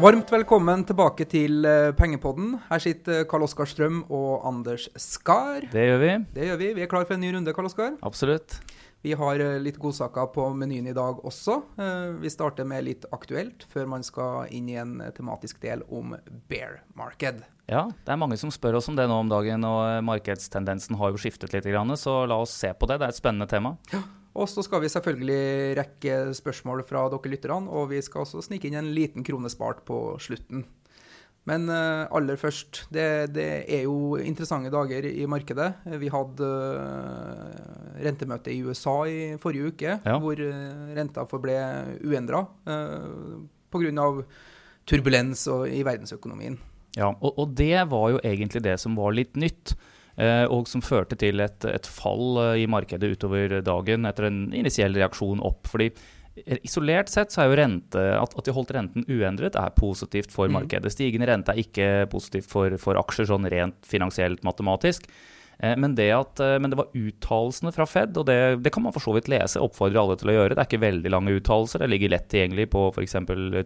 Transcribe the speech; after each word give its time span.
Varmt 0.00 0.30
velkommen 0.32 0.80
tilbake 0.88 1.26
til 1.28 1.64
eh, 1.68 1.90
Pengepodden. 1.92 2.54
Her 2.70 2.80
sitter 2.80 3.26
Karl 3.28 3.44
Oskar 3.44 3.68
Strøm 3.68 3.98
og 4.08 4.46
Anders 4.48 4.86
Skar. 4.96 5.66
Det 5.68 5.82
gjør 5.90 5.98
vi. 6.00 6.12
Det 6.38 6.46
gjør 6.46 6.60
vi. 6.62 6.68
Vi 6.78 6.84
er 6.86 6.88
klar 6.88 7.04
for 7.04 7.18
en 7.18 7.20
ny 7.20 7.32
runde, 7.34 7.52
Karl 7.52 7.68
Oskar. 7.68 7.98
Absolutt. 8.06 8.54
Vi 9.04 9.12
har 9.16 9.42
eh, 9.44 9.58
litt 9.60 9.76
godsaker 9.80 10.30
på 10.32 10.46
menyen 10.56 10.88
i 10.88 10.94
dag 10.96 11.20
også. 11.20 11.58
Eh, 11.76 12.14
Vi 12.22 12.32
starter 12.32 12.64
med 12.68 12.86
litt 12.86 13.04
aktuelt, 13.12 13.66
før 13.68 13.90
man 13.92 14.06
skal 14.06 14.48
inn 14.56 14.70
i 14.72 14.78
en 14.80 15.02
eh, 15.04 15.12
tematisk 15.16 15.60
del 15.66 15.84
om 15.92 16.14
bear 16.48 16.80
market. 16.96 17.42
Ja, 17.68 17.84
det 17.92 18.14
er 18.14 18.22
mange 18.22 18.40
som 18.40 18.52
spør 18.54 18.80
oss 18.80 18.88
om 18.88 18.96
det 18.96 19.04
nå 19.10 19.20
om 19.20 19.28
dagen, 19.28 19.68
og 19.68 19.82
eh, 19.84 20.00
markedstendensen 20.06 20.96
har 20.96 21.12
jo 21.12 21.20
skiftet 21.20 21.52
litt, 21.52 21.68
så 22.00 22.22
la 22.24 22.40
oss 22.40 22.56
se 22.56 22.72
på 22.72 22.88
det. 22.88 23.02
Det 23.02 23.10
er 23.10 23.16
et 23.18 23.20
spennende 23.20 23.50
tema. 23.52 23.76
Og 24.38 24.46
så 24.46 24.62
skal 24.62 24.84
vi 24.84 24.90
selvfølgelig 24.92 25.76
rekke 25.80 26.18
spørsmål 26.38 26.84
fra 26.86 27.08
dere 27.10 27.32
lytterne, 27.32 27.66
og 27.66 27.90
vi 27.90 28.02
skal 28.04 28.22
også 28.22 28.44
snike 28.46 28.68
inn 28.68 28.78
en 28.78 28.92
liten 28.94 29.26
krone 29.26 29.50
spart 29.50 29.82
på 29.88 29.98
slutten. 30.22 30.62
Men 31.48 31.70
eh, 31.72 32.04
aller 32.14 32.36
først, 32.38 32.84
det, 32.92 33.32
det 33.34 33.46
er 33.64 33.86
jo 33.86 34.18
interessante 34.20 34.70
dager 34.70 35.06
i 35.08 35.24
markedet. 35.30 35.70
Vi 35.98 36.10
hadde 36.12 36.48
eh, 36.76 38.02
rentemøte 38.04 38.52
i 38.52 38.60
USA 38.62 38.96
i 39.08 39.20
forrige 39.40 39.72
uke, 39.72 39.96
Ja. 40.04 40.18
hvor 40.20 40.36
uh, 40.36 40.90
renta 40.96 41.24
forble 41.28 41.56
uendra 42.04 42.44
uh, 42.68 43.40
pga. 43.72 44.10
turbulens 44.86 45.46
i 45.68 45.82
verdensøkonomien. 45.86 46.58
Ja, 46.96 47.10
og, 47.12 47.38
og 47.38 47.56
det 47.56 47.88
var 47.90 48.10
jo 48.14 48.20
egentlig 48.24 48.62
det 48.64 48.78
som 48.82 48.96
var 48.98 49.12
litt 49.16 49.36
nytt. 49.36 49.74
Eh, 50.20 50.44
Og 50.52 50.68
som 50.70 50.84
førte 50.84 51.16
til 51.20 51.40
et, 51.40 51.64
et 51.64 51.90
fall 51.90 52.40
eh, 52.44 52.62
i 52.64 52.68
markedet 52.70 53.14
utover 53.16 53.60
dagen 53.66 54.08
etter 54.10 54.28
en 54.28 54.42
initiell 54.52 54.94
reaksjon 54.96 55.42
opp. 55.46 55.66
fordi 55.72 55.90
eh, 56.44 56.60
Isolert 56.68 57.10
sett 57.12 57.32
så 57.34 57.42
er 57.44 57.50
jo 57.50 57.58
rente, 57.62 58.04
at, 58.20 58.36
at 58.36 58.46
de 58.46 58.54
holdt 58.56 58.74
renten 58.76 59.08
uendret, 59.08 59.56
er 59.58 59.74
positivt 59.76 60.32
for 60.32 60.48
Mm. 60.48 60.60
markedet. 60.60 60.92
Stigende 60.94 61.28
rente 61.30 61.52
er 61.54 61.64
ikke 61.64 61.90
positivt 62.12 62.48
for, 62.52 62.76
for 62.78 63.00
aksjer 63.00 63.32
sånn 63.32 63.48
rent 63.50 63.80
finansielt 63.86 64.44
matematisk. 64.46 65.08
Eh, 65.62 65.76
Men 65.76 65.94
det, 65.94 66.10
at, 66.12 66.40
eh, 66.40 66.58
men 66.58 66.70
det 66.70 66.78
var 66.78 66.88
uttalelsene 66.96 67.72
fra 67.72 67.86
Fed, 67.86 68.16
og 68.16 68.26
det, 68.26 68.38
det 68.64 68.72
kan 68.72 68.82
man 68.82 68.94
for 68.94 69.04
så 69.04 69.14
vidt 69.16 69.28
lese. 69.28 69.60
Oppfordrer 69.60 70.00
alle 70.02 70.16
til 70.20 70.32
å 70.32 70.36
gjøre. 70.36 70.56
Det 70.56 70.64
er 70.64 70.70
ikke 70.70 70.82
veldig 70.84 71.12
lange 71.12 71.34
uttalelser. 71.36 71.84
Det 71.84 71.90
ligger 71.92 72.14
lett 72.14 72.28
tilgjengelig 72.32 72.70
på 72.72 72.86
f.eks. 72.94 73.16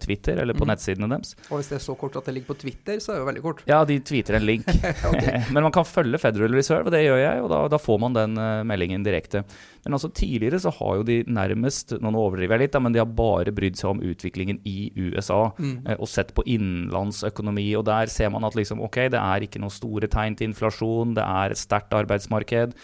Twitter 0.05 0.43
eller 0.43 0.59
på 0.59 0.67
mm. 0.67 0.73
nettsidene 0.73 1.11
deres. 1.15 1.37
Og 1.51 1.61
hvis 1.61 1.71
det 1.73 1.79
er 1.79 1.85
så 1.87 1.97
kort 1.99 2.19
at 2.21 2.27
det 2.29 2.37
ligger 2.39 2.53
på 2.55 2.61
Twitter, 2.65 2.99
så 3.03 3.13
er 3.13 3.19
det 3.19 3.25
jo 3.25 3.29
veldig 3.31 3.45
kort. 3.45 3.63
Ja, 3.71 3.83
de 3.89 4.01
tweeter 4.03 4.41
en 4.41 4.49
link. 4.49 4.69
Men 5.55 5.63
man 5.69 5.75
kan 5.75 5.87
følge 5.89 6.21
Federal 6.23 6.57
Reserve, 6.57 6.89
og 6.89 6.95
det 6.95 7.05
gjør 7.05 7.23
jeg, 7.23 7.45
og 7.45 7.53
da, 7.53 7.63
da 7.77 7.81
får 7.81 8.03
man 8.03 8.19
den 8.19 8.41
eh, 8.41 8.65
meldingen 8.67 9.07
direkte. 9.07 9.45
Men 9.85 9.97
altså 9.99 10.09
tidligere 10.17 10.61
så 10.63 10.71
har 10.79 10.97
jo 10.97 11.03
de 11.05 11.19
nærmest 11.29 11.93
Nå 12.01 12.13
overdriver 12.17 12.57
jeg 12.57 12.63
litt, 12.69 12.79
men 12.81 12.95
de 12.95 13.03
har 13.03 13.11
bare 13.11 13.53
brydd 13.53 13.77
seg 13.77 13.91
om 13.91 14.01
utviklingen 14.01 14.61
i 14.65 14.91
USA. 14.97 15.51
Mm. 15.59 15.75
eh, 15.87 15.97
Og 15.99 16.09
sett 16.09 16.33
på 16.35 16.45
innenlandsøkonomi, 16.49 17.67
og 17.77 17.85
der 17.89 18.07
ser 18.13 18.31
man 18.33 18.45
at 18.49 18.57
liksom, 18.57 18.81
ok, 18.85 18.97
det 19.13 19.21
er 19.21 19.45
ikke 19.45 19.61
noen 19.63 19.75
store 19.75 20.09
tegn 20.11 20.37
til 20.39 20.51
inflasjon, 20.51 21.15
det 21.19 21.25
er 21.25 21.53
et 21.55 21.61
sterkt 21.61 21.93
arbeidsmarked. 21.97 22.75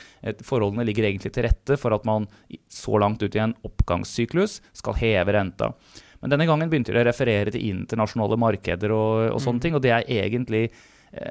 Forholdene 0.47 0.85
ligger 0.89 1.09
egentlig 1.09 1.33
til 1.35 1.47
rette 1.49 1.79
for 1.81 1.95
at 1.97 2.05
man 2.09 2.29
så 2.71 2.99
langt 3.01 3.23
ut 3.23 3.35
i 3.37 3.43
en 3.43 3.57
oppgangssyklus 3.67 4.61
skal 4.77 4.99
heve 5.01 5.33
renta. 5.37 5.73
Men 6.21 6.35
denne 6.35 6.45
gangen 6.49 6.69
begynte 6.69 6.93
de 6.93 7.01
å 7.01 7.07
referere 7.09 7.53
til 7.55 7.65
internasjonale 7.71 8.37
markeder 8.37 8.93
og, 8.93 9.31
og 9.35 9.41
sånne 9.41 9.61
Mm. 9.61 9.63
ting, 9.65 9.75
og 9.75 9.83
det 9.83 9.91
er 9.97 10.05
egentlig 10.21 10.71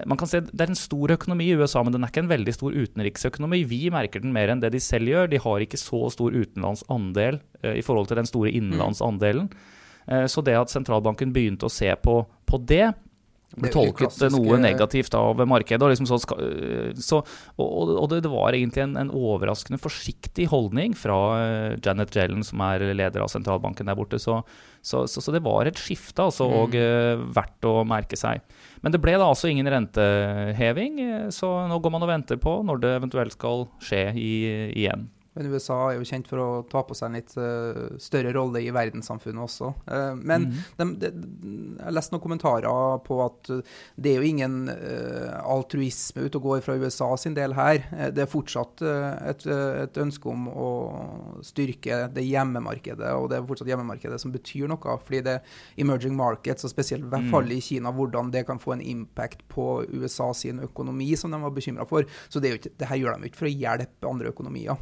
man 0.05 0.19
kan 0.19 0.27
se 0.27 0.41
Det 0.43 0.59
er 0.59 0.71
en 0.73 0.77
stor 0.77 1.13
økonomi 1.15 1.45
i 1.47 1.55
USA, 1.55 1.81
men 1.83 1.93
den 1.95 2.03
er 2.03 2.11
ikke 2.11 2.25
en 2.25 2.31
veldig 2.31 2.53
stor 2.55 2.75
utenriksøkonomi. 2.75 3.61
Vi 3.69 3.81
merker 3.93 4.23
den 4.23 4.33
mer 4.35 4.51
enn 4.51 4.59
det 4.59 4.73
de 4.73 4.81
selv 4.83 5.07
gjør. 5.07 5.29
De 5.31 5.39
har 5.39 5.63
ikke 5.63 5.79
så 5.79 6.01
stor 6.11 6.35
utenlandsandel 6.35 7.39
eh, 7.63 7.77
i 7.79 7.85
forhold 7.85 8.09
til 8.09 8.19
den 8.19 8.27
store 8.27 8.51
innenlandsandelen. 8.51 9.47
Eh, 10.09 10.25
så 10.27 10.43
det 10.43 10.57
at 10.59 10.73
sentralbanken 10.73 11.31
begynte 11.35 11.69
å 11.69 11.73
se 11.73 11.93
på, 12.03 12.21
på 12.49 12.59
det, 12.67 12.89
ble 13.57 13.71
tolket 13.73 14.03
klassiske- 14.05 14.29
noe 14.35 14.59
negativt 14.61 15.15
av 15.17 15.39
markedet. 15.49 15.81
Og, 15.81 15.89
liksom 15.89 16.05
så, 16.09 16.19
øh, 16.37 16.93
så, 17.01 17.21
og, 17.57 17.93
og 17.97 18.09
det, 18.11 18.21
det 18.23 18.31
var 18.31 18.53
egentlig 18.53 18.83
en, 18.83 18.95
en 19.01 19.09
overraskende 19.09 19.79
forsiktig 19.81 20.45
holdning 20.51 20.93
fra 20.97 21.17
øh, 21.39 21.77
Janet 21.81 22.13
Yellen, 22.15 22.43
som 22.45 22.61
er 22.61 22.85
leder 22.93 23.25
av 23.25 23.31
sentralbanken 23.33 23.89
der 23.89 23.97
borte. 23.97 24.19
Så, 24.21 24.41
så, 24.85 25.31
det 25.33 25.41
var 25.43 25.65
et 25.65 25.79
skifte, 25.81 26.21
altså, 26.29 26.45
Mm. 26.49 26.55
og 26.61 26.75
øh, 26.75 27.25
verdt 27.35 27.65
å 27.67 27.75
merke 27.85 28.17
seg. 28.17 28.41
Men 28.81 28.93
det 28.93 29.01
ble 29.03 29.17
da 29.19 29.25
altså 29.27 29.49
ingen 29.51 29.67
renteheving, 29.67 30.99
så 31.35 31.67
nå 31.67 31.79
går 31.81 31.91
man 31.91 32.05
og 32.05 32.11
venter 32.13 32.37
på 32.41 32.59
når 32.65 32.79
det 32.83 32.91
eventuelt 33.01 33.35
skal 33.35 33.67
skje 33.83 34.05
i, 34.15 34.31
igjen. 34.77 35.09
Men 35.37 35.51
USA 35.53 35.77
er 35.91 35.99
jo 35.99 36.07
kjent 36.09 36.27
for 36.29 36.41
å 36.41 36.47
ta 36.69 36.81
på 36.83 36.95
seg 36.97 37.09
en 37.09 37.17
litt 37.19 37.35
uh, 37.37 37.97
større 38.01 38.33
rolle 38.35 38.63
i 38.65 38.73
verdenssamfunnet 38.73 39.45
også. 39.45 39.71
Uh, 39.85 40.15
men 40.17 40.49
mm. 40.49 40.57
de, 40.79 40.87
de, 41.03 41.11
jeg 41.77 41.85
har 41.85 41.95
lest 41.95 42.13
noen 42.13 42.23
kommentarer 42.23 42.99
på 43.05 43.19
at 43.23 43.51
eh, 43.53 43.77
det 43.95 44.11
er 44.11 44.19
jo 44.19 44.29
ingen 44.29 44.57
uh, 44.67 45.37
altruisme 45.53 46.25
ute 46.25 46.39
og 46.39 46.47
går 46.47 46.65
fra 46.65 46.75
USA 46.81 47.11
sin 47.19 47.37
del 47.37 47.53
her. 47.57 47.83
Det 48.15 48.25
er 48.25 48.29
fortsatt 48.31 48.81
et, 48.81 49.45
et 49.45 49.99
ønske 50.01 50.29
om 50.31 50.47
å 50.49 50.69
styrke 51.45 52.01
det 52.13 52.25
hjemmemarkedet, 52.25 53.13
og 53.15 53.29
det 53.31 53.39
er 53.39 53.47
fortsatt 53.47 53.69
hjemmemarkedet 53.69 54.19
som 54.21 54.33
betyr 54.33 54.69
noe. 54.71 54.97
Fordi 55.05 55.21
det 55.25 55.37
er 55.37 55.83
emerging 55.83 56.17
markets, 56.17 56.65
og 56.65 56.73
spesielt 56.73 57.05
i 57.05 57.11
hvert 57.11 57.29
Mm. 57.29 57.31
fall 57.31 57.51
i 57.51 57.59
Kina, 57.61 57.91
hvordan 57.91 58.31
det 58.31 58.45
kan 58.47 58.59
få 58.59 58.73
en 58.73 58.81
impact 58.81 59.43
på 59.51 59.85
USA 59.91 60.33
sin 60.33 60.59
økonomi, 60.63 61.15
som 61.17 61.31
de 61.31 61.41
var 61.41 61.51
bekymra 61.51 61.85
for. 61.87 62.05
Så 62.29 62.39
det, 62.39 62.53
ikke, 62.59 62.73
det 62.77 62.87
her 62.87 63.01
gjør 63.01 63.19
de 63.19 63.29
ikke 63.29 63.41
for 63.43 63.49
å 63.49 63.53
hjelpe 63.53 64.09
andre 64.09 64.31
økonomier. 64.33 64.77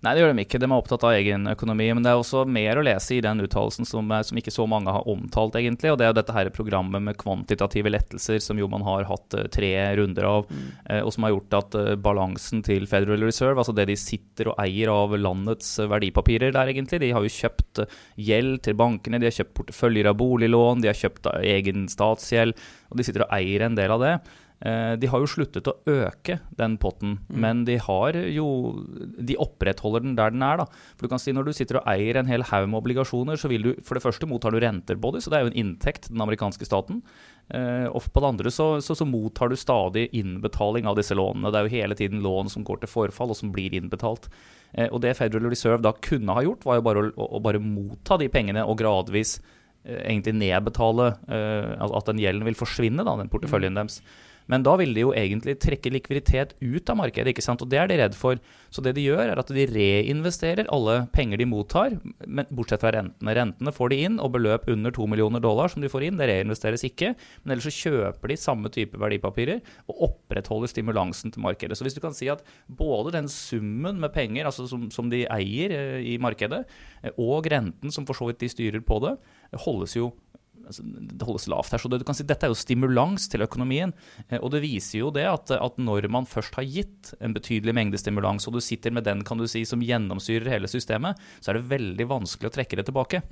Nei, 0.00 0.14
det 0.16 0.22
gjør 0.22 0.30
de 0.32 0.42
ikke. 0.46 0.58
De 0.62 0.64
er 0.64 0.72
opptatt 0.72 1.02
av 1.04 1.12
egen 1.12 1.42
økonomi. 1.50 1.90
Men 1.92 2.04
det 2.06 2.08
er 2.14 2.20
også 2.22 2.46
mer 2.48 2.78
å 2.80 2.84
lese 2.86 3.18
i 3.18 3.20
den 3.20 3.42
uttalelsen 3.44 3.84
som, 3.84 4.08
er- 4.16 4.24
som 4.24 4.38
ikke 4.40 4.54
så 4.54 4.64
mange 4.70 4.88
har 4.96 5.04
omtalt, 5.12 5.58
egentlig. 5.60 5.90
Og 5.92 5.98
det 6.00 6.06
er 6.06 6.12
jo 6.14 6.16
dette 6.16 6.32
her 6.32 6.48
programmet 6.56 7.04
med 7.04 7.18
kvantitative 7.20 7.92
lettelser, 7.92 8.38
som 8.40 8.56
jo 8.56 8.68
man 8.72 8.86
har 8.86 9.04
hatt 9.10 9.36
eh, 9.36 9.44
tre 9.52 9.72
runder 10.00 10.24
av. 10.30 10.48
mm. 10.48 11.04
Og 11.04 11.12
som 11.12 11.26
har 11.28 11.34
gjort 11.34 11.58
at 11.60 11.76
eh, 11.82 11.90
balansen 12.00 12.64
til 12.64 12.88
Federal 12.88 13.20
Reserve, 13.28 13.58
altså 13.60 13.76
det 13.76 13.90
de 13.92 13.98
sitter 14.00 14.48
og 14.54 14.58
eier 14.64 14.88
av 14.88 15.12
landets 15.20 15.74
eh, 15.84 15.90
verdipapirer 15.92 16.56
der, 16.56 16.72
egentlig, 16.72 17.02
de 17.04 17.12
har 17.12 17.20
jo 17.28 17.36
kjøpt 17.36 17.84
eh, 17.84 17.98
gjeld 18.30 18.62
til 18.64 18.80
bankene, 18.80 19.20
de 19.20 19.28
har 19.28 19.36
kjøpt 19.42 19.56
porteføljer 19.60 20.08
av 20.14 20.16
boliglån, 20.16 20.80
de 20.80 20.88
har 20.94 20.96
kjøpt 20.96 21.28
eh, 21.34 21.44
egen 21.58 21.84
statsgjeld, 21.92 22.56
og 22.88 22.96
de 22.96 23.04
sitter 23.04 23.28
og 23.28 23.36
eier 23.36 23.68
en 23.68 23.76
del 23.76 23.92
av 23.92 24.00
det. 24.08 24.14
Eh, 24.60 24.96
De 25.00 25.06
har 25.08 25.22
jo 25.22 25.28
sluttet 25.30 25.64
å 25.70 25.72
øke 25.88 26.40
den 26.56 26.74
potten, 26.76 27.18
Mm. 27.30 27.40
men 27.40 27.64
de 27.64 27.78
har 27.78 28.12
jo 28.12 28.84
De 29.18 29.36
opprettholder 29.40 30.02
den 30.02 30.16
der 30.16 30.30
den 30.30 30.42
er, 30.42 30.58
da. 30.58 30.64
For 30.96 31.06
du 31.06 31.08
kan 31.08 31.18
si 31.18 31.32
Når 31.32 31.44
du 31.46 31.52
sitter 31.52 31.78
og 31.78 31.86
eier 31.86 32.16
en 32.16 32.26
hel 32.26 32.42
haug 32.42 32.68
med 32.68 32.82
obligasjoner, 32.82 33.38
så 33.40 33.48
vil 33.48 33.62
du 33.62 33.74
For 33.82 33.94
det 33.94 34.02
første 34.04 34.28
mottar 34.28 34.52
du 34.52 34.60
renter 34.60 34.96
på 35.00 35.12
det, 35.14 35.22
så 35.22 35.30
det 35.30 35.38
er 35.38 35.44
jo 35.46 35.52
en 35.54 35.60
inntekt 35.64 36.10
den 36.10 36.20
amerikanske 36.20 36.66
staten. 36.68 37.00
Eh, 37.50 37.86
og 37.88 38.02
på 38.12 38.20
det 38.20 38.28
andre 38.28 38.50
så, 38.52 38.80
så, 38.84 38.94
så 38.94 39.06
mottar 39.08 39.48
du 39.48 39.56
stadig 39.56 40.10
innbetaling 40.12 40.86
av 40.86 40.94
disse 40.96 41.16
lånene. 41.16 41.50
Det 41.50 41.56
er 41.58 41.64
jo 41.66 41.76
hele 41.80 41.94
tiden 41.96 42.20
lån 42.22 42.50
som 42.50 42.62
går 42.62 42.80
til 42.80 42.88
forfall, 42.92 43.30
og 43.30 43.36
som 43.36 43.50
blir 43.50 43.72
innbetalt. 43.72 44.28
Eh, 44.74 44.88
og 44.92 45.00
det 45.00 45.16
Federal 45.16 45.48
Reserve 45.48 45.80
da 45.82 45.92
kunne 45.92 46.36
ha 46.36 46.42
gjort, 46.44 46.64
var 46.64 46.76
jo 46.76 46.82
bare 46.82 47.10
å, 47.16 47.30
å, 47.38 47.40
bare 47.42 47.58
motta 47.58 48.18
de 48.20 48.28
pengene 48.28 48.62
og 48.66 48.76
gradvis 48.78 49.40
egentlig 49.82 50.34
nedbetale 50.36 51.06
at 51.80 51.92
at 51.96 52.04
den 52.10 52.18
gjelden 52.20 52.44
vil 52.44 52.54
forsvinne, 52.54 53.00
da, 53.02 53.16
den 53.16 53.30
porteføljen 53.32 53.74
deres. 53.74 54.02
Men 54.50 54.64
da 54.66 54.74
vil 54.80 54.92
de 54.96 55.04
jo 55.04 55.12
egentlig 55.14 55.56
trekke 55.62 55.92
likviditet 55.94 56.56
ut 56.58 56.90
av 56.90 56.98
markedet, 56.98 57.30
ikke 57.32 57.44
sant? 57.44 57.62
og 57.62 57.70
det 57.70 57.78
er 57.78 57.90
de 57.90 57.98
redd 58.00 58.16
for. 58.18 58.40
Så 58.70 58.82
det 58.82 58.94
de 58.96 59.04
gjør, 59.04 59.32
er 59.32 59.40
at 59.40 59.50
de 59.54 59.66
reinvesterer 59.70 60.68
alle 60.74 60.96
penger 61.14 61.40
de 61.40 61.46
mottar, 61.48 61.96
bortsett 62.50 62.82
fra 62.82 62.92
rentene. 62.96 63.34
Rentene 63.36 63.74
får 63.74 63.92
de 63.92 64.00
inn, 64.06 64.18
og 64.22 64.32
beløp 64.34 64.68
under 64.70 64.94
2 64.94 65.06
millioner 65.10 65.42
dollar 65.42 65.70
som 65.72 65.82
de 65.82 65.90
får 65.90 66.08
inn, 66.08 66.18
det 66.20 66.28
reinvesteres 66.30 66.84
ikke. 66.86 67.12
Men 67.42 67.54
ellers 67.54 67.68
så 67.70 67.90
kjøper 67.90 68.32
de 68.32 68.38
samme 68.40 68.72
type 68.74 68.98
verdipapirer 69.00 69.62
og 69.90 70.06
opprettholder 70.10 70.70
stimulansen 70.70 71.34
til 71.34 71.44
markedet. 71.46 71.78
Så 71.78 71.86
hvis 71.86 71.98
du 71.98 72.02
kan 72.02 72.16
si 72.16 72.30
at 72.32 72.42
både 72.66 73.14
den 73.14 73.30
summen 73.30 74.00
med 74.02 74.14
penger 74.14 74.50
altså 74.50 74.66
som, 74.70 74.88
som 74.94 75.10
de 75.12 75.24
eier 75.30 75.74
eh, 75.76 76.00
i 76.14 76.16
markedet, 76.22 76.64
eh, 77.02 77.14
og 77.20 77.46
renten 77.50 77.94
som 77.94 78.06
for 78.08 78.18
så 78.18 78.30
vidt 78.30 78.42
de 78.42 78.50
styrer 78.50 78.82
på 78.86 78.98
det, 79.04 79.16
holdes 79.66 79.96
jo 79.98 80.10
altså, 80.70 80.84
det 80.84 81.26
holdes 81.26 81.48
lavt 81.50 81.74
her. 81.74 81.82
Så 81.82 81.90
det, 81.92 82.00
du 82.02 82.06
kan 82.08 82.16
si, 82.16 82.26
dette 82.26 82.46
er 82.46 82.52
jo 82.52 82.58
stimulans 82.58 83.28
til 83.30 83.44
økonomien. 83.46 83.94
Eh, 84.28 84.38
og 84.38 84.52
det 84.54 84.62
viser 84.64 85.02
jo 85.02 85.12
det 85.14 85.26
at, 85.30 85.54
at 85.56 85.80
når 85.80 86.08
man 86.12 86.28
først 86.28 86.58
har 86.58 86.68
gitt 86.68 87.12
en 87.20 87.34
betydelig 87.36 87.76
mengde 87.76 88.00
stimulans, 88.00 88.46
og 88.48 88.56
du 88.56 88.62
sitter 88.64 88.94
med 88.94 89.08
den 89.08 89.24
kan 89.26 89.40
du 89.40 89.48
si, 89.50 89.64
som 89.68 89.82
gjennomsyrer 89.84 90.50
hele 90.54 90.70
systemet, 90.70 91.20
så 91.40 91.52
er 91.52 91.60
det 91.60 91.70
veldig 91.72 92.08
vanskelig 92.10 92.50
å 92.50 92.56
trekke 92.58 92.80
det 92.80 92.88
tilbake. 92.90 93.24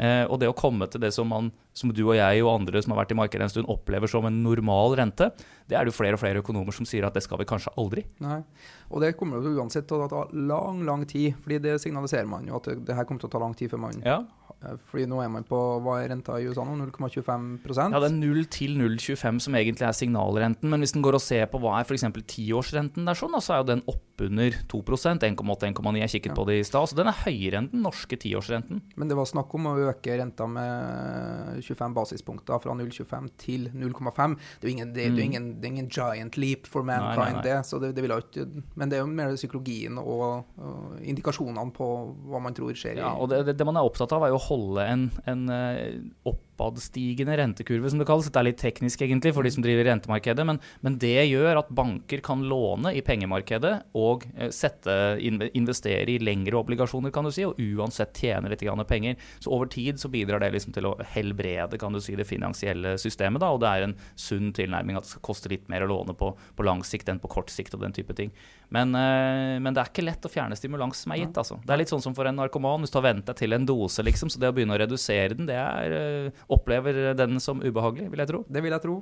Eh, 0.00 0.24
og 0.32 0.38
det 0.40 0.48
å 0.48 0.56
komme 0.56 0.86
til 0.88 1.02
det 1.02 1.10
som, 1.12 1.28
man, 1.28 1.50
som 1.76 1.90
du 1.92 2.00
og 2.06 2.14
jeg 2.16 2.40
og 2.40 2.54
andre 2.54 2.80
som 2.80 2.94
har 2.94 3.02
vært 3.02 3.12
i 3.12 3.18
markedet 3.18 3.44
en 3.44 3.52
stund 3.52 3.68
opplever 3.72 4.08
som 4.08 4.24
en 4.24 4.38
normal 4.46 4.96
rente, 4.96 5.28
det 5.68 5.76
er 5.76 5.84
det 5.84 5.92
jo 5.92 5.98
flere 5.98 6.16
og 6.16 6.22
flere 6.22 6.40
økonomer 6.40 6.72
som 6.72 6.88
sier 6.88 7.04
at 7.04 7.16
det 7.16 7.22
skal 7.26 7.40
vi 7.42 7.48
kanskje 7.50 7.74
aldri. 7.80 8.06
Nei. 8.24 8.40
Og 8.88 9.04
det 9.04 9.12
kommer 9.18 9.44
jo 9.44 9.52
uansett 9.60 9.88
til 9.90 10.00
å 10.00 10.08
ta 10.10 10.24
lang, 10.32 10.80
lang 10.88 11.04
tid, 11.10 11.34
fordi 11.42 11.60
det 11.66 11.76
signaliserer 11.84 12.30
man 12.30 12.48
jo 12.48 12.56
at 12.56 12.70
det, 12.72 12.96
her 12.96 13.04
kommer 13.04 13.20
til 13.20 13.28
å 13.28 13.34
ta 13.36 13.42
lang 13.42 13.56
tid 13.58 13.72
før 13.74 13.84
man 13.84 14.00
Ja, 14.06 14.22
Fordi 14.60 15.06
nå 15.08 15.22
er 15.24 15.30
man 15.32 15.46
på 15.48 15.58
Hva 15.80 15.96
er 16.02 16.10
renta 16.12 16.36
i 16.36 16.44
USA 16.50 16.66
nå? 16.68 16.74
0,25% 16.90 17.94
Ja, 17.94 18.00
det 18.02 18.10
er 18.10 18.16
0 18.18 18.42
til 18.52 18.76
0,25 18.76 19.40
som 19.46 19.56
egentlig 19.56 19.86
er 19.88 19.96
signalrenten. 19.96 20.68
Men 20.68 20.84
hvis 20.84 20.92
den 20.96 21.04
går 21.04 21.16
og 21.16 21.24
ser 21.24 21.46
på 21.48 21.60
hva 21.62 21.78
er 21.78 21.88
f.eks. 21.88 22.04
tiårsrenten 22.28 23.08
der, 23.08 23.16
sånn, 23.16 23.38
så 23.40 23.56
er 23.56 23.62
jo 23.62 23.70
den 23.72 23.84
oppe 23.88 24.09
oppunder 24.20 24.54
2 24.68 24.80
1,8-1,9. 24.80 26.00
Jeg 26.00 26.10
kikket 26.10 26.32
ja. 26.32 26.36
på 26.36 26.44
det 26.48 26.58
i 26.60 26.64
stad. 26.64 26.88
Så 26.88 26.96
den 26.98 27.08
er 27.08 27.16
høyere 27.24 27.60
enn 27.60 27.68
den 27.72 27.84
norske 27.84 28.16
tiårsrenten. 28.20 28.82
Men 28.96 29.08
det 29.08 29.16
var 29.16 29.28
snakk 29.28 29.52
om 29.56 29.70
å 29.70 29.76
øke 29.88 30.16
renta 30.20 30.46
med 30.50 31.60
25 31.64 31.96
basispunkter 31.96 32.60
fra 32.62 32.74
0,25 32.76 33.30
til 33.40 33.68
0,5. 33.72 34.36
Det 34.60 34.66
er 34.66 34.68
jo 34.68 34.74
ingen, 34.74 34.92
det, 34.94 35.06
mm. 35.08 35.16
det 35.16 35.24
ingen, 35.28 35.48
ingen, 35.70 35.88
giant 35.90 36.36
leap 36.36 36.68
for 36.70 36.86
mankind, 36.86 37.18
nei, 37.18 37.30
nei, 37.32 37.40
nei. 37.40 37.46
det. 37.46 37.56
Så 37.68 37.80
det, 37.82 37.94
det 37.96 38.04
vil 38.04 38.16
ikke, 38.18 38.46
men 38.76 38.92
det 38.92 38.98
er 38.98 39.04
jo 39.04 39.10
mer 39.10 39.34
psykologien 39.38 40.00
og, 40.02 40.52
og, 40.60 41.00
indikasjonene 41.00 41.74
på 41.76 41.88
hva 42.30 42.42
man 42.42 42.56
tror 42.56 42.76
skjer. 42.76 43.00
Ja, 43.00 43.14
og 43.16 43.32
det, 43.32 43.42
det, 43.54 43.66
man 43.66 43.78
er 43.80 43.88
opptatt 43.88 44.12
av, 44.16 44.26
er 44.26 44.34
jo 44.34 44.40
å 44.40 44.46
holde 44.50 44.86
en, 44.86 45.08
en 45.30 45.48
eh, 45.54 46.00
opp 46.28 46.44
oppadstigende 46.60 47.36
rentekurve, 47.36 47.90
som 47.90 48.00
det 48.00 48.06
kalles. 48.08 48.26
Dette 48.28 48.40
er 48.40 48.48
litt 48.50 48.60
teknisk 48.60 49.02
egentlig 49.02 49.32
for 49.36 49.46
de 49.46 49.52
som 49.54 49.64
driver 49.64 49.86
rentemarkedet, 49.88 50.46
men, 50.46 50.60
men 50.84 50.98
det 51.00 51.26
gjør 51.30 51.62
at 51.62 51.72
banker 51.74 52.22
kan 52.24 52.42
låne 52.48 52.92
i 52.96 53.02
pengemarkedet 53.04 53.72
og 53.98 54.26
eh, 54.36 54.50
sette, 54.54 54.94
investere 55.20 56.14
i 56.14 56.18
lengre 56.22 56.58
obligasjoner, 56.60 57.12
kan 57.14 57.26
du 57.26 57.32
si, 57.34 57.46
og 57.46 57.58
uansett 57.60 58.16
tjene 58.16 58.50
litt 58.50 58.64
penger. 58.88 59.16
Så 59.40 59.50
over 59.50 59.66
tid 59.70 60.00
så 60.00 60.08
bidrar 60.08 60.40
det 60.40 60.52
liksom 60.54 60.74
til 60.76 60.88
å 60.88 60.96
helbrede 61.14 61.78
kan 61.80 61.92
du 61.92 62.00
si, 62.00 62.16
det 62.16 62.28
finansielle 62.28 62.96
systemet, 63.00 63.40
da, 63.42 63.50
og 63.52 63.62
det 63.62 63.70
er 63.70 63.88
en 63.88 63.96
sunn 64.18 64.52
tilnærming 64.56 64.98
at 64.98 65.06
det 65.06 65.14
skal 65.14 65.26
koste 65.30 65.52
litt 65.52 65.68
mer 65.72 65.84
å 65.84 65.90
låne 65.90 66.16
på, 66.16 66.32
på 66.56 66.66
lang 66.66 66.84
sikt 66.86 67.08
enn 67.10 67.22
på 67.22 67.30
kort 67.30 67.52
sikt 67.52 67.76
og 67.76 67.84
den 67.84 67.96
type 67.96 68.16
ting. 68.16 68.34
Men, 68.70 68.94
eh, 68.94 69.58
men, 69.58 69.74
det 69.74 69.82
er 69.82 69.90
ikke 69.90 70.04
lett 70.06 70.26
å 70.26 70.30
fjerne 70.30 70.56
stimulans 70.58 71.02
som 71.02 71.12
er 71.12 71.24
gitt. 71.24 71.38
Altså. 71.42 71.58
Det 71.64 71.74
er 71.74 71.80
litt 71.82 71.90
sånn 71.90 72.02
som 72.04 72.14
for 72.14 72.28
en 72.30 72.38
narkoman. 72.38 72.84
Hvis 72.84 72.94
du 72.94 73.00
har 73.00 73.08
vent 73.08 73.26
deg 73.26 73.38
til 73.40 73.56
en 73.56 73.66
dose, 73.66 74.04
liksom, 74.06 74.30
så 74.30 74.40
det 74.40 74.50
å 74.52 74.54
begynne 74.54 74.76
å 74.76 74.80
redusere 74.80 75.34
den, 75.34 75.48
det 75.50 75.58
er, 75.58 75.96
eh, 75.98 76.44
opplever 76.54 77.00
den 77.18 77.42
som 77.42 77.62
ubehagelig, 77.62 78.10
vil 78.12 78.22
jeg 78.22 78.30
tro. 78.30 78.44
Det 78.46 78.62
vil 78.62 78.76
jeg 78.76 78.84
tro. 78.86 78.96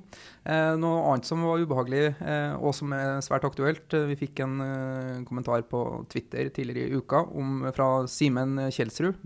Eh, 0.49 0.73
noe 0.81 1.05
annet 1.13 1.29
som 1.29 1.45
var 1.45 1.61
ubehagelig, 1.61 2.17
eh, 2.25 2.55
og 2.57 2.73
som 2.75 2.93
er 2.97 3.21
svært 3.25 3.45
aktuelt. 3.45 3.93
Eh, 3.93 4.09
vi 4.09 4.17
fikk 4.25 4.41
en 4.41 4.57
eh, 4.65 5.25
kommentar 5.29 5.63
på 5.69 5.85
Twitter 6.09 6.49
tidligere 6.49 6.89
i 6.89 6.97
uka 6.97 7.27
om, 7.37 7.69
fra 7.77 8.07
Simen 8.09 8.71
Kjelsrud. 8.73 9.17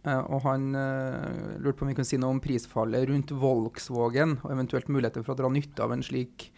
og 0.00 0.40
han 0.46 0.72
lurte 1.60 1.76
på 1.76 1.84
om 1.84 1.88
vi 1.90 1.94
kunne 1.94 2.08
si 2.08 2.16
noe 2.16 2.32
om 2.32 2.40
prisfallet 2.40 3.04
rundt 3.10 3.34
Volkswagen, 3.36 4.38
og 4.40 4.50
eventuelt 4.50 4.88
muligheter 4.88 5.22
for 5.22 5.34
å 5.34 5.36
dra 5.42 5.50
nytte 5.52 5.84
av 5.84 5.92
en 5.92 6.02
slik 6.02 6.48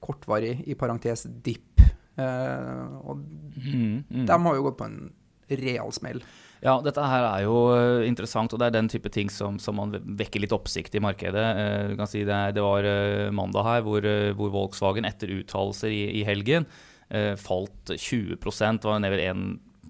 kortvarig, 0.00 0.62
i 0.66 0.74
parentes, 0.74 1.26
dipp 1.44 1.76
og 2.16 3.20
mm, 3.20 4.04
mm. 4.08 4.26
de 4.28 4.36
har 4.46 4.58
jo 4.58 4.66
gått 4.66 4.78
på 4.80 4.88
en 4.88 5.00
real 5.60 5.92
smell. 5.94 6.22
Ja, 6.64 6.78
dette 6.82 7.04
her 7.04 7.22
er 7.28 7.44
jo 7.44 7.56
eh, 7.74 8.06
interessant, 8.08 8.54
og 8.54 8.60
det 8.60 8.70
er 8.70 8.76
den 8.78 8.88
type 8.90 9.12
ting 9.12 9.28
som, 9.30 9.58
som 9.62 9.76
man 9.78 9.92
vekker 9.92 10.40
litt 10.42 10.54
oppsikt 10.56 10.96
i 10.96 11.02
markedet. 11.04 11.44
Uh, 11.58 11.92
du 11.92 11.94
kan 12.00 12.10
si 12.10 12.24
det, 12.26 12.40
det 12.56 12.64
var 12.64 12.88
mandag 13.36 13.68
her 13.68 13.86
hvor, 13.86 14.08
hvor, 14.38 14.52
Volkswagen 14.54 15.06
etter 15.08 15.34
uttalelser 15.36 15.92
i, 15.92 16.04
i 16.22 16.26
helgen 16.26 16.68
falt 17.38 17.92
20% 17.92 18.82
var 18.82 18.96
ned 18.98 19.12
vel 19.12 19.20
en 19.22 19.42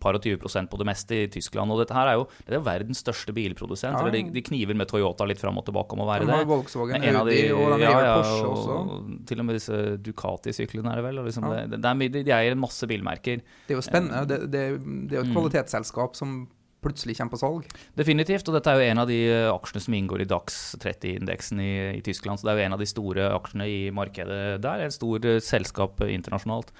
par 0.06 0.18
og 0.18 0.24
20 0.24 0.70
på 0.70 0.80
det 0.80 0.88
meste 0.88 1.18
i 1.18 1.28
Tyskland. 1.32 1.74
Og 1.74 1.82
dette 1.82 1.96
her 1.96 2.12
er 2.12 2.18
jo, 2.20 2.26
det 2.46 2.58
er 2.58 2.64
verdens 2.66 3.02
største 3.04 3.34
bilprodusent. 3.36 3.98
Ja. 3.98 4.14
De, 4.14 4.24
de, 4.32 4.44
kniver 4.46 4.78
med 4.78 4.90
Toyota 4.90 5.26
litt 5.28 5.42
fram 5.42 5.58
og 5.58 5.66
tilbake 5.66 5.96
om 5.96 6.04
å 6.04 6.08
være 6.08 6.28
det. 6.28 6.40
Volkswagen, 6.48 7.02
en 7.02 7.20
av 7.22 7.30
de, 7.30 7.38
og 7.56 7.76
de 7.76 7.86
ja, 7.86 7.94
ja, 8.06 8.16
Porsche 8.20 8.50
også. 8.52 8.76
Og, 8.80 9.14
til 9.28 9.42
og 9.42 9.48
med 9.48 9.58
disse 9.58 9.80
Ducati-syklene 10.06 10.92
er 10.92 11.00
det 11.00 11.06
vel. 11.08 11.22
Liksom 11.26 11.48
ja. 11.48 11.62
det, 11.64 11.80
det 11.80 11.92
er, 11.92 12.04
de, 12.18 12.26
de 12.30 12.36
eier 12.36 12.56
en 12.56 12.62
masse 12.62 12.90
bilmerker. 12.90 13.42
Det 13.66 13.74
er 13.74 13.80
jo 13.80 13.86
spennende. 13.86 14.26
Det, 14.30 14.44
det, 14.46 14.66
det 15.10 15.18
er 15.18 15.20
jo 15.20 15.26
et 15.26 15.32
mm. 15.32 15.36
kvalitetsselskap 15.36 16.18
som 16.18 16.44
plutselig 16.86 17.16
kommer 17.18 17.34
på 17.34 17.40
salg. 17.40 17.70
Definitivt, 17.98 18.46
og 18.48 18.56
dette 18.56 18.72
er 18.72 18.80
jo 18.80 18.90
en 18.92 19.02
av 19.02 19.08
de 19.10 19.20
eh, 19.26 19.48
aksjene 19.50 19.82
som 19.82 19.96
inngår 19.96 20.22
i 20.22 20.28
DAX 20.30 20.60
30-indeksen 20.82 21.62
i, 21.62 21.72
i, 21.96 22.02
Tyskland. 22.04 22.38
Så 22.38 22.46
det 22.46 22.52
er 22.52 22.60
jo 22.60 22.66
en 22.68 22.76
av 22.76 22.82
de 22.82 22.90
store 22.90 23.30
aksjene 23.34 23.66
i 23.70 23.80
markedet 23.94 24.60
der. 24.62 24.84
Et 24.86 24.94
stort 24.94 25.26
uh, 25.26 25.38
selskap 25.42 26.04
internasjonalt. 26.06 26.70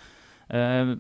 Eh, 0.49 0.91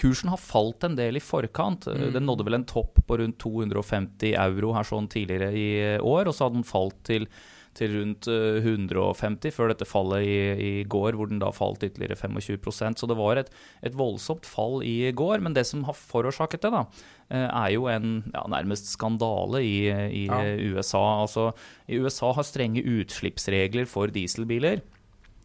kursen 0.00 0.30
har 0.32 0.40
falt 0.40 0.84
en 0.86 0.96
del 0.96 1.18
i 1.18 1.24
forkant. 1.24 1.86
Eh, 1.86 2.06
mm. 2.06 2.12
Den 2.14 2.28
nådde 2.28 2.46
vel 2.46 2.60
en 2.60 2.68
topp 2.68 3.02
på 3.06 3.18
rundt 3.20 3.40
250 3.42 4.32
euro 4.32 4.72
her 4.76 4.88
sånn 4.88 5.10
tidligere 5.12 5.50
i 5.52 5.66
år, 6.00 6.24
og 6.28 6.32
så 6.32 6.46
hadde 6.46 6.62
den 6.62 6.68
falt 6.68 6.96
til, 7.04 7.28
til 7.76 7.92
rundt 7.98 8.30
150 8.30 9.50
eh, 9.50 9.52
før 9.52 9.74
dette 9.74 9.88
fallet 9.88 10.24
i, 10.24 10.38
i, 10.54 10.72
går, 10.88 11.18
hvor 11.18 11.28
den 11.28 11.42
da 11.42 11.52
falt 11.52 11.84
ytterligere 11.84 12.16
25% 12.16 13.02
Så 13.02 13.10
det 13.10 13.18
var 13.18 13.42
et, 13.42 13.52
et, 13.84 13.92
voldsomt 13.98 14.48
fall 14.48 14.80
i 14.86 15.12
går. 15.12 15.44
Men 15.44 15.58
det 15.58 15.66
som 15.68 15.84
har 15.84 16.00
forårsaket 16.00 16.64
det, 16.64 16.72
da, 16.72 16.86
er 17.34 17.70
jo 17.76 17.84
en 17.92 18.22
ja, 18.32 18.48
nærmest 18.56 18.88
skandale 18.94 19.60
i, 19.60 19.78
i 19.92 20.26
ja. 20.30 20.40
USA. 20.72 21.04
Altså, 21.26 21.50
I 21.92 22.00
USA 22.00 22.32
har 22.32 22.48
strenge 22.48 22.80
utslippsregler 22.80 23.84
for 23.90 24.08
dieselbiler. 24.08 24.80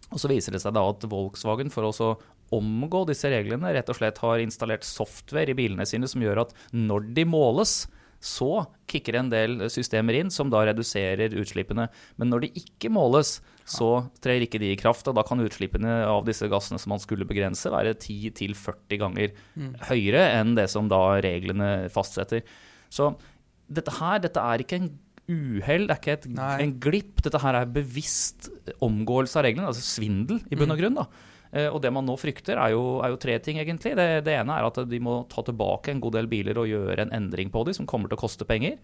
Og 0.10 0.24
så 0.24 0.30
viser 0.32 0.56
det 0.56 0.64
seg 0.64 0.74
da 0.74 0.82
at 0.90 1.04
Volkswagen, 1.06 1.70
for 1.74 1.86
å 1.86 2.14
omgå 2.56 3.06
disse 3.10 3.30
reglene, 3.32 3.74
rett 3.76 3.90
og 3.92 4.00
slett 4.00 4.20
har 4.24 4.42
installert 4.44 4.88
software 4.88 5.54
i 5.54 5.58
bilene 5.58 5.88
sine 5.90 6.10
som 6.10 6.24
gjør 6.24 6.46
at 6.46 6.54
når 6.76 7.12
de 7.18 7.26
måles, 7.30 7.84
så 8.20 8.66
kicker 8.90 9.16
en 9.16 9.30
del 9.32 9.70
systemer 9.72 10.18
inn 10.20 10.32
som 10.34 10.50
da 10.52 10.66
reduserer 10.68 11.36
utslippene. 11.40 11.86
Men 12.20 12.32
når 12.34 12.44
de 12.44 12.50
ikke 12.60 12.92
måles, 12.92 13.38
så 13.70 14.10
trer 14.24 14.44
ikke 14.44 14.60
de 14.60 14.74
i 14.74 14.80
kraft. 14.80 15.08
Og 15.08 15.16
da 15.16 15.24
kan 15.24 15.40
utslippene 15.40 16.02
av 16.04 16.26
disse 16.28 16.50
gassene 16.52 16.82
som 16.82 16.92
man 16.92 17.04
skulle 17.04 17.28
begrense, 17.30 17.72
være 17.72 17.96
10-40 17.96 19.00
ganger 19.00 19.32
mm. 19.56 19.72
høyere 19.88 20.26
enn 20.36 20.58
det 20.60 20.68
som 20.74 20.92
da 20.92 21.00
reglene 21.24 21.88
fastsetter. 21.94 22.44
Så 22.92 23.14
dette 23.72 23.94
her, 24.02 24.20
dette 24.26 24.44
er 24.44 24.66
ikke 24.66 24.82
en 24.82 24.92
uhell, 25.30 25.86
det 25.88 25.96
er 25.96 26.02
ikke 26.02 26.18
et, 26.18 26.30
en 26.36 26.78
glipp. 26.82 27.24
Dette 27.24 27.42
her 27.44 27.62
er 27.62 27.72
bevisst 27.72 28.50
omgåelse 28.84 29.40
av 29.40 29.48
reglene, 29.48 29.72
altså 29.72 29.86
svindel 29.86 30.42
i 30.50 30.58
bunn 30.58 30.74
og 30.74 30.76
mm. 30.76 30.82
grunn. 30.84 31.00
da. 31.00 31.08
Eh, 31.50 31.66
og 31.66 31.82
det 31.82 31.90
man 31.94 32.06
nå 32.06 32.14
frykter, 32.20 32.60
er 32.62 32.76
jo, 32.76 33.00
er 33.02 33.14
jo 33.14 33.22
tre 33.22 33.38
ting, 33.42 33.60
egentlig. 33.62 33.96
Det, 33.98 34.08
det, 34.28 34.36
ene 34.38 34.56
er 34.56 34.68
at 34.68 34.82
de 34.90 35.00
må 35.02 35.24
ta 35.32 35.44
tilbake 35.46 35.94
en 35.94 36.02
god 36.04 36.20
del 36.20 36.30
biler 36.30 36.60
og 36.62 36.70
gjøre 36.70 37.08
en 37.08 37.16
endring 37.16 37.50
på 37.54 37.64
dem, 37.66 37.78
som 37.78 37.88
kommer 37.90 38.12
til 38.12 38.20
å 38.20 38.22
koste 38.22 38.48
penger. 38.50 38.78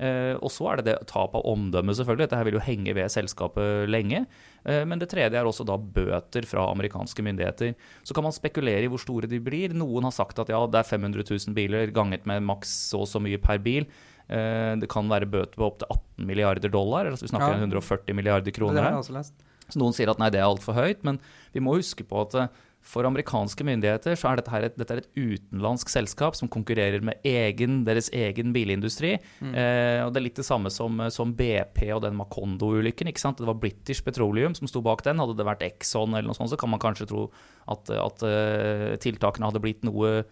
Eh, 0.00 0.34
og 0.40 0.52
så 0.52 0.70
er 0.70 0.80
det 0.80 0.86
det 0.90 1.08
tap 1.08 1.34
av 1.36 1.46
omdømme, 1.48 1.94
selvfølgelig. 1.96 2.26
Dette 2.26 2.40
her 2.40 2.48
vil 2.48 2.58
jo 2.58 2.64
henge 2.64 2.94
ved 2.96 3.12
selskapet 3.12 3.88
lenge. 3.88 4.24
Eh, 4.68 4.82
men 4.88 5.00
det 5.00 5.10
tredje 5.12 5.40
er 5.40 5.48
også 5.48 5.64
da 5.68 5.78
bøter 5.80 6.48
fra 6.48 6.68
amerikanske 6.74 7.24
myndigheter. 7.24 7.74
Så 8.04 8.16
kan 8.16 8.26
man 8.26 8.36
spekulere 8.36 8.84
i 8.84 8.92
hvor 8.92 9.00
store 9.00 9.30
de 9.30 9.40
blir. 9.44 9.76
Noen 9.76 10.08
har 10.08 10.16
sagt 10.16 10.40
at 10.44 10.52
ja, 10.52 10.60
det 10.68 10.82
er 10.82 10.92
500 10.92 11.24
000 11.24 11.56
biler 11.56 11.92
ganget 11.96 12.28
med 12.28 12.44
maks 12.48 12.72
så 12.92 13.04
og 13.04 13.08
så 13.08 13.20
mye 13.22 13.40
per 13.40 13.60
bil. 13.64 13.88
Det 14.30 14.86
kan 14.86 15.08
være 15.10 15.26
bøter 15.26 15.58
på 15.58 15.64
opptil 15.66 15.88
18 15.90 16.26
milliarder 16.28 16.70
dollar. 16.70 17.08
altså 17.10 17.24
Vi 17.24 17.32
snakker 17.32 17.56
ja. 17.56 17.64
140 17.64 18.14
milliarder 18.14 18.54
kroner. 18.54 18.76
Det 18.76 18.84
har 18.84 18.92
jeg 18.94 19.02
også 19.02 19.14
lest. 19.16 19.40
Så 19.70 19.80
noen 19.80 19.96
sier 19.96 20.10
at 20.12 20.20
nei, 20.20 20.30
det 20.34 20.40
er 20.40 20.48
altfor 20.48 20.76
høyt, 20.76 21.02
men 21.06 21.18
vi 21.54 21.62
må 21.64 21.76
huske 21.78 22.06
på 22.06 22.24
at 22.24 22.36
eh, 22.38 22.50
for 22.80 23.04
amerikanske 23.04 23.64
myndigheter 23.66 24.16
så 24.16 24.30
er 24.30 24.38
dette, 24.40 24.52
her 24.54 24.64
et, 24.64 24.76
dette 24.80 24.94
er 24.94 25.02
et 25.02 25.10
utenlandsk 25.18 25.90
selskap 25.92 26.36
som 26.38 26.48
konkurrerer 26.48 27.04
med 27.04 27.20
egen, 27.28 27.82
deres 27.84 28.08
egen 28.16 28.54
bilindustri. 28.56 29.18
Mm. 29.44 29.52
Eh, 29.52 30.00
og 30.04 30.14
Det 30.14 30.20
er 30.22 30.26
litt 30.30 30.40
det 30.40 30.46
samme 30.48 30.72
som, 30.72 30.96
som 31.12 31.34
BP 31.36 31.82
og 31.92 32.02
den 32.06 32.16
Macondo-ulykken. 32.16 33.10
ikke 33.12 33.22
sant? 33.22 33.42
Det 33.42 33.50
var 33.50 33.60
British 33.60 34.04
Petroleum 34.06 34.56
som 34.56 34.70
sto 34.70 34.80
bak 34.84 35.04
den. 35.04 35.20
Hadde 35.20 35.36
det 35.36 35.48
vært 35.48 35.66
Exxon, 35.66 36.16
eller 36.16 36.30
noe 36.30 36.38
sånt, 36.38 36.52
så 36.54 36.60
kan 36.60 36.72
man 36.72 36.80
kanskje 36.82 37.10
tro 37.10 37.26
at, 37.70 37.92
at 37.92 38.24
uh, 38.24 38.86
tiltakene 39.02 39.50
hadde 39.50 39.62
blitt 39.62 39.84
noe 39.86 40.22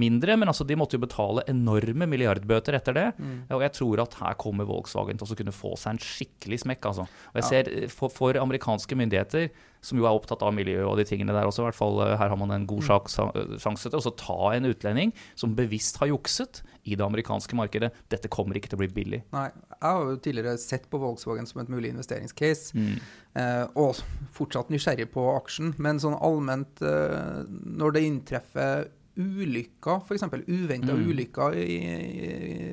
mindre, 0.00 0.36
men 0.36 0.50
altså 0.50 0.66
de 0.68 0.76
måtte 0.78 0.98
jo 0.98 1.04
betale 1.04 1.44
enorme 1.50 2.08
milliardbøter 2.10 2.76
etter 2.78 2.96
det. 2.96 3.06
Mm. 3.16 3.38
Og 3.56 3.64
jeg 3.64 3.74
tror 3.78 4.02
at 4.04 4.18
her 4.20 4.36
kommer 4.40 4.68
Volkswagen 4.68 5.20
til 5.20 5.32
å 5.32 5.38
kunne 5.38 5.56
få 5.56 5.72
seg 5.80 5.96
en 5.96 6.02
skikkelig 6.02 6.60
smekk. 6.66 6.90
altså. 6.92 7.06
Og 7.32 7.40
jeg 7.40 7.48
ser 7.48 7.72
eh, 7.72 7.88
for, 7.92 8.12
for, 8.12 8.36
amerikanske 8.36 8.98
myndigheter, 8.98 9.48
som 9.86 10.00
jo 10.00 10.06
er 10.08 10.16
opptatt 10.16 10.42
av 10.42 10.54
miljø 10.56 10.80
og 10.86 10.96
de 11.00 11.06
tingene 11.08 11.34
der 11.34 11.48
også, 11.48 11.62
i 11.62 11.68
hvert 11.68 11.78
fall 11.78 12.00
eh, 12.04 12.16
her 12.20 12.32
har 12.32 12.40
man 12.40 12.54
en 12.54 12.68
god 12.68 12.84
mm. 12.84 13.58
sjanse 13.62 13.92
til 13.92 14.00
å 14.00 14.16
ta 14.18 14.40
en 14.56 14.68
utlending 14.68 15.14
som 15.38 15.56
bevisst 15.58 16.00
har 16.02 16.12
jukset 16.12 16.62
i 16.86 16.94
det 16.94 17.04
amerikanske 17.04 17.56
markedet. 17.58 17.90
Dette 18.12 18.30
kommer 18.32 18.58
ikke 18.58 18.70
til 18.70 18.78
å 18.78 18.82
bli 18.84 18.90
billig. 18.94 19.22
Nei, 19.34 19.48
Jeg 19.76 19.82
har 19.82 20.04
jo 20.06 20.18
tidligere 20.22 20.58
sett 20.62 20.86
på 20.90 21.00
Volkswagen 21.02 21.48
som 21.48 21.60
et 21.62 21.72
mulig 21.72 21.90
investeringscase, 21.90 22.76
mm. 22.78 23.00
eh, 23.40 23.64
og 23.74 23.98
fortsatt 24.36 24.70
nysgjerrig 24.72 25.08
på 25.14 25.24
aksjen. 25.34 25.74
Men 25.82 25.98
sånn 26.02 26.14
allment, 26.14 26.82
eh, 26.86 27.42
når 27.48 27.96
det 27.96 28.04
inntreffer 28.10 28.86
ulykker, 29.16 30.02
f.eks. 30.04 30.24
uventa 30.46 30.94
mm. 30.94 31.04
ulykker 31.08 31.56
i, 31.56 31.76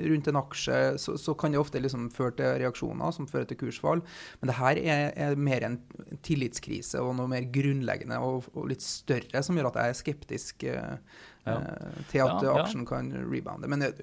rundt 0.10 0.28
en 0.28 0.40
aksje, 0.42 0.80
så, 1.02 1.16
så, 1.20 1.36
kan 1.40 1.54
det 1.54 1.62
ofte 1.62 1.82
liksom 1.82 2.10
føre 2.14 2.36
til 2.40 2.58
reaksjoner 2.64 3.14
som 3.16 3.28
fører 3.30 3.48
til 3.50 3.60
kursfall. 3.62 4.04
Men 4.42 4.52
det 4.52 4.58
her 4.60 4.82
er, 4.82 5.06
er 5.28 5.40
mer 5.40 5.68
en 5.68 5.80
tillitskrise 6.26 7.02
og 7.04 7.16
noe 7.20 7.32
mer 7.32 7.48
grunnleggende 7.54 8.20
og, 8.24 8.50
og 8.54 8.68
litt 8.72 8.84
større 8.86 9.44
som 9.46 9.60
gjør 9.60 9.72
at 9.72 9.80
jeg 9.80 9.94
er 9.94 10.02
skeptisk 10.02 10.68
eh, 10.70 10.98
ja. 11.46 11.56
Eh, 11.56 12.04
til 12.12 12.26
at 12.26 12.44
ja, 12.44 12.58
aksjen 12.64 12.88
kan 12.88 13.12
rebounde. 13.28 13.70
Men 13.72 13.86
det, 13.86 13.96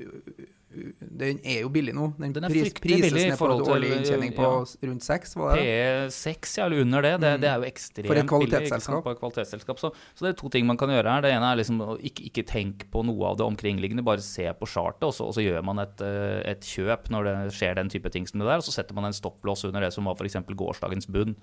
den 0.71 1.41
er 1.43 1.65
jo 1.65 1.71
billig 1.73 1.93
nå. 1.97 2.13
Den, 2.21 2.35
den 2.37 2.45
er 2.47 2.53
pris, 2.53 2.75
billig 2.79 3.23
i 3.25 3.33
forhold 3.39 3.65
til 3.65 3.75
årlig 3.75 3.89
inntjening 3.97 4.35
på 4.37 4.45
ja. 4.47 4.61
rundt 4.87 5.07
6, 5.07 5.33
var 5.41 5.59
det? 5.59 5.65
P6, 5.65 6.53
ja, 6.61 6.67
eller 6.69 6.85
under 6.85 7.07
det. 7.07 7.13
Det, 7.25 7.33
mm. 7.33 7.41
det 7.43 7.49
er 7.51 7.57
jo 7.59 7.67
ekstremt. 7.67 8.11
For 8.11 8.21
et 8.21 8.29
kvalitetsselskap. 8.31 9.01
Billig, 9.09 9.19
kvalitetsselskap. 9.19 9.83
Så, 9.83 9.91
så, 10.15 10.25
det 10.25 10.31
er 10.31 10.37
to 10.39 10.51
ting 10.55 10.69
man 10.69 10.79
kan 10.79 10.93
gjøre 10.95 11.17
her. 11.17 11.25
Det 11.27 11.33
ene 11.35 11.49
er 11.51 11.59
liksom 11.59 11.83
ikke, 11.99 12.29
ikke 12.31 12.47
tenke 12.53 12.87
på 12.93 13.03
noe 13.09 13.33
av 13.33 13.41
det 13.41 13.49
omkringliggende, 13.49 14.07
bare 14.07 14.23
se 14.25 14.47
på 14.61 14.71
chartet, 14.71 15.09
og 15.09 15.17
så, 15.17 15.27
og 15.27 15.35
så 15.35 15.45
gjør 15.45 15.67
man 15.67 15.83
et, 15.83 16.07
eh, 16.07 16.39
et, 16.55 16.71
kjøp 16.71 17.11
når 17.11 17.27
det 17.27 17.35
skjer 17.59 17.75
den 17.81 17.91
type 17.91 18.15
ting 18.15 18.31
som 18.31 18.39
det 18.39 18.47
der, 18.53 18.63
og 18.63 18.69
så 18.69 18.77
setter 18.77 18.95
man 18.95 19.11
en 19.11 19.17
stopplås 19.17 19.67
under 19.67 19.83
det 19.83 19.91
som 19.97 20.07
var 20.07 20.21
f.eks. 20.21 20.39
gårsdagens 20.55 21.11
bunn. 21.11 21.35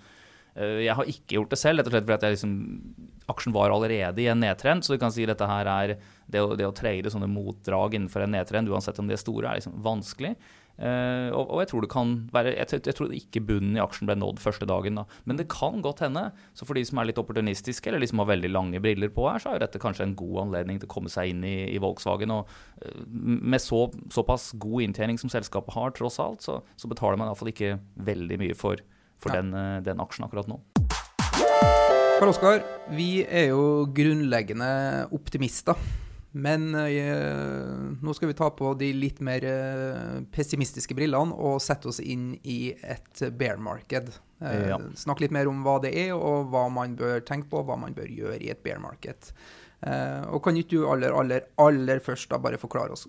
Eh, 0.57 0.83
jeg 0.87 0.97
har 0.97 1.09
ikke 1.13 1.37
gjort 1.37 1.53
det 1.53 1.61
selv, 1.61 1.81
rett 1.81 1.89
og 1.89 1.95
slett 1.95 2.09
fordi 2.09 2.33
liksom, 2.33 2.53
aksjen 3.29 3.55
var 3.55 3.73
allerede 3.73 4.23
i 4.23 4.29
en 4.31 4.41
nedtrend. 4.41 4.85
Så 4.85 4.95
du 4.95 5.01
kan 5.01 5.13
si 5.13 5.25
at 5.27 5.35
dette 5.35 5.49
her 5.49 5.69
er 5.71 5.97
det 6.27 6.43
å, 6.43 6.53
det 6.57 6.67
å 6.67 6.75
trade 6.75 7.13
sånne 7.13 7.29
motdrag 7.31 7.97
innenfor 7.97 8.25
en 8.25 8.33
nedtrend, 8.37 8.71
uansett 8.71 8.99
om 9.01 9.09
de 9.09 9.17
er 9.17 9.21
store, 9.21 9.49
er 9.49 9.61
liksom 9.61 9.77
vanskelig. 9.85 10.35
Uh, 10.77 11.33
og, 11.33 11.47
og, 11.47 11.59
jeg 11.63 11.69
tror 11.71 11.81
det 11.81 11.87
kan 11.89 12.09
være 12.29 12.51
jeg, 12.51 12.81
jeg, 12.85 12.93
tror 12.93 13.13
ikke 13.17 13.41
bunnen 13.47 13.79
i 13.79 13.81
aksjen 13.81 14.05
ble 14.05 14.13
nådd 14.19 14.37
første 14.43 14.67
dagen. 14.69 14.99
da 14.99 15.07
Men 15.25 15.39
det 15.39 15.47
kan 15.49 15.81
godt 15.81 16.03
hende. 16.05 16.27
Så 16.53 16.67
for 16.69 16.77
de 16.77 16.83
som 16.85 17.01
er 17.01 17.09
litt 17.09 17.21
opportunistiske, 17.21 17.89
eller 17.89 18.03
de 18.03 18.09
som 18.11 18.21
har 18.21 18.29
veldig 18.29 18.51
lange 18.53 18.81
briller 18.83 19.09
på 19.13 19.25
her, 19.25 19.41
så 19.41 19.49
er 19.49 19.57
jo 19.57 19.63
dette 19.65 19.81
kanskje 19.81 20.05
en 20.05 20.17
god 20.19 20.43
anledning 20.45 20.77
til 20.77 20.89
å 20.89 20.93
komme 20.93 21.09
seg 21.09 21.33
inn 21.33 21.41
i, 21.47 21.55
i 21.73 21.81
Volkswagen. 21.81 22.35
Og 22.35 22.53
uh, 22.85 23.01
med 23.09 23.63
så, 23.63 23.87
såpass 24.13 24.51
god 24.61 24.85
inntjening 24.85 25.17
som 25.21 25.33
selskapet 25.33 25.73
har, 25.73 25.95
tross 25.97 26.21
alt, 26.21 26.45
så, 26.45 26.59
så 26.77 26.91
betaler 26.91 27.17
man 27.17 27.31
iallfall 27.31 27.53
ikke 27.55 27.79
veldig 28.11 28.37
mye 28.43 28.57
for, 28.57 28.85
for 29.21 29.35
den, 29.35 29.53
uh, 29.55 29.77
den 29.85 30.01
aksjen 30.03 30.27
akkurat 30.27 30.49
nå. 30.49 30.59
Karl 32.17 32.31
Oskar, 32.31 32.63
vi 32.97 33.21
er 33.23 33.51
jo 33.51 33.85
grunnleggende 33.93 35.07
optimister. 35.13 35.77
Men 36.37 36.69
uh, 36.75 37.97
nå 38.03 38.13
skal 38.13 38.31
vi 38.31 38.37
ta 38.37 38.49
på 38.53 38.73
de 38.77 38.91
litt 38.93 39.21
mer 39.25 39.45
uh, 39.47 40.17
pessimistiske 40.33 40.97
brillene 40.97 41.33
og 41.33 41.61
sette 41.63 41.89
oss 41.89 42.01
inn 42.03 42.31
i 42.43 42.73
et 42.75 43.23
bear 43.37 43.61
market. 43.61 44.11
Uh, 44.41 44.67
ja. 44.73 44.79
Snakke 44.99 45.25
litt 45.25 45.35
mer 45.35 45.49
om 45.49 45.63
hva 45.65 45.77
det 45.83 45.95
er, 45.97 46.13
og 46.13 46.51
hva 46.53 46.67
man 46.73 46.97
bør 46.99 47.23
tenke 47.25 47.49
på, 47.53 47.63
hva 47.65 47.79
man 47.79 47.95
bør 47.97 48.11
gjøre 48.11 48.41
i 48.43 48.51
et 48.53 48.61
bear 48.65 48.81
market. 48.83 49.31
Og 49.77 50.39
kan 50.41 50.57
ikke 50.57 50.73
du 50.73 50.87
aller, 50.89 51.13
aller, 51.13 51.43
aller 51.61 51.99
først 52.01 52.31
da 52.31 52.39
bare 52.41 52.57
forklare 52.57 52.95
oss 52.95 53.03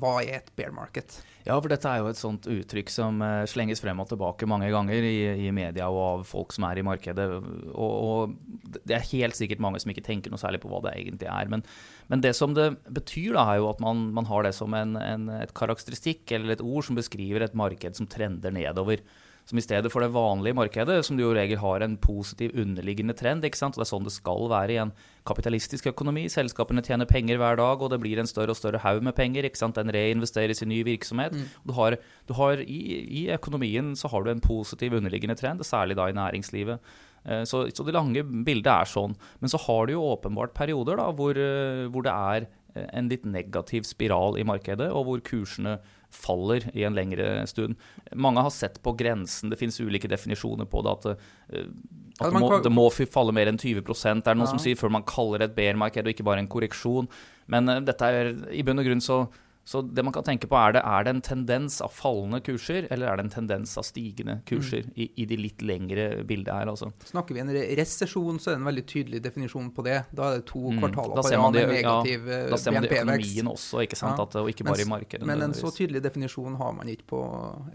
hva 0.00 0.16
er 0.24 0.40
et 0.40 0.48
bear 0.58 0.72
market? 0.74 1.20
Ja, 1.46 1.54
for 1.54 1.70
dette 1.70 1.86
er 1.86 2.02
jo 2.02 2.08
et 2.10 2.18
sånt 2.18 2.48
uttrykk 2.50 2.90
som 2.90 3.22
slenges 3.48 3.78
frem 3.80 4.02
og 4.02 4.08
tilbake 4.10 4.48
mange 4.50 4.66
ganger 4.74 5.06
i, 5.06 5.46
i 5.46 5.52
media 5.54 5.86
og 5.86 6.00
av 6.02 6.24
folk 6.28 6.52
som 6.56 6.66
er 6.66 6.80
i 6.80 6.84
markedet. 6.84 7.28
Og, 7.70 7.78
og, 7.78 8.34
det 8.82 8.98
er 8.98 9.06
helt 9.14 9.38
sikkert 9.38 9.62
mange 9.62 9.78
som 9.80 9.94
ikke 9.94 10.04
tenker 10.10 10.34
noe 10.34 10.42
særlig 10.42 10.60
på 10.64 10.72
hva 10.72 10.82
det 10.88 10.96
egentlig 10.98 11.30
er. 11.30 11.54
Men 11.54 11.62
men 12.08 12.24
det 12.24 12.34
som 12.36 12.54
det 12.56 12.70
betyr, 12.88 13.34
da, 13.36 13.44
er 13.52 13.60
jo 13.60 13.68
at 13.68 13.80
man, 13.84 14.06
man 14.16 14.28
har 14.30 14.46
det 14.46 14.54
som 14.56 14.72
en, 14.76 14.96
en, 14.96 15.28
et 15.36 15.52
karakteristikk 15.56 16.32
eller 16.32 16.54
et 16.54 16.64
ord 16.64 16.86
som 16.86 16.96
beskriver 16.96 17.44
et 17.44 17.56
marked 17.58 17.98
som 18.00 18.08
trender 18.08 18.54
nedover. 18.54 19.02
Som 19.48 19.56
i 19.56 19.64
stedet 19.64 19.88
for 19.88 20.04
det 20.04 20.10
vanlige 20.12 20.56
markedet, 20.58 20.98
som 21.06 21.16
du 21.16 21.22
jo 21.22 21.32
regel 21.32 21.56
har 21.62 21.80
en 21.80 21.94
positiv 21.96 22.52
underliggende 22.52 23.14
trend. 23.16 23.46
ikke 23.48 23.56
sant? 23.56 23.78
Og 23.78 23.80
Det 23.80 23.86
er 23.86 23.92
sånn 23.94 24.04
det 24.04 24.12
skal 24.12 24.44
være 24.50 24.74
i 24.74 24.80
en 24.82 24.92
kapitalistisk 25.24 25.88
økonomi. 25.88 26.26
Selskapene 26.28 26.84
tjener 26.84 27.08
penger 27.08 27.40
hver 27.40 27.56
dag, 27.56 27.80
og 27.80 27.88
det 27.88 28.00
blir 28.02 28.20
en 28.20 28.28
større 28.28 28.52
og 28.52 28.60
større 28.60 28.82
haug 28.84 29.00
med 29.02 29.16
penger. 29.16 29.48
ikke 29.48 29.56
sant? 29.56 29.80
Den 29.80 29.88
reinvesteres 29.88 30.60
i 30.60 30.68
ny 30.68 30.82
virksomhet. 30.84 31.32
Mm. 31.32 31.48
Du 31.64 31.72
har, 31.72 31.96
du 32.28 32.34
har 32.36 32.60
i, 32.60 32.80
i, 33.08 33.22
økonomien 33.32 33.94
så 33.96 34.12
har 34.12 34.24
du 34.24 34.30
en 34.30 34.44
positiv 34.44 34.92
underliggende 34.92 35.38
trend, 35.40 35.64
særlig 35.64 35.96
da 35.96 36.10
i 36.10 36.16
næringslivet. 36.18 36.84
Eh, 37.24 37.44
så, 37.48 37.64
så, 37.72 37.84
det 37.88 37.96
lange 37.96 38.20
bildet 38.22 38.68
er 38.68 38.84
sånn. 38.84 39.16
Men 39.40 39.48
så 39.48 39.56
har 39.64 39.86
du 39.86 39.96
jo 39.96 40.04
åpenbart 40.12 40.52
perioder 40.52 41.00
da, 41.00 41.08
hvor, 41.08 41.32
eh, 41.32 41.88
hvor, 41.88 42.04
det 42.04 42.12
er 42.12 42.50
en 42.92 43.08
litt 43.08 43.24
negativ 43.24 43.88
spiral 43.88 44.36
i 44.38 44.44
markedet, 44.46 44.90
og 44.92 45.08
hvor 45.08 45.24
kursene 45.24 45.78
faller 46.14 46.64
i 46.72 46.84
en 46.88 46.96
lengre 46.96 47.46
stund. 47.46 47.76
Mange 48.16 48.42
har 48.44 48.52
sett 48.54 48.78
på 48.82 48.94
grensen, 48.98 49.50
det 49.50 49.58
finnes 49.60 49.80
ulike 49.80 50.08
definisjoner 50.10 50.68
på 50.68 50.82
det. 50.84 50.94
At, 50.94 51.06
at 51.08 52.30
det, 52.32 52.40
må, 52.40 52.52
det, 52.64 52.72
må, 52.72 52.86
falle 52.90 53.34
mer 53.36 53.50
enn 53.50 53.60
20 53.60 53.82
er 53.82 54.22
Det 54.22 54.36
noen 54.38 54.46
ja. 54.46 54.52
som 54.54 54.62
sier 54.62 54.78
før 54.78 54.94
man 54.94 55.06
kaller 55.08 55.42
det 55.42 55.50
et 55.50 55.58
bear-marked 55.58 56.06
og 56.06 56.14
ikke 56.14 56.26
bare 56.26 56.44
en 56.44 56.50
korreksjon. 56.50 57.10
Men 57.52 57.68
dette 57.84 58.08
er 58.08 58.32
i 58.52 58.64
bunn 58.64 58.80
og 58.80 58.88
grunn 58.88 59.04
så 59.04 59.26
så 59.68 59.82
det 59.82 60.00
man 60.02 60.14
kan 60.16 60.24
tenke 60.24 60.48
på 60.48 60.56
er 60.56 60.72
det, 60.78 60.80
er 60.80 61.02
det 61.04 61.12
en 61.12 61.18
tendens 61.20 61.74
av 61.84 61.90
fallende 61.92 62.38
kurser, 62.40 62.86
eller 62.88 63.10
er 63.10 63.18
det 63.18 63.26
en 63.26 63.32
tendens 63.34 63.74
av 63.76 63.84
stigende 63.84 64.38
kurser 64.48 64.86
mm. 64.86 64.94
i, 64.96 65.08
i, 65.20 65.26
de 65.28 65.36
litt 65.36 65.60
lengre 65.60 66.06
bildet 66.24 66.54
her? 66.54 66.70
Altså. 66.72 66.88
Snakker 67.10 67.36
vi 67.36 67.42
en 67.42 67.52
resesjon, 67.52 68.38
så 68.40 68.48
er 68.48 68.56
det 68.56 68.62
en 68.62 68.70
veldig 68.70 68.84
tydelig 68.88 69.20
definisjon 69.26 69.68
på 69.76 69.84
det. 69.84 69.98
Da 70.08 70.30
er 70.30 70.40
det 70.40 70.46
to 70.48 70.62
mm. 70.72 70.80
kvartaler 70.80 71.20
på 71.20 71.34
rad 71.34 71.58
med 71.58 71.74
negativ. 71.74 72.32
Ja, 72.32 72.40
da 72.48 72.60
ser 72.62 72.78
man 72.78 72.86
det 72.88 72.94
i 72.94 73.02
økonomien 73.02 73.52
også, 73.52 73.84
ikke 73.84 74.00
sant? 74.00 74.16
Ja. 74.16 74.24
At, 74.24 74.40
og 74.40 74.48
ikke 74.54 74.68
bare 74.70 74.86
i 74.86 74.88
markedet. 74.94 75.28
Men 75.28 75.44
en 75.50 75.58
så 75.60 75.74
tydelig 75.76 76.04
definisjon 76.08 76.56
har 76.64 76.72
man 76.80 76.88
ikke 76.96 77.10
på 77.12 77.22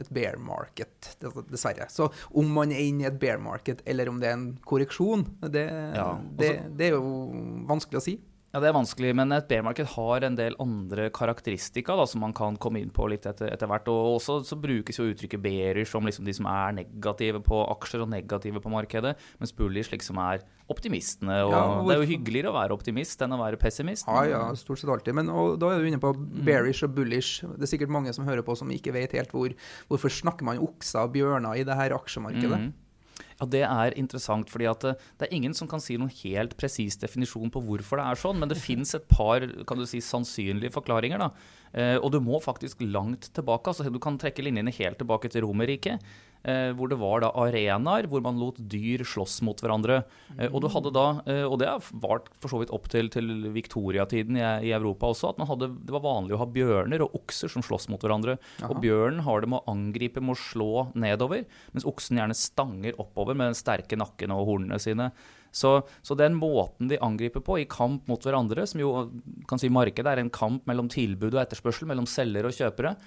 et 0.01 0.11
bear 0.17 0.41
market, 0.41 1.13
dessverre. 1.21 1.91
Så 1.93 2.09
om 2.33 2.53
man 2.57 2.73
er 2.73 2.87
inne 2.87 3.05
i 3.05 3.11
et 3.13 3.21
bear 3.21 3.37
market, 3.37 3.85
eller 3.85 4.09
om 4.09 4.17
det 4.17 4.33
er 4.33 4.39
en 4.41 4.51
korreksjon, 4.65 5.29
det, 5.45 5.69
ja, 5.93 6.09
det, 6.41 6.55
det 6.73 6.89
er 6.89 6.97
jo 6.97 7.17
vanskelig 7.69 8.01
å 8.01 8.07
si. 8.09 8.17
Ja, 8.53 8.59
Det 8.61 8.69
er 8.69 8.75
vanskelig, 8.75 9.15
men 9.17 9.33
et 9.33 9.47
bear-marked 9.49 9.87
har 9.95 10.23
en 10.27 10.35
del 10.37 10.53
andre 10.61 11.07
karakteristika 11.09 11.95
da, 11.97 12.03
som 12.05 12.21
man 12.21 12.35
kan 12.37 12.53
komme 12.61 12.83
inn 12.83 12.91
på 12.93 13.07
litt 13.09 13.25
etter, 13.25 13.49
etter 13.49 13.65
hvert. 13.65 13.87
Og 13.89 14.19
også 14.19 14.35
så 14.45 14.57
brukes 14.61 14.99
jo 14.99 15.07
uttrykket 15.09 15.41
bearish 15.41 15.97
om 15.97 16.05
liksom 16.05 16.27
de 16.27 16.35
som 16.37 16.45
er 16.51 16.75
negative 16.77 17.41
på 17.41 17.63
aksjer 17.73 18.03
og 18.05 18.11
negative 18.11 18.61
på 18.61 18.69
markedet, 18.69 19.15
mens 19.41 19.55
bullish 19.57 19.89
liksom 19.89 20.21
er 20.21 20.45
optimistene. 20.69 21.39
og 21.47 21.55
ja, 21.55 21.63
Det 21.81 21.95
er 21.95 22.03
jo 22.03 22.11
hyggeligere 22.11 22.53
å 22.53 22.57
være 22.59 22.77
optimist 22.77 23.25
enn 23.25 23.33
å 23.33 23.41
være 23.41 23.57
pessimist. 23.57 24.05
Ja, 24.05 24.21
ja, 24.29 24.43
stort 24.53 24.83
sett 24.83 24.93
alltid. 24.93 25.17
Men 25.17 25.33
og, 25.33 25.57
da 25.57 25.73
er 25.73 25.81
du 25.81 25.89
inne 25.89 26.03
på 26.03 26.13
mm. 26.13 26.45
bearish 26.45 26.85
og 26.85 26.93
bullish. 26.93 27.41
Det 27.57 27.65
er 27.65 27.73
sikkert 27.73 27.97
mange 27.97 28.13
som 28.13 28.29
hører 28.29 28.45
på 28.45 28.53
som 28.59 28.69
ikke 28.69 28.93
vet 28.93 29.17
helt 29.17 29.33
hvor, 29.33 29.57
hvorfor 29.89 30.13
snakker 30.13 30.45
man 30.45 30.61
okser 30.61 31.07
og 31.07 31.17
bjørner 31.17 31.57
i 31.57 31.65
det 31.65 31.81
her 31.81 31.97
aksjemarkedet. 31.97 32.67
Mm. 32.67 32.71
Ja, 33.39 33.47
Det 33.49 33.63
er 33.65 33.97
interessant, 33.99 34.49
fordi 34.49 34.69
at 34.69 34.85
det, 34.85 34.95
det 35.19 35.27
er 35.27 35.35
ingen 35.35 35.53
som 35.57 35.67
kan 35.67 35.81
si 35.83 35.97
noen 35.97 36.13
helt 36.23 36.55
presis 36.59 36.99
definisjon 37.01 37.51
på 37.53 37.63
hvorfor 37.65 37.99
det 37.99 38.07
er 38.07 38.21
sånn, 38.21 38.39
men 38.41 38.51
det 38.51 38.61
fins 38.67 38.93
et 38.97 39.07
par 39.11 39.45
kan 39.67 39.79
du 39.79 39.85
si, 39.89 40.01
sannsynlige 40.03 40.73
forklaringer. 40.75 41.21
da. 41.25 41.31
Eh, 41.73 41.97
og 41.97 42.11
du 42.13 42.19
må 42.21 42.39
faktisk 42.43 42.83
langt 42.85 43.31
tilbake. 43.33 43.71
altså 43.71 43.89
Du 43.89 43.99
kan 43.99 44.19
trekke 44.21 44.45
linjene 44.45 44.73
helt 44.73 44.99
tilbake 45.01 45.31
til 45.33 45.47
Romerriket. 45.47 46.03
Eh, 46.43 46.73
hvor 46.75 46.89
det 46.91 46.97
var 46.99 47.21
da 47.23 47.29
arenaer 47.39 48.09
hvor 48.11 48.19
man 48.23 48.35
lot 48.35 48.57
dyr 48.57 49.05
slåss 49.07 49.37
mot 49.47 49.61
hverandre. 49.63 50.01
Eh, 50.35 50.49
og, 50.49 50.59
du 50.63 50.67
hadde 50.73 50.91
da, 50.91 51.05
eh, 51.31 51.45
og 51.47 51.55
det 51.61 51.69
har 51.69 51.85
vart 52.03 52.27
for 52.43 52.51
så 52.51 52.59
vidt 52.59 52.73
opp 52.75 52.89
til, 52.91 53.07
til 53.13 53.47
Victoria-tiden 53.55 54.35
i, 54.41 54.43
i, 54.67 54.73
Europa 54.75 55.13
også, 55.13 55.31
at 55.31 55.39
hadde, 55.47 55.71
det 55.87 55.95
var 55.95 56.03
vanlig 56.03 56.35
å 56.35 56.41
ha 56.41 56.49
bjørner 56.51 57.05
og 57.05 57.15
okser 57.21 57.51
som 57.53 57.63
slåss 57.63 57.87
mot 57.93 58.03
hverandre. 58.03 58.35
Aha. 58.59 58.73
Og 58.73 58.83
bjørnen 58.83 59.23
har 59.23 59.39
det 59.39 59.53
med 59.53 59.61
å 59.61 59.71
angripe 59.71 60.23
med 60.23 60.35
å 60.35 60.41
slå 60.41 60.73
nedover, 60.99 61.45
mens 61.71 61.87
oksen 61.87 62.19
gjerne 62.19 62.35
stanger 62.35 62.99
oppover 62.99 63.39
med 63.39 63.53
den 63.53 63.59
sterke 63.61 63.99
nakken 63.99 64.35
og 64.35 64.43
hornene 64.51 64.81
sine. 64.83 65.13
Så, 65.53 65.77
så, 66.01 66.17
den 66.17 66.35
måten 66.35 66.89
de 66.89 66.99
angriper 67.05 67.39
på 67.45 67.61
i 67.61 67.67
kamp 67.69 68.07
mot 68.09 68.23
hverandre, 68.25 68.65
som 68.67 68.81
jo 68.81 68.93
kan 69.47 69.61
si 69.61 69.71
markedet 69.71 70.11
er 70.11 70.19
en 70.19 70.33
kamp 70.33 70.65
mellom 70.67 70.89
tilbud 70.91 71.29
og 71.37 71.43
etterspørsel, 71.45 71.87
mellom 71.87 72.09
selgere 72.09 72.49
og 72.49 72.57
kjøpere, 72.57 72.97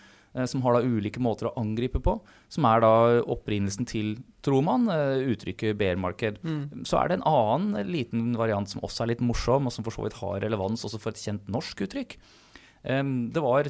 som 0.47 0.63
har 0.65 0.77
da 0.77 0.85
ulike 0.85 1.21
måter 1.23 1.49
å 1.49 1.55
angripe 1.61 2.01
på, 2.03 2.19
som 2.53 2.67
er 2.69 2.83
da 2.85 2.93
opprinnelsen 3.25 3.89
til, 3.89 4.17
tror 4.45 4.65
man, 4.67 4.89
eh, 4.93 5.23
uttrykket 5.33 5.79
bear 5.81 5.97
market. 5.97 6.41
Mm. 6.45 6.85
Så 6.85 6.99
er 7.01 7.09
det 7.09 7.19
en 7.21 7.29
annen 7.31 7.89
liten 7.89 8.35
variant 8.37 8.69
som 8.69 8.85
også 8.85 9.05
er 9.05 9.15
litt 9.15 9.25
morsom, 9.25 9.67
og 9.67 9.73
som 9.73 9.87
for 9.87 9.97
så 9.97 10.05
vidt 10.05 10.19
har 10.21 10.43
relevans 10.45 10.85
også 10.85 11.01
for 11.01 11.15
et 11.15 11.23
kjent 11.23 11.49
norsk 11.49 11.87
uttrykk. 11.87 12.19
Det 12.87 13.43
var 13.43 13.67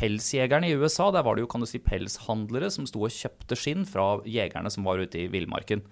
pelsjegerne 0.00 0.70
i 0.70 0.76
USA, 0.80 1.10
der 1.12 1.24
var 1.26 1.36
det 1.36 1.44
jo 1.44 1.50
kan 1.50 1.62
du 1.62 1.68
si, 1.68 1.80
pelshandlere 1.84 2.70
som 2.72 2.86
sto 2.88 3.02
og 3.04 3.12
kjøpte 3.12 3.58
skinn 3.58 3.84
fra 3.88 4.06
jegerne 4.24 4.72
som 4.72 4.86
var 4.88 5.02
ute 5.02 5.22
i 5.22 5.28
villmarken. 5.32 5.82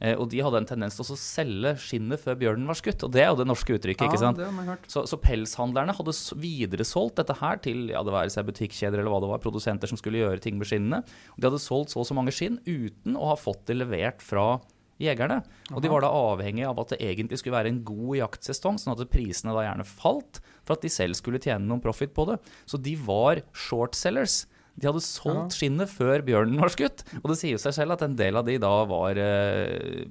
Eh, 0.00 0.14
og 0.18 0.28
de 0.32 0.42
hadde 0.42 0.62
en 0.62 0.68
tendens 0.74 0.98
til 0.98 1.06
å 1.06 1.18
selge 1.20 1.74
skinnet 1.82 2.22
før 2.22 2.38
bjørnen 2.40 2.68
var 2.70 2.80
skutt. 2.80 3.06
Og 3.06 3.14
det 3.14 3.24
er 3.24 3.30
jo 3.30 3.40
det 3.40 3.48
norske 3.48 3.78
uttrykket. 3.78 4.04
Ja, 4.04 4.10
ikke 4.10 4.22
sant? 4.22 4.42
Så, 4.90 5.06
så, 5.10 5.20
pelshandlerne 5.22 5.94
hadde 5.96 6.16
videresolgt 6.42 7.20
dette 7.22 7.38
her 7.40 7.62
til 7.64 7.88
ja, 7.94 8.02
det 8.04 8.14
være 8.14 8.34
seg 8.34 8.50
butikkjeder 8.50 9.00
eller 9.00 9.14
hva 9.14 9.22
det 9.24 9.32
var, 9.32 9.42
produsenter 9.44 9.90
som 9.90 10.00
skulle 10.00 10.22
gjøre 10.24 10.42
ting 10.42 10.58
med 10.60 10.70
skinnene. 10.70 11.04
Og 11.36 11.40
de 11.40 11.50
hadde 11.50 11.62
solgt 11.62 11.94
så 11.94 12.02
og 12.02 12.08
så 12.10 12.16
mange 12.18 12.34
skinn 12.34 12.60
uten 12.66 13.16
å 13.16 13.32
ha 13.32 13.38
fått 13.40 13.68
det 13.70 13.78
levert 13.78 14.24
fra 14.24 14.56
jegerne. 15.00 15.40
Og 15.74 15.82
de 15.82 15.90
var 15.90 16.04
da 16.04 16.10
avhengig 16.12 16.66
av 16.68 16.78
at 16.82 16.94
det 16.94 17.00
egentlig 17.02 17.40
skulle 17.40 17.56
være 17.56 17.72
en 17.72 17.82
god 17.86 18.18
jaktsesong, 18.20 18.78
sånn 18.80 18.94
at 18.94 19.10
prisene 19.10 19.54
da 19.54 19.64
gjerne 19.66 19.86
falt, 19.88 20.40
for 20.64 20.76
at 20.76 20.84
de 20.84 20.92
selv 20.92 21.16
skulle 21.18 21.42
tjene 21.42 21.68
noen 21.68 21.82
profit 21.84 22.12
på 22.16 22.26
det. 22.32 22.40
Så 22.68 22.80
de 22.80 22.96
var 23.00 23.42
shortsellers. 23.52 24.44
De 24.74 24.88
hadde 24.88 25.04
solgt 25.06 25.54
skinnet 25.54 25.90
før 25.92 26.24
bjørnen 26.26 26.58
var 26.58 26.72
skutt. 26.74 27.04
Og 27.22 27.30
det 27.30 27.38
sier 27.40 27.60
seg 27.62 27.76
selv 27.76 27.94
at 27.94 28.04
en 28.06 28.16
del 28.18 28.40
av 28.40 28.48
de 28.48 28.58
da 28.62 28.72
var 28.90 29.20
eh, 29.20 30.06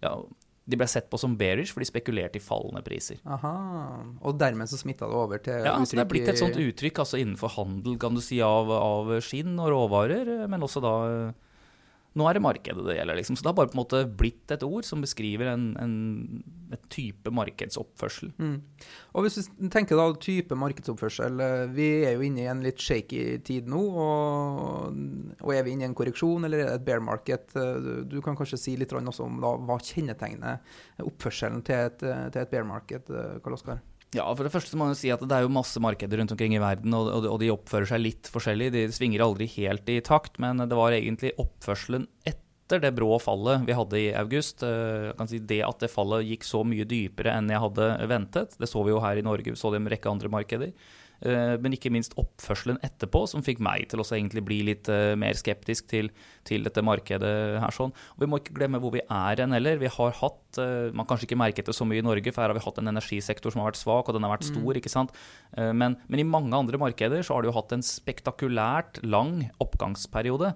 ja, 0.00 0.14
de 0.68 0.76
ble 0.76 0.88
sett 0.88 1.08
på 1.08 1.18
som 1.20 1.34
bearish, 1.40 1.72
for 1.72 1.80
de 1.80 1.88
spekulerte 1.88 2.40
i 2.40 2.44
fallende 2.44 2.82
priser. 2.84 3.20
Aha, 3.24 3.52
Og 4.20 4.36
dermed 4.40 4.68
så 4.68 4.80
smitta 4.80 5.08
det 5.08 5.16
over 5.16 5.40
til 5.40 5.56
ja, 5.56 5.74
uttrykk 5.78 5.92
Ja, 5.96 5.96
det 5.96 6.04
er 6.04 6.10
blitt 6.12 6.32
et 6.32 6.40
sånt 6.40 6.58
uttrykk 6.60 7.02
altså 7.04 7.20
innenfor 7.22 7.54
handel 7.56 7.96
kan 8.00 8.16
du 8.16 8.20
si, 8.24 8.40
av, 8.44 8.68
av 8.74 9.14
skinn 9.24 9.56
og 9.56 9.72
råvarer, 9.72 10.34
men 10.50 10.66
også 10.66 10.84
da 10.84 10.94
nå 12.16 12.26
er 12.26 12.38
det 12.38 12.42
markedet 12.42 12.84
det 12.86 12.96
gjelder. 12.96 13.18
Liksom. 13.18 13.36
Så 13.36 13.44
det 13.44 13.50
har 13.50 13.56
bare 13.58 13.70
på 13.70 13.76
en 13.76 13.82
måte 13.82 14.00
blitt 14.20 14.52
et 14.54 14.64
ord 14.64 14.86
som 14.86 15.02
beskriver 15.04 15.50
en, 15.52 15.66
en, 15.80 15.96
en 16.72 16.86
type 16.92 17.30
markedsoppførsel. 17.34 18.32
Mm. 18.40 18.56
Og 19.12 19.26
Hvis 19.26 19.38
vi 19.44 19.70
tenker 19.72 20.00
da 20.00 20.08
type 20.22 20.56
markedsoppførsel, 20.58 21.42
eh, 21.44 21.64
vi 21.76 21.88
er 22.08 22.16
jo 22.16 22.24
inne 22.26 22.42
i 22.44 22.48
en 22.50 22.64
litt 22.64 22.80
shaky 22.82 23.38
tid 23.46 23.68
nå. 23.70 23.82
Og, 24.06 24.98
og 25.44 25.54
er 25.54 25.66
vi 25.66 25.76
inne 25.76 25.86
i 25.86 25.90
en 25.90 25.98
korreksjon, 25.98 26.48
eller 26.48 26.64
er 26.64 26.72
det 26.72 26.80
et 26.80 26.88
bear 26.88 27.04
market? 27.04 27.54
Eh, 27.58 27.92
du 28.08 28.18
kan 28.24 28.38
kanskje 28.38 28.60
si 28.64 28.78
litt 28.80 28.96
om 28.96 29.38
da, 29.44 29.54
hva 29.68 29.78
kjennetegner 29.78 30.58
oppførselen 31.04 31.62
til 31.66 31.86
et, 31.90 32.02
til 32.02 32.42
et 32.42 32.50
bear 32.50 32.66
market, 32.66 33.12
eh, 33.12 33.38
Karl 33.44 33.60
Oskar? 33.60 33.84
Ja, 34.16 34.24
for 34.32 34.46
det 34.46 34.52
første 34.54 34.76
må 34.78 34.86
man 34.88 34.96
si 34.96 35.10
at 35.12 35.20
det 35.20 35.36
er 35.36 35.44
jo 35.44 35.52
masse 35.52 35.80
markeder 35.84 36.20
rundt 36.20 36.32
omkring 36.32 36.54
i 36.56 36.62
verden, 36.62 36.94
og, 36.96 37.28
de 37.42 37.50
oppfører 37.52 37.90
seg 37.90 38.00
litt 38.00 38.30
forskjellig. 38.32 38.70
De 38.72 38.84
svinger 38.94 39.24
aldri 39.24 39.48
helt 39.58 39.88
i 39.92 39.98
takt, 40.04 40.38
men 40.40 40.64
det 40.64 40.78
var 40.78 40.96
egentlig 40.96 41.34
oppførselen 41.36 42.06
etter 42.24 42.80
det 42.80 42.94
brå 42.96 43.14
fallet 43.20 43.66
vi 43.68 43.76
hadde 43.76 44.00
i 44.00 44.06
august. 44.16 44.64
Kan 45.18 45.28
si 45.28 45.42
Det 45.44 45.60
at 45.64 45.84
det 45.84 45.92
fallet 45.92 46.24
gikk 46.28 46.48
så 46.48 46.62
mye 46.64 46.88
dypere 46.88 47.36
enn 47.36 47.52
jeg 47.52 47.64
hadde 47.66 47.90
ventet, 48.08 48.56
det 48.56 48.70
så 48.70 48.84
vi 48.84 48.94
jo 48.96 49.04
her 49.04 49.20
i 49.20 49.26
Norge, 49.26 49.52
vi 49.52 49.60
så 49.60 49.72
det 49.72 49.82
i 49.82 49.84
en 49.84 49.92
rekke 49.92 50.12
andre 50.12 50.32
markeder. 50.32 50.72
Eh, 51.18 51.56
men 51.58 51.74
ikke 51.74 51.90
minst 51.90 52.14
oppførselen 52.20 52.78
etterpå, 52.86 53.24
som 53.30 53.42
fikk 53.42 53.58
meg 53.64 53.88
til 53.90 54.02
å 54.02 54.06
egentlig 54.06 54.44
bli 54.46 54.60
litt 54.68 54.86
uh, 54.92 55.16
mer 55.18 55.34
skeptisk 55.38 55.88
til, 55.90 56.12
til, 56.46 56.62
dette 56.66 56.84
markedet 56.84 57.58
her. 57.58 57.74
sånn. 57.74 57.90
Og 58.14 58.22
Vi 58.22 58.28
må 58.30 58.38
ikke 58.38 58.54
glemme 58.60 58.78
hvor 58.82 58.94
vi 58.94 59.02
er 59.02 59.42
hen 59.42 59.54
heller. 59.56 59.80
Vi 59.82 59.90
har 59.90 60.14
hatt, 60.20 60.60
uh, 60.62 60.94
Man 60.94 61.08
kanskje 61.08 61.26
ikke 61.26 61.40
merket 61.40 61.70
det 61.70 61.74
så 61.74 61.86
mye 61.88 62.02
i 62.02 62.06
Norge, 62.06 62.30
for 62.30 62.44
her 62.44 62.52
har 62.52 62.58
vi 62.58 62.64
hatt 62.64 62.78
en 62.78 62.92
energisektor 62.92 63.54
som 63.54 63.64
har 63.64 63.72
vært 63.72 63.82
svak, 63.82 64.06
og 64.06 64.14
den 64.14 64.26
har 64.26 64.36
vært 64.36 64.46
stor. 64.46 64.62
Mm. 64.62 64.78
ikke 64.78 64.92
sant? 64.92 65.14
Men, 65.56 65.96
men, 66.06 66.20
i 66.20 66.26
mange 66.26 66.54
andre 66.54 66.78
markeder 66.80 67.22
så 67.24 67.34
har 67.34 67.42
du 67.42 67.50
jo 67.50 67.56
hatt 67.56 67.72
en 67.74 67.84
spektakulært 67.84 69.00
lang 69.02 69.48
oppgangsperiode. 69.62 70.54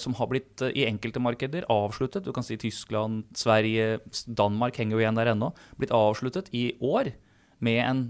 som 0.00 0.14
har 0.16 0.28
blitt 0.30 0.62
i 0.72 0.86
enkelte 0.88 1.20
markeder 1.20 1.66
avsluttet. 1.68 2.24
Du 2.24 2.32
kan 2.32 2.42
si 2.42 2.56
Tyskland, 2.56 3.24
Sverige, 3.36 4.00
Danmark 4.26 4.76
henger 4.80 4.96
jo 4.96 5.02
igjen 5.02 5.18
der 5.18 5.32
ennå. 5.34 5.52
Blitt 5.76 5.92
avsluttet 5.92 6.48
i 6.56 6.72
år 6.80 7.12
med 7.60 7.82
en 7.84 8.00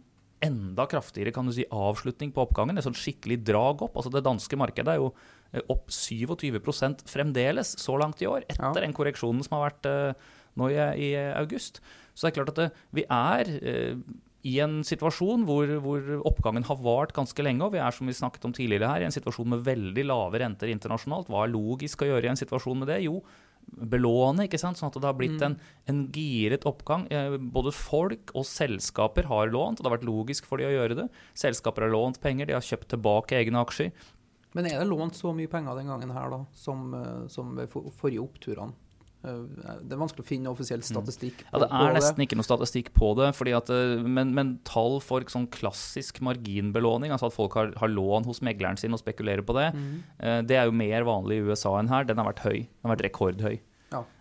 enda 0.45 0.87
kraftigere 0.91 1.33
kan 1.35 1.49
du 1.49 1.55
si, 1.55 1.67
avslutning 1.73 2.33
på 2.35 2.43
oppgangen. 2.45 2.77
Et 2.77 2.87
sånn 2.87 2.97
skikkelig 2.97 3.41
drag 3.47 3.85
opp. 3.87 3.97
Altså 3.97 4.13
Det 4.13 4.25
danske 4.27 4.59
markedet 4.61 4.95
er 4.95 5.01
jo 5.01 5.11
eh, 5.53 5.63
opp 5.73 5.89
27% 5.93 7.07
fremdeles 7.09 7.77
så 7.81 7.97
langt 8.01 8.23
i 8.23 8.29
år, 8.31 8.45
etter 8.49 8.69
ja. 8.69 8.85
den 8.85 8.97
korreksjonen 8.97 9.45
som 9.47 9.59
har 9.59 9.71
vært 9.71 9.89
uh, 9.89 10.37
nå 10.61 10.71
i, 10.73 10.79
i, 11.09 11.11
august. 11.37 11.81
Så 12.15 12.27
det 12.27 12.33
er 12.33 12.39
klart 12.41 12.55
at 12.55 12.61
det, 12.61 12.69
eh, 12.71 12.87
vi 13.01 13.07
er 13.09 13.53
uh, 13.57 14.17
i 14.47 14.59
en 14.63 14.79
situasjon 14.87 15.43
hvor, 15.49 15.71
hvor, 15.83 16.11
oppgangen 16.29 16.67
har 16.69 16.79
vart 16.85 17.15
ganske 17.17 17.43
lenge. 17.43 17.65
Og 17.67 17.75
vi 17.75 17.83
er 17.83 17.95
som 17.95 18.07
vi 18.07 18.15
snakket 18.17 18.47
om 18.47 18.55
tidligere 18.55 18.93
her, 18.93 19.03
i 19.03 19.09
en 19.09 19.15
situasjon 19.15 19.57
med 19.57 19.65
veldig 19.67 20.07
lave 20.07 20.43
renter 20.43 20.71
internasjonalt. 20.71 21.33
Hva 21.33 21.45
er 21.45 21.55
logisk 21.55 22.05
å 22.05 22.13
gjøre 22.13 22.29
i 22.29 22.33
en 22.35 22.39
situasjon 22.39 22.85
med 22.85 22.93
det? 22.93 23.01
Jo, 23.09 23.19
belåne, 23.67 24.47
ikke 24.47 24.61
sant? 24.61 24.79
sånn 24.79 24.91
at 24.93 24.99
det 24.99 25.09
har 25.09 25.17
blitt 25.19 25.37
mm. 25.41 25.47
en, 25.47 25.57
en 25.91 26.03
giret 26.15 26.67
oppgang. 26.69 27.07
Eh, 27.13 27.37
både 27.37 27.75
folk 27.75 28.33
og 28.39 28.47
selskaper 28.49 29.29
har 29.31 29.51
lånt, 29.53 29.81
og 29.81 29.85
det 29.85 29.91
har 29.91 29.97
vært 29.99 30.09
logisk 30.09 30.49
for 30.49 30.63
de 30.63 30.69
å 30.69 30.75
gjøre 30.75 30.99
det. 31.03 31.09
Selskaper 31.37 31.87
har 31.87 31.95
lånt 31.95 32.21
penger, 32.23 32.49
de 32.49 32.57
har 32.57 32.65
kjøpt 32.65 32.93
tilbake 32.95 33.39
egne 33.39 33.63
aksjer. 33.67 33.93
Men 34.57 34.71
er 34.71 34.81
det 34.81 34.89
lånt 34.89 35.19
så 35.19 35.35
mye 35.37 35.51
penger 35.53 35.77
den 35.77 35.91
gangen 35.93 36.15
her 36.17 36.33
da, 36.33 36.41
som, 36.57 36.89
eh, 36.97 37.27
som 37.33 37.57
ved 37.59 37.75
forrige 37.75 38.25
oppturene? 38.25 38.86
Eh, 39.27 39.79
det 39.83 39.97
er 39.97 40.01
vanskelig 40.01 40.25
å 40.25 40.29
finne 40.29 40.53
offisiell 40.53 40.83
mm. 40.83 40.89
statistikk. 40.89 41.43
Mm. 41.43 41.51
Ja, 41.51 41.61
Det 41.65 41.69
er 41.81 41.97
nesten 41.99 42.25
ikke 42.27 42.39
noe 42.39 42.47
statistikk 42.47 42.93
på 42.97 43.13
det. 43.19 43.31
At, 43.57 43.73
eh, 43.73 44.07
men, 44.07 44.33
men, 44.37 44.57
tall 44.67 44.99
for 45.05 45.27
sånn 45.33 45.49
klassisk 45.53 46.21
marginbelåning, 46.25 47.15
altså 47.15 47.31
at 47.31 47.37
folk 47.37 47.57
har, 47.59 47.73
har, 47.81 47.93
lån 47.93 48.29
hos 48.29 48.43
megleren 48.45 48.79
sin 48.81 48.95
og 48.97 49.03
spekulerer 49.03 49.45
på 49.47 49.57
det, 49.57 49.71
mm. 49.77 49.95
det 50.49 50.59
er 50.59 50.69
jo 50.69 50.75
mer 50.77 51.07
vanlig 51.07 51.41
i 51.41 51.47
USA 51.51 51.77
enn 51.81 51.91
her. 51.93 52.07
Den 52.09 52.21
har 52.21 52.31
vært 52.31 52.45
høy. 52.47 52.59
Den 52.67 52.89
har 52.89 52.97
vært 52.97 53.09
rekordhøy. 53.09 53.59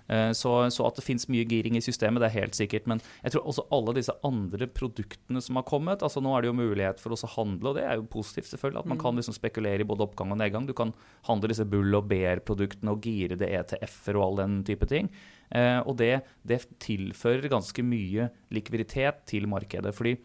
Eh, 0.08 0.32
så, 0.38 0.54
så, 0.70 0.86
at 0.86 1.00
det 1.00 1.06
finnes 1.06 1.28
mye 1.32 1.46
giring 1.50 1.78
i 1.78 1.84
systemet, 1.84 2.22
det 2.22 2.30
er 2.30 2.44
helt 2.44 2.58
sikkert. 2.58 2.88
Men 2.90 3.02
jeg 3.24 3.36
tror 3.36 3.50
også 3.50 3.66
alle 3.76 3.96
disse 3.98 4.16
andre 4.28 4.70
produktene 4.70 5.42
som 5.44 5.60
har 5.60 5.68
kommet 5.68 6.06
altså 6.06 6.24
Nå 6.24 6.36
er 6.36 6.46
det 6.46 6.52
jo 6.52 6.58
mulighet 6.60 7.02
for 7.02 7.16
oss 7.16 7.26
å 7.28 7.32
handle, 7.36 7.72
og 7.72 7.80
det 7.80 7.86
er 7.88 8.00
jo 8.00 8.08
positivt, 8.12 8.50
selvfølgelig. 8.52 8.84
At 8.84 8.92
man 8.92 9.00
mm. 9.00 9.04
kan 9.06 9.20
liksom 9.22 9.38
spekulere 9.38 9.86
i 9.86 9.90
både 9.90 10.08
oppgang 10.08 10.34
og 10.36 10.42
nedgang. 10.42 10.70
Du 10.70 10.76
kan 10.78 10.94
handle 11.30 11.52
disse 11.52 11.68
bull- 11.70 11.98
og 11.98 12.10
bear-produktene 12.12 12.94
og 12.94 13.06
gire 13.06 13.40
det 13.40 13.52
ETF-er 13.62 14.20
og 14.20 14.28
all 14.30 14.42
den 14.44 14.58
type 14.68 14.90
ting. 14.92 15.12
Eh, 15.54 15.80
og 15.84 15.98
det, 16.02 16.20
det 16.48 16.64
tilfører 16.84 17.52
ganske 17.52 17.86
mye 17.86 18.30
likviditet 18.54 19.26
til 19.30 19.50
markedet. 19.52 19.94
fordi 19.96 20.18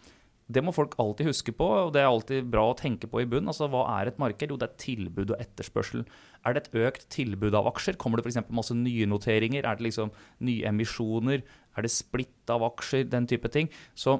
det 0.50 0.62
må 0.66 0.72
folk 0.74 0.96
alltid 0.98 1.28
huske 1.30 1.52
på, 1.54 1.66
og 1.86 1.92
det 1.94 2.02
er 2.02 2.08
alltid 2.10 2.48
bra 2.50 2.64
å 2.70 2.76
tenke 2.78 3.06
på 3.10 3.22
i 3.22 3.28
bunn. 3.28 3.46
Altså, 3.50 3.68
Hva 3.70 3.84
er 4.00 4.10
et 4.10 4.18
marked? 4.18 4.50
Jo, 4.50 4.58
det 4.58 4.66
er 4.66 4.80
tilbud 4.82 5.30
og 5.30 5.42
etterspørsel. 5.42 6.02
Er 6.46 6.56
det 6.56 6.64
et 6.64 6.78
økt 6.86 7.06
tilbud 7.12 7.54
av 7.58 7.68
aksjer? 7.72 7.98
Kommer 8.00 8.20
det 8.20 8.26
f.eks. 8.26 8.42
masse 8.54 8.76
nye 8.76 9.08
noteringer? 9.08 9.66
Er 9.66 9.76
det 9.78 9.90
liksom 9.90 10.12
nye 10.46 10.66
emisjoner? 10.70 11.44
Er 11.76 11.86
det 11.86 11.92
splitt 11.92 12.52
av 12.52 12.64
aksjer? 12.70 13.06
Den 13.12 13.28
type 13.30 13.50
ting. 13.52 13.68
Så, 13.94 14.18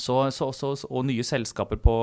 så, 0.00 0.24
så, 0.32 0.72
og 0.88 1.06
nye 1.08 1.26
selskaper 1.26 1.80
på, 1.82 1.96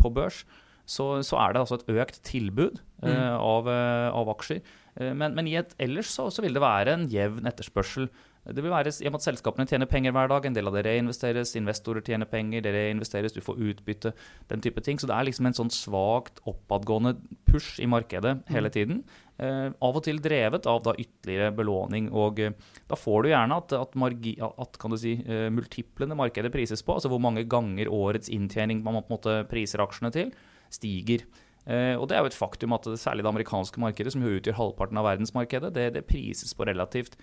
på 0.00 0.14
børs. 0.14 0.44
Så, 0.84 1.36
er 1.40 1.54
det 1.54 1.62
altså 1.62 1.78
et 1.78 1.92
økt 1.96 2.20
tilbud 2.28 2.80
mm. 3.02 3.08
uh, 3.08 3.36
av, 3.40 3.68
uh, 3.68 4.08
av, 4.12 4.30
aksjer. 4.34 4.60
Uh, 4.98 5.12
men, 5.16 5.32
men 5.36 5.48
et, 5.48 5.72
ellers 5.80 6.12
så, 6.12 6.28
vil 6.44 6.56
det 6.56 6.62
være 6.64 6.96
en 6.98 7.06
jevn 7.12 7.48
etterspørsel. 7.48 8.10
Det 8.44 8.60
vil 8.60 8.72
være 8.74 8.92
i 8.92 9.08
og 9.08 9.14
med 9.14 9.22
at 9.22 9.24
Selskapene 9.24 9.64
tjener 9.68 9.88
penger 9.88 10.12
hver 10.12 10.28
dag. 10.28 10.44
En 10.44 10.56
del 10.56 10.68
av 10.68 10.74
det 10.76 10.82
reinvesteres, 10.84 11.54
investorer 11.56 12.04
tjener 12.04 12.28
penger, 12.28 12.60
det 12.64 12.74
reinvesteres, 12.76 13.32
du 13.32 13.40
får 13.40 13.60
utbytte, 13.70 14.12
den 14.50 14.64
type 14.64 14.82
ting. 14.84 15.00
Så 15.00 15.08
det 15.08 15.16
er 15.16 15.24
liksom 15.24 15.48
en 15.48 15.56
sånn 15.56 15.72
svakt 15.72 16.42
oppadgående 16.50 17.14
push 17.48 17.78
i 17.80 17.88
markedet 17.88 18.36
hele 18.52 18.68
mm. 18.68 18.74
tiden. 18.74 19.00
Eh, 19.40 19.70
av 19.72 19.96
og 19.96 20.04
til 20.04 20.20
drevet 20.22 20.68
av 20.68 20.82
da 20.84 20.92
ytterligere 20.92 21.54
belåning. 21.56 22.10
og 22.12 22.42
eh, 22.44 22.52
Da 22.90 22.98
får 23.00 23.24
du 23.24 23.30
gjerne 23.32 23.60
at, 23.62 23.72
at, 23.78 23.96
margi, 23.98 24.36
at 24.44 24.76
kan 24.82 24.92
du 24.92 24.98
si, 25.00 25.16
eh, 25.24 25.48
multiplene 25.48 26.18
markedet 26.18 26.52
prises 26.52 26.84
på, 26.84 26.98
altså 26.98 27.08
hvor 27.12 27.22
mange 27.24 27.46
ganger 27.48 27.88
årets 27.88 28.28
inntjening 28.28 28.84
man 28.84 29.00
på 29.00 29.08
en 29.08 29.16
måte 29.16 29.38
priser 29.48 29.80
aksjene 29.82 30.12
til, 30.12 30.36
stiger. 30.74 31.24
Uh, 31.64 31.96
og 31.96 32.10
det 32.10 32.18
er 32.18 32.20
jo 32.20 32.28
et 32.28 32.36
faktum 32.36 32.74
at 32.76 32.84
særlig 33.00 33.24
det 33.24 33.30
amerikanske 33.30 33.80
markedet, 33.80 34.10
som 34.12 34.20
jo 34.20 34.34
utgjør 34.36 34.58
halvparten 34.58 34.98
av 35.00 35.06
verdensmarkedet, 35.06 35.70
det, 35.72 35.86
det 35.94 36.02
prises 36.04 36.52
på 36.52 36.66
relativt 36.68 37.16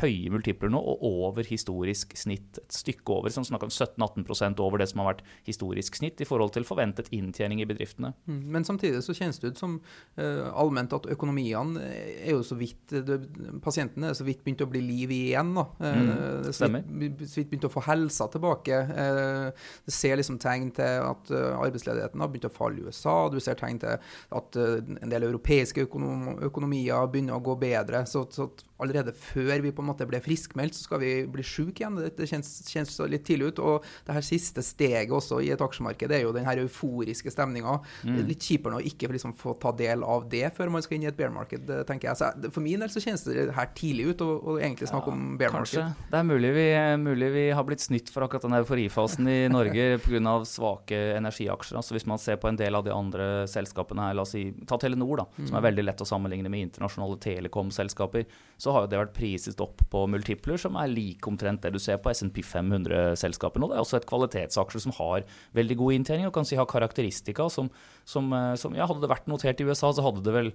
høye 0.00 0.30
multipler 0.32 0.70
nå, 0.72 0.80
og 0.80 1.02
over 1.06 1.46
historisk 1.46 2.14
snitt. 2.18 2.58
Et 2.60 2.74
stykke 2.74 3.14
over, 3.14 3.32
sånn 3.32 3.46
snakk 3.46 3.66
om 3.66 3.72
17-18% 3.72 4.62
over 4.64 4.82
det 4.82 4.88
som 4.90 5.02
har 5.02 5.12
vært 5.12 5.24
historisk 5.46 5.98
snitt 5.98 6.22
i 6.22 6.28
forhold 6.28 6.54
til 6.56 6.66
forventet 6.66 7.10
inntjening 7.14 7.62
i 7.62 7.68
bedriftene. 7.68 8.12
Mm, 8.28 8.40
men 8.54 8.66
samtidig 8.68 9.02
så 9.04 9.16
kjennes 9.16 9.40
det 9.42 9.52
ut 9.52 9.62
som 9.62 9.76
uh, 10.18 10.48
allment 10.58 10.96
at 10.96 11.08
økonomiene 11.12 11.82
er 11.84 12.32
jo 12.34 12.42
så 12.46 12.58
vidt 12.58 12.92
det, 12.92 13.20
Pasientene 13.62 14.10
er 14.10 14.16
så 14.18 14.26
vidt 14.26 14.42
begynt 14.44 14.64
å 14.64 14.70
bli 14.70 14.82
liv 14.84 15.14
igjen. 15.14 15.54
da. 15.58 15.66
Uh, 15.80 16.00
mm, 16.02 16.50
så, 16.52 16.70
vidt, 16.72 17.24
så 17.28 17.40
vidt 17.40 17.52
begynt 17.52 17.68
å 17.68 17.72
få 17.72 17.84
helsa 17.88 18.28
tilbake. 18.32 18.82
Uh, 18.90 19.70
det 19.86 19.96
ser 19.96 20.18
liksom 20.20 20.40
tegn 20.42 20.72
til 20.76 21.06
at 21.06 21.32
arbeidsledigheten 21.32 22.22
har 22.22 22.32
begynt 22.32 22.48
å 22.48 22.54
falle 22.54 22.80
i 22.80 22.86
USA. 22.88 23.16
Du 23.32 23.38
ser 23.42 23.58
tegn 23.60 23.80
til 23.82 23.96
at 24.32 24.58
en 24.58 25.10
del 25.12 25.28
europeiske 25.28 25.86
økonom 25.86 26.42
økonomier 26.48 27.08
begynner 27.12 27.38
å 27.38 27.44
gå 27.44 27.56
bedre. 27.60 28.04
så, 28.08 28.24
så 28.30 28.50
allerede 28.82 29.14
før 29.16 29.61
vi 29.64 29.72
på 29.74 29.84
en 29.84 29.90
måte 29.90 30.06
ble 30.08 30.20
friskmeldt, 30.24 30.76
så 30.76 30.86
skal 30.86 31.02
vi 31.02 31.12
bli 31.30 31.44
syke 31.46 31.84
igjen. 31.84 31.98
Det, 31.98 32.28
kjennes, 32.28 32.50
kjennes, 32.70 32.96
litt 33.12 33.24
tidlig 33.28 33.52
ut. 33.52 33.62
Og 33.62 33.88
det 34.06 34.16
her 34.16 34.26
siste 34.26 34.64
steget 34.64 35.12
også 35.12 35.40
i 35.44 35.52
et 35.54 35.62
aksjemarked 35.62 36.12
er 36.12 36.24
jo 36.24 36.34
den 36.34 36.46
her 36.48 36.60
euforiske 36.62 37.32
stemninga. 37.32 37.78
Mm. 38.06 38.20
Litt 38.30 38.46
kjipere 38.46 38.78
å 38.78 38.84
ikke 38.92 39.10
liksom 39.12 39.34
få 39.38 39.56
ta 39.62 39.74
del 39.76 40.04
av 40.06 40.28
det 40.32 40.48
før 40.56 40.72
man 40.72 40.84
skal 40.84 40.98
inn 40.98 41.06
i 41.06 41.10
et 41.10 41.18
bear 41.18 41.32
market, 41.34 41.66
tenker 41.88 42.10
jeg. 42.10 42.20
Så 42.20 42.52
for 42.54 42.64
min 42.64 42.82
del 42.82 42.92
så 42.92 43.02
kjennes 43.02 43.24
det 43.26 43.48
her 43.56 43.72
tidlig 43.78 44.12
ut 44.12 44.24
å 44.26 44.58
egentlig 44.58 44.90
snakke 44.90 45.12
ja, 45.12 45.16
om 45.16 45.36
bear 45.40 45.54
market. 45.54 45.78
Kanskje. 45.78 46.08
Det 46.12 46.20
er 46.20 46.28
mulig 46.28 46.52
vi, 46.56 46.66
mulig 47.02 47.30
vi, 47.34 47.44
har 47.56 47.66
blitt 47.68 47.84
snytt 47.84 48.12
for 48.12 48.26
akkurat 48.26 48.46
den 48.46 48.58
euforifasen 48.60 49.28
i 49.30 49.38
Norge 49.52 49.98
pga. 50.02 50.36
svake 50.48 50.98
energiaksjer. 51.18 51.78
Altså 51.78 51.96
hvis 51.96 52.08
man 52.08 52.20
ser 52.22 52.40
på 52.42 52.50
en 52.50 52.58
del 52.58 52.76
av 52.78 52.86
de 52.86 52.94
andre 52.94 53.46
selskapene 53.50 54.08
her, 54.08 54.16
la 54.18 54.26
oss 54.26 54.34
si 54.36 54.48
ta 54.68 54.78
Telenor, 54.80 55.22
da, 55.22 55.26
mm. 55.36 55.48
som 55.48 55.58
er 55.58 55.66
veldig 55.68 55.86
lett 55.86 56.02
å 56.04 56.08
sammenligne 56.08 56.52
med 56.52 56.68
internasjonale 56.68 57.18
telekomselskaper, 57.22 58.26
så 58.60 58.74
har 58.74 58.86
jo 58.86 58.92
det 58.92 59.00
vært 59.00 59.16
priset 59.16 59.51
opp 59.60 59.82
på 59.92 60.04
multipler 60.08 60.60
som 60.60 60.78
er 60.80 60.90
like 60.92 61.28
omtrent 61.28 61.62
det 61.64 61.74
du 61.74 61.80
ser 61.82 62.00
på 62.02 62.12
SMP 62.14 62.40
500-selskaper 62.46 63.60
nå. 63.60 63.68
det 63.70 63.76
er 63.76 63.84
også 63.84 64.00
et 64.00 64.08
kvalitetsaksje 64.08 64.84
som 64.86 64.96
har 64.96 65.26
veldig 65.58 65.78
god 65.82 65.98
inntjening 65.98 66.28
og 66.28 66.34
kan 66.36 66.48
si 66.48 66.56
har 66.56 66.68
karakteristika 66.70 67.48
som, 67.52 67.68
som, 68.08 68.32
eh, 68.32 68.54
som 68.60 68.76
ja, 68.78 68.88
Hadde 68.92 69.04
det 69.04 69.12
vært 69.12 69.28
notert 69.30 69.60
i 69.60 69.64
USA, 69.64 69.92
så 69.92 70.04
hadde 70.04 70.24
det 70.26 70.34
vel 70.34 70.50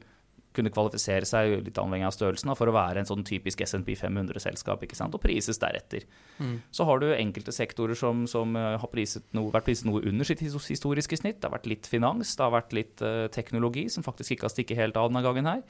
kunne 0.58 0.72
kvalifisere 0.74 1.28
seg 1.28 1.54
litt 1.66 1.78
avhengig 1.80 2.08
av 2.08 2.14
størrelsen 2.16 2.54
for 2.58 2.70
å 2.70 2.76
være 2.76 3.02
en 3.02 3.10
sånn 3.10 3.26
typisk 3.28 3.62
SMP 3.66 3.94
500-selskap 4.00 4.84
ikke 4.86 4.98
sant? 4.98 5.16
og 5.16 5.22
prises 5.24 5.60
deretter. 5.62 6.08
Mm. 6.42 6.56
Så 6.74 6.88
har 6.88 7.02
du 7.02 7.10
enkelte 7.14 7.54
sektorer 7.56 7.98
som, 8.00 8.26
som 8.30 8.56
eh, 8.58 8.78
har 8.82 8.94
priset 8.94 9.28
noe, 9.38 9.52
vært 9.54 9.70
priset 9.70 9.90
noe 9.90 10.02
under 10.08 10.28
sitt 10.28 10.42
historiske 10.44 11.20
snitt. 11.22 11.42
Det 11.42 11.50
har 11.50 11.58
vært 11.58 11.70
litt 11.70 11.90
finans, 11.90 12.34
det 12.38 12.46
har 12.46 12.56
vært 12.56 12.74
litt 12.76 13.04
uh, 13.06 13.28
teknologi, 13.34 13.88
som 13.94 14.06
faktisk 14.06 14.36
ikke 14.36 14.48
har 14.48 14.54
stikket 14.54 14.82
helt 14.82 15.00
av 15.00 15.12
denne 15.12 15.24
gangen 15.26 15.50
her. 15.50 15.64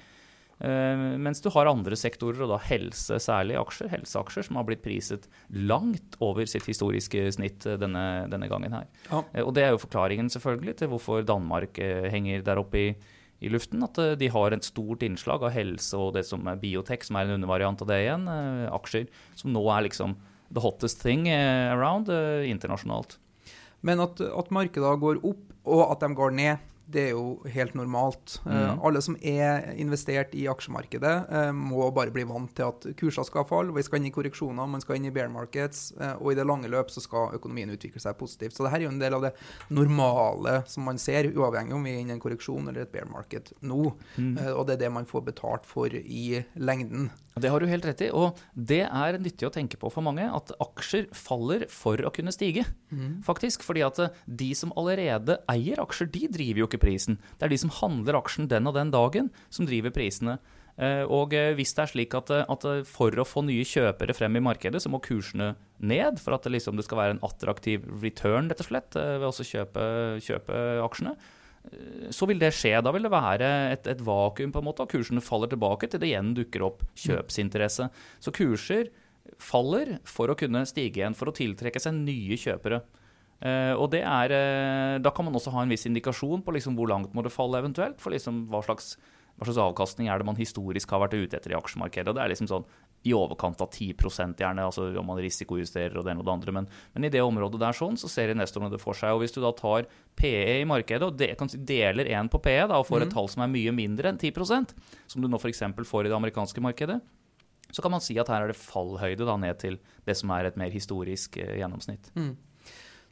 Uh, 0.57 1.17
mens 1.21 1.41
du 1.43 1.51
har 1.53 1.69
andre 1.69 1.97
sektorer, 1.99 2.39
og 2.41 2.49
da 2.49 2.57
helse 2.65 3.19
særlig 3.21 3.59
aksjer, 3.59 3.91
helseaksjer, 3.91 4.47
som 4.47 4.57
har 4.57 4.65
blitt 4.65 4.81
priset 4.85 5.27
langt 5.53 6.17
over 6.23 6.49
sitt 6.49 6.65
historiske 6.65 7.27
snitt 7.35 7.67
uh, 7.69 7.75
denne, 7.77 8.25
denne, 8.31 8.49
gangen 8.49 8.73
her. 8.73 8.87
Ja. 9.11 9.21
Uh, 9.35 9.43
og 9.43 9.53
det 9.57 9.67
er 9.67 9.75
jo 9.75 9.83
forklaringen 9.83 10.31
selvfølgelig 10.33 10.79
til 10.79 10.89
hvorfor 10.93 11.21
Danmark 11.27 11.77
henger 11.77 12.41
der 12.45 12.61
oppe 12.63 12.81
i, 12.81 12.87
i 13.45 13.51
luften. 13.53 13.85
At 13.85 13.99
de 14.17 14.31
har 14.33 14.55
et 14.55 14.65
stort 14.65 15.05
innslag 15.05 15.45
av 15.45 15.53
helse 15.53 15.99
og 15.99 16.15
det 16.17 16.25
som 16.25 16.49
er 16.49 16.57
biotek, 16.61 17.05
som 17.05 17.19
er 17.19 17.27
en 17.27 17.37
undervariant 17.37 17.85
av 17.85 17.91
det 17.91 18.01
igjen. 18.07 18.25
aksjer 18.73 19.05
som 19.37 19.53
nå 19.53 19.61
er 19.75 19.85
liksom 19.85 20.17
the 20.49 20.63
hottest 20.63 21.03
thing 21.03 21.27
around 21.29 22.09
internasjonalt. 22.09 23.19
Men 23.85 24.01
at, 24.01 24.23
at 24.23 24.49
markedene 24.49 24.97
går 24.97 25.21
opp 25.21 25.43
og 25.67 25.83
at 25.91 26.01
de 26.01 26.09
går 26.17 26.33
ned 26.33 26.65
det 26.89 27.01
er 27.07 27.09
jo 27.11 27.41
helt 27.53 27.73
normalt. 27.75 28.39
Eh, 28.45 28.51
Mm. 28.57 28.79
alle 28.85 29.01
som 29.01 29.15
er 29.21 29.73
investert 29.77 30.33
i 30.35 30.45
aksjemarkedet, 30.47 31.31
eh, 31.31 31.51
må 31.51 31.91
bare 31.93 32.11
bli 32.11 32.23
vant 32.23 32.53
til 32.55 32.63
at 32.67 32.87
kurser 32.97 33.25
skal 33.25 33.43
falle. 33.45 33.73
Vi 33.75 33.83
skal 33.83 33.99
inn 33.99 34.07
i 34.07 34.11
korreksjoner, 34.11 34.67
man 34.69 34.81
skal 34.81 34.95
inn 34.95 35.05
i 35.05 35.11
bear 35.11 35.27
markets, 35.29 35.91
eh, 35.99 36.13
og 36.21 36.31
i 36.31 36.35
det 36.35 36.45
lange 36.47 36.67
løp 36.71 36.87
så 36.89 37.01
skal 37.01 37.31
økonomien 37.37 37.69
utvikle 37.75 37.99
seg 37.99 38.17
positivt. 38.17 38.53
Så 38.55 38.63
det 38.63 38.71
her 38.71 38.79
er 38.79 38.87
jo 38.87 38.93
en 38.95 38.99
del 38.99 39.13
av 39.13 39.21
det 39.21 39.33
normale 39.69 40.63
som 40.69 40.83
man 40.87 40.97
ser, 40.97 41.29
uavhengig 41.33 41.73
om 41.75 41.83
vi 41.83 41.93
er 41.95 42.01
inne 42.03 42.15
i 42.15 42.17
en 42.17 42.23
korreksjon 42.23 42.67
eller 42.69 42.81
et 42.85 42.91
bear 42.93 43.07
market 43.11 43.53
nå. 43.61 43.93
Mm. 44.17 44.35
Og 44.55 44.65
det 44.67 44.77
er 44.77 44.85
det 44.85 44.91
man 44.93 45.05
får 45.05 45.25
betalt 45.31 45.65
for 45.67 45.87
i 45.93 46.43
lengden. 46.57 47.09
Det 47.37 47.51
har 47.53 47.61
du 47.61 47.67
helt 47.69 47.85
rett 47.85 48.01
i, 48.01 48.07
og 48.09 48.39
det 48.57 48.79
er 48.87 49.17
nyttig 49.21 49.45
å 49.45 49.51
tenke 49.53 49.77
på 49.77 49.91
for 49.93 50.01
mange, 50.01 50.25
at 50.25 50.49
aksjer 50.63 51.05
faller 51.13 51.67
for 51.69 52.01
å 52.01 52.09
kunne 52.15 52.33
stige, 52.33 52.63
faktisk. 53.27 53.61
Fordi 53.61 53.83
at 53.85 53.99
de 54.25 54.47
som 54.57 54.71
allerede 54.79 55.37
eier 55.51 55.77
aksjer, 55.83 56.09
de 56.09 56.23
driver 56.33 56.63
jo 56.63 56.67
ikke 56.67 56.76
prisen. 56.81 57.17
Det 57.37 57.47
er 57.47 57.53
de 57.53 57.59
som 57.61 57.73
handler 57.81 58.19
aksjen 58.19 58.49
den 58.51 58.69
og 58.69 58.77
den 58.77 58.93
dagen, 58.93 59.31
som 59.49 59.67
driver 59.67 59.93
prisene. 59.95 60.37
Eh, 60.77 61.03
Og 61.09 61.33
eh, 61.33 61.55
hvis 61.57 61.73
det 61.73 61.83
er 61.83 61.89
slik 61.89 62.13
at, 62.13 62.29
eh, 62.29 62.45
at 62.45 62.65
for 62.85 63.09
å 63.09 63.25
få 63.25 63.41
nye 63.45 63.65
kjøpere 63.65 64.13
frem 64.13 64.37
i 64.37 64.43
markedet, 64.45 64.81
så 64.83 64.91
må 64.93 65.01
kursene 65.01 65.55
ned 65.81 66.19
for 66.21 66.37
at 66.37 66.45
det, 66.45 66.53
liksom, 66.53 66.77
det 66.77 66.85
skal 66.85 67.01
være 67.01 67.15
en 67.15 67.25
attraktiv 67.25 67.87
return, 68.03 68.51
rett 68.51 68.61
og 68.61 68.69
slett, 68.69 68.93
ved 68.93 69.25
å 69.25 69.33
kjøpe, 69.33 69.87
kjøpe 70.21 70.61
aksjene, 70.85 71.15
så 72.13 72.27
vil 72.29 72.39
det 72.39 72.53
skje. 72.55 72.77
Da 72.79 72.93
vil 72.95 73.03
det 73.03 73.11
være 73.11 73.49
et, 73.73 73.89
et 73.89 74.03
vakuum, 74.05 74.53
på 74.53 74.61
en 74.61 74.67
måte, 74.69 74.85
og 74.85 74.93
kursene 74.93 75.23
faller 75.25 75.49
tilbake 75.51 75.89
til 75.89 75.99
det 75.99 76.11
igjen 76.13 76.29
dukker 76.37 76.63
opp 76.69 76.85
kjøpsinteresse. 76.95 77.89
Så 78.23 78.31
kurser 78.31 78.93
faller 79.43 79.97
for 80.07 80.31
å 80.31 80.37
kunne 80.39 80.61
stige 80.69 81.01
igjen, 81.01 81.17
for 81.17 81.27
å 81.27 81.35
tiltrekke 81.35 81.81
seg 81.81 81.97
nye 81.97 82.37
kjøpere. 82.39 82.83
Eh, 83.37 83.73
og 83.77 83.91
det 83.93 84.01
er, 84.01 84.33
uh, 84.33 84.97
Da 84.97 85.11
kan 85.13 85.27
man 85.27 85.35
også 85.37 85.53
ha 85.53 85.61
en 85.61 85.69
viss 85.69 85.85
indikasjon 85.85 86.41
på 86.41 86.55
liksom 86.55 86.73
hvor 86.77 86.89
langt 86.89 87.13
må 87.13 87.21
det 87.21 87.33
falle 87.33 87.61
eventuelt. 87.61 88.01
For 88.01 88.13
liksom 88.13 88.47
hva 88.49 88.63
slags, 88.65 88.95
hva 89.37 89.45
slags 89.45 89.61
avkastning 89.61 90.09
er 90.09 90.17
det 90.17 90.25
man 90.25 90.39
historisk 90.39 90.89
har 90.89 91.05
vært 91.05 91.17
ute 91.17 91.37
etter 91.37 91.53
i 91.53 91.59
aksjemarkedet. 91.59 92.09
Og 92.09 92.17
det 92.17 92.23
er 92.23 92.33
liksom 92.33 92.49
sånn 92.49 92.67
i 93.05 93.13
overkant 93.13 93.61
av 93.61 93.69
10% 93.69 94.41
gjerne, 94.41 94.63
altså 94.65 94.87
om 94.99 95.05
man 95.07 95.19
risikojusterer 95.21 95.95
og 95.95 96.03
det 96.03 96.11
ene 96.11 96.23
og 96.23 96.27
det 96.27 96.33
andre. 96.33 96.53
Men, 96.55 96.69
men 96.95 97.05
i 97.07 97.11
det 97.13 97.21
området 97.23 97.59
der 97.61 97.77
sånn, 97.77 97.95
så 97.99 98.09
ser 98.11 98.33
investorene 98.33 98.71
det 98.73 98.81
for 98.81 98.97
seg. 98.97 99.13
Og 99.15 99.21
hvis 99.21 99.35
du 99.35 99.39
da 99.43 99.53
tar 99.55 99.85
PE 100.17 100.57
i 100.63 100.65
markedet 100.67 101.05
og 101.05 101.19
de, 101.19 101.29
si, 101.51 101.61
deler 101.61 102.09
én 102.17 102.31
på 102.31 102.41
PE 102.43 102.65
da, 102.65 102.81
og 102.81 102.89
får 102.89 103.05
et 103.05 103.13
tall 103.13 103.29
som 103.31 103.45
er 103.45 103.53
mye 103.53 103.75
mindre 103.75 104.11
enn 104.11 104.19
10% 104.19 104.73
som 105.13 105.23
du 105.23 105.29
nå 105.29 105.39
f.eks. 105.39 105.63
får 105.77 106.09
i 106.09 106.11
det 106.11 106.17
amerikanske 106.17 106.63
markedet, 106.65 106.97
så 107.71 107.83
kan 107.83 107.93
man 107.93 108.03
si 108.03 108.17
at 108.19 108.29
her 108.31 108.45
er 108.45 108.51
det 108.51 108.59
fallhøyde 108.59 109.27
da, 109.27 109.37
ned 109.39 109.59
til 109.61 109.79
det 110.07 110.15
som 110.17 110.31
er 110.33 110.49
et 110.49 110.59
mer 110.59 110.73
historisk 110.73 111.37
eh, 111.41 111.57
gjennomsnitt. 111.61 112.11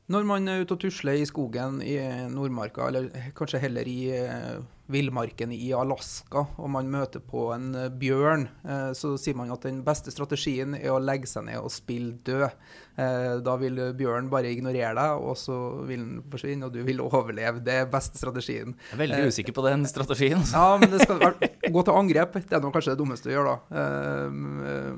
Når 0.07 0.25
man 0.29 0.47
er 0.47 0.61
ute 0.61 0.75
og 0.75 0.81
tusler 0.83 1.17
i 1.17 1.25
skogen 1.25 1.79
i 1.81 1.95
Nordmarka, 2.29 2.89
eller 2.91 3.31
kanskje 3.37 3.63
heller 3.63 3.87
i 3.89 3.99
eh, 4.13 4.59
villmarken 4.91 5.51
i 5.55 5.71
Alaska, 5.73 6.43
og 6.61 6.69
man 6.69 6.89
møter 6.93 7.21
på 7.25 7.47
en 7.55 7.71
eh, 7.75 7.87
bjørn, 7.89 8.43
eh, 8.69 8.91
så 8.93 9.15
sier 9.17 9.33
man 9.39 9.49
at 9.55 9.63
den 9.65 9.79
beste 9.85 10.11
strategien 10.13 10.75
er 10.77 10.91
å 10.93 10.99
legge 11.01 11.25
seg 11.29 11.47
ned 11.47 11.57
og 11.57 11.71
spille 11.73 12.13
død. 12.27 12.51
Eh, 12.95 13.31
da 13.43 13.55
vil 13.59 13.79
bjørnen 13.97 14.29
bare 14.31 14.51
ignorere 14.53 14.93
deg, 14.95 15.23
og 15.25 15.33
så 15.41 15.55
vil 15.89 16.03
den 16.05 16.19
forsvinne, 16.31 16.69
og 16.69 16.75
du 16.77 16.83
vil 16.85 17.01
overleve. 17.07 17.63
Det 17.65 17.79
er 17.81 17.89
beste 17.91 18.21
strategien. 18.21 18.75
Jeg 18.91 18.99
er 18.99 19.01
veldig 19.01 19.31
usikker 19.33 19.57
på 19.57 19.65
den 19.65 19.87
strategien. 19.89 20.37
altså. 20.43 20.53
Ja, 20.65 20.77
men 20.81 20.91
det 20.93 21.01
skal 21.03 21.19
være- 21.19 21.49
gå 21.73 21.81
til 21.85 21.97
angrep. 21.97 22.37
Det 22.45 22.53
er 22.55 22.61
nå 22.63 22.69
kanskje 22.73 22.93
det 22.93 22.99
dummeste 23.01 23.29
du 23.29 23.33
gjør, 23.33 23.49
da. 23.49 23.55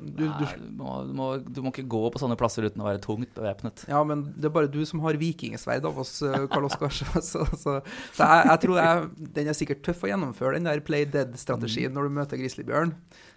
Du, 0.04 0.22
du, 0.28 0.44
Nei, 0.44 0.52
du, 0.60 0.68
må, 0.78 0.92
du, 1.08 1.12
må, 1.16 1.26
du 1.48 1.60
må 1.64 1.72
ikke 1.72 1.86
gå 1.90 2.02
på 2.12 2.20
sånne 2.20 2.36
plasser 2.38 2.66
uten 2.68 2.82
å 2.84 2.88
være 2.90 3.00
tungt 3.04 3.32
bevæpnet. 3.36 3.86
Ja, 3.88 4.02
men 4.06 4.26
det 4.36 4.50
er 4.50 4.54
bare 4.54 4.70
du 4.70 4.80
som 4.88 5.00
har 5.04 5.16
vikingsverd 5.20 5.86
av 5.88 5.98
oss, 6.04 6.18
Karl 6.52 6.68
Oskar. 6.68 6.92
Så, 6.98 7.08
så, 7.24 7.44
så, 7.56 7.78
så 8.14 8.28
jeg, 8.28 8.46
jeg 8.52 8.62
tror 8.66 8.78
jeg, 8.82 9.08
den 9.38 9.50
er 9.50 9.56
sikkert 9.56 9.77
tøff 9.82 10.02
å 10.04 10.10
gjennomføre, 10.10 10.54
den 10.58 10.64
der 10.68 10.80
play 10.84 11.04
dead-strategien 11.04 11.92
når 11.94 12.08
du 12.08 12.14
møter 12.18 12.40
grizzlybjørn. 12.40 12.94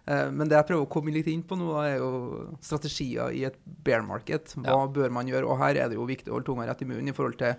Eh, 0.08 0.32
Men 0.32 0.48
det 0.50 0.58
jeg 0.58 0.68
prøver 0.72 0.86
å 0.88 0.90
komme 0.90 1.14
litt 1.14 1.28
inn 1.28 1.44
på 1.44 1.58
nå, 1.58 1.72
er 1.84 1.98
jo 2.00 2.58
strategier 2.62 3.32
i 3.34 3.46
et 3.46 3.58
bear 3.84 4.02
market. 4.02 4.56
Hva 4.58 4.66
Ja. 4.66 4.88
bør 4.88 5.12
man 5.12 5.28
gjøre? 5.28 5.48
Og 5.48 5.58
her 5.60 5.76
er 5.78 5.90
det 5.90 5.96
jo 5.98 6.06
viktig 6.08 6.28
å 6.30 6.40
holde 6.40 6.46
tunga 6.46 6.68
rett 6.68 6.82
i 6.82 6.86
munnen 6.86 7.10
i 7.10 7.14
forhold 7.14 7.38
til 7.38 7.56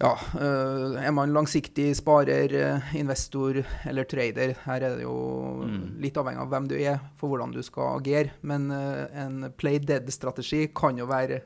ja, 0.00 0.14
eh, 0.40 1.04
er 1.06 1.12
man 1.12 1.28
langsiktig 1.30 1.94
sparer, 1.94 2.50
eh, 2.54 2.94
investor 2.96 3.62
eller 3.84 4.04
trader? 4.04 4.54
Her 4.64 4.80
er 4.82 4.96
det 4.96 5.02
jo 5.02 5.62
Mm. 5.66 6.00
litt 6.00 6.14
avhengig 6.14 6.38
av 6.40 6.48
hvem 6.48 6.68
du 6.68 6.74
er 6.76 7.00
for 7.16 7.28
hvordan 7.28 7.52
du 7.52 7.62
skal 7.62 8.00
agere. 8.00 8.30
Men 8.42 8.70
en 8.70 9.52
play 9.58 9.78
dead-strategi 9.78 10.72
kan 10.74 10.96
jo 10.96 11.04
være 11.06 11.42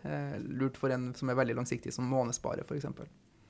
lurt 0.57 0.77
for 0.77 0.91
en 0.91 1.13
som 1.15 1.29
er 1.31 1.35
veldig 1.35 1.57
langsiktig, 1.57 1.93
som 1.93 2.09
månesparer 2.09 2.63
f.eks. 2.65 2.85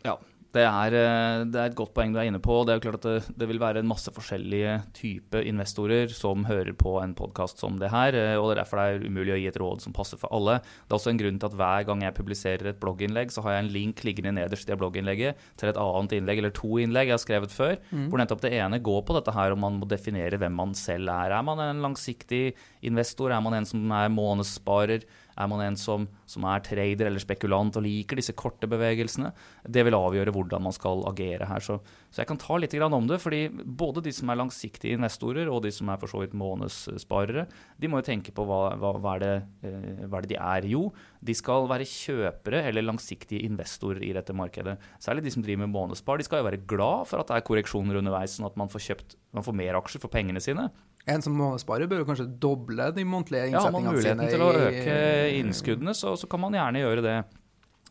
Ja, 0.05 0.17
det 0.55 0.63
er, 0.63 0.95
eh, 0.95 1.45
det 1.51 1.59
er 1.59 1.71
et 1.71 1.77
godt 1.79 1.95
poeng 1.97 2.13
du 2.15 2.21
er 2.21 2.29
inne 2.29 2.41
på. 2.43 2.61
Det 2.63 2.75
er 2.75 2.79
jo 2.79 2.85
klart 2.85 3.01
at 3.01 3.07
det, 3.07 3.35
det 3.41 3.49
vil 3.51 3.59
være 3.59 3.83
en 3.83 3.91
masse 3.91 4.11
forskjellige 4.15 4.77
type 4.95 5.41
investorer 5.43 6.13
som 6.15 6.47
hører 6.47 6.77
på 6.79 6.93
en 7.03 7.15
podkast 7.19 7.59
som 7.63 7.81
det 7.81 7.91
her, 7.91 8.15
eh, 8.15 8.37
og 8.39 8.49
det 8.49 8.55
er 8.55 8.61
derfor 8.63 8.81
det 8.81 8.87
er 8.87 9.09
umulig 9.11 9.35
å 9.35 9.41
gi 9.41 9.49
et 9.51 9.59
råd 9.61 9.83
som 9.83 9.97
passer 9.97 10.21
for 10.21 10.31
alle. 10.35 10.61
Det 10.63 10.95
er 10.95 10.99
også 11.01 11.11
en 11.11 11.21
grunn 11.25 11.41
til 11.43 11.51
at 11.51 11.59
hver 11.59 11.89
gang 11.89 12.05
jeg 12.07 12.17
publiserer 12.21 12.71
et 12.71 12.79
blogginnlegg, 12.83 13.35
så 13.35 13.43
har 13.47 13.57
jeg 13.57 13.65
en 13.65 13.73
link 13.75 14.05
liggende 14.07 14.35
nederst 14.39 14.69
i 14.69 14.73
det 14.73 14.79
blogginnlegget 14.83 15.43
til 15.61 15.73
et 15.73 15.81
annet 15.81 16.17
innlegg, 16.21 16.43
eller 16.43 16.55
to 16.55 16.79
innlegg 16.83 17.11
jeg 17.11 17.19
har 17.19 17.25
skrevet 17.25 17.55
før, 17.55 17.75
hvor 17.91 18.23
nettopp 18.23 18.45
det 18.45 18.55
ene 18.55 18.83
går 18.85 19.03
på 19.09 19.19
dette 19.19 19.35
her 19.35 19.55
om 19.55 19.63
man 19.65 19.81
må 19.81 19.91
definere 19.91 20.39
hvem 20.39 20.55
man 20.55 20.75
selv 20.79 21.11
er. 21.11 21.35
Er 21.35 21.43
man 21.47 21.63
en 21.63 21.83
langsiktig 21.83 22.55
investor? 22.87 23.35
Er 23.35 23.43
man 23.43 23.59
en 23.59 23.67
som 23.69 23.91
er 23.91 24.13
månedssparer? 24.13 25.03
Er 25.35 25.49
man 25.51 25.63
en 25.65 25.77
som, 25.79 26.07
som 26.31 26.47
er 26.47 26.63
trader 26.65 27.09
eller 27.09 27.23
spekulant 27.23 27.77
og 27.79 27.85
liker 27.85 28.21
disse 28.21 28.35
korte 28.39 28.69
bevegelsene? 28.71 29.33
Det 29.67 29.85
vil 29.87 29.97
avgjøre 29.99 30.35
hvordan 30.35 30.65
man 30.67 30.75
skal 30.77 31.05
agere 31.11 31.49
her. 31.51 31.65
Så, 31.65 31.81
så 32.11 32.23
jeg 32.23 32.31
kan 32.31 32.41
ta 32.41 32.59
litt 32.61 32.77
om 32.85 33.09
det. 33.09 33.21
fordi 33.23 33.49
både 33.51 34.05
de 34.05 34.13
som 34.15 34.31
er 34.31 34.41
langsiktige 34.41 34.95
investorer 34.95 35.51
og 35.51 35.63
de 35.65 35.73
som 35.75 35.89
er 35.91 35.99
for 36.01 36.11
så 36.11 36.23
vidt 36.23 36.37
månedssparere, 36.39 37.47
de 37.81 37.91
må 37.91 38.01
jo 38.01 38.09
tenke 38.11 38.35
på 38.35 38.47
hva, 38.47 38.75
hva, 38.79 38.95
hva, 38.99 39.17
er 39.17 39.25
det, 39.25 39.35
eh, 39.67 40.07
hva 40.07 40.21
er 40.21 40.27
det 40.27 40.35
de 40.35 40.41
er. 40.41 40.69
Jo, 40.71 40.89
de 41.25 41.35
skal 41.37 41.69
være 41.71 41.89
kjøpere 41.89 42.65
eller 42.69 42.87
langsiktige 42.87 43.45
investorer 43.49 44.03
i 44.07 44.15
dette 44.17 44.37
markedet. 44.37 44.79
Særlig 45.03 45.27
de 45.27 45.35
som 45.35 45.45
driver 45.45 45.65
med 45.65 45.75
månedsspar. 45.75 46.21
De 46.21 46.27
skal 46.27 46.43
jo 46.43 46.49
være 46.49 46.63
glad 46.63 47.09
for 47.11 47.23
at 47.23 47.31
det 47.31 47.39
er 47.39 47.47
korreksjoner 47.49 48.01
underveis, 48.01 48.37
sånn 48.37 48.49
at 48.49 48.59
man 48.61 48.71
får, 48.73 48.87
kjøpt, 48.91 49.17
man 49.35 49.47
får 49.47 49.59
mer 49.65 49.81
aksjer 49.81 50.05
for 50.05 50.13
pengene 50.13 50.43
sine. 50.43 50.69
En 51.07 51.21
som 51.25 51.35
månedssparer 51.37 51.89
bør 51.91 52.07
kanskje 52.09 52.25
doble 52.41 52.87
de 52.97 53.05
månedlige 53.05 53.51
Ja, 53.53 53.61
har 53.67 53.73
man 53.75 53.85
muligheten 53.91 54.29
til 54.31 54.41
å 54.41 54.53
øke 54.57 54.95
innskuddene, 55.37 55.93
så, 55.97 56.15
så 56.17 56.29
kan 56.31 56.41
man 56.41 56.57
gjerne 56.57 56.81
gjøre 56.81 57.05
det. 57.05 57.17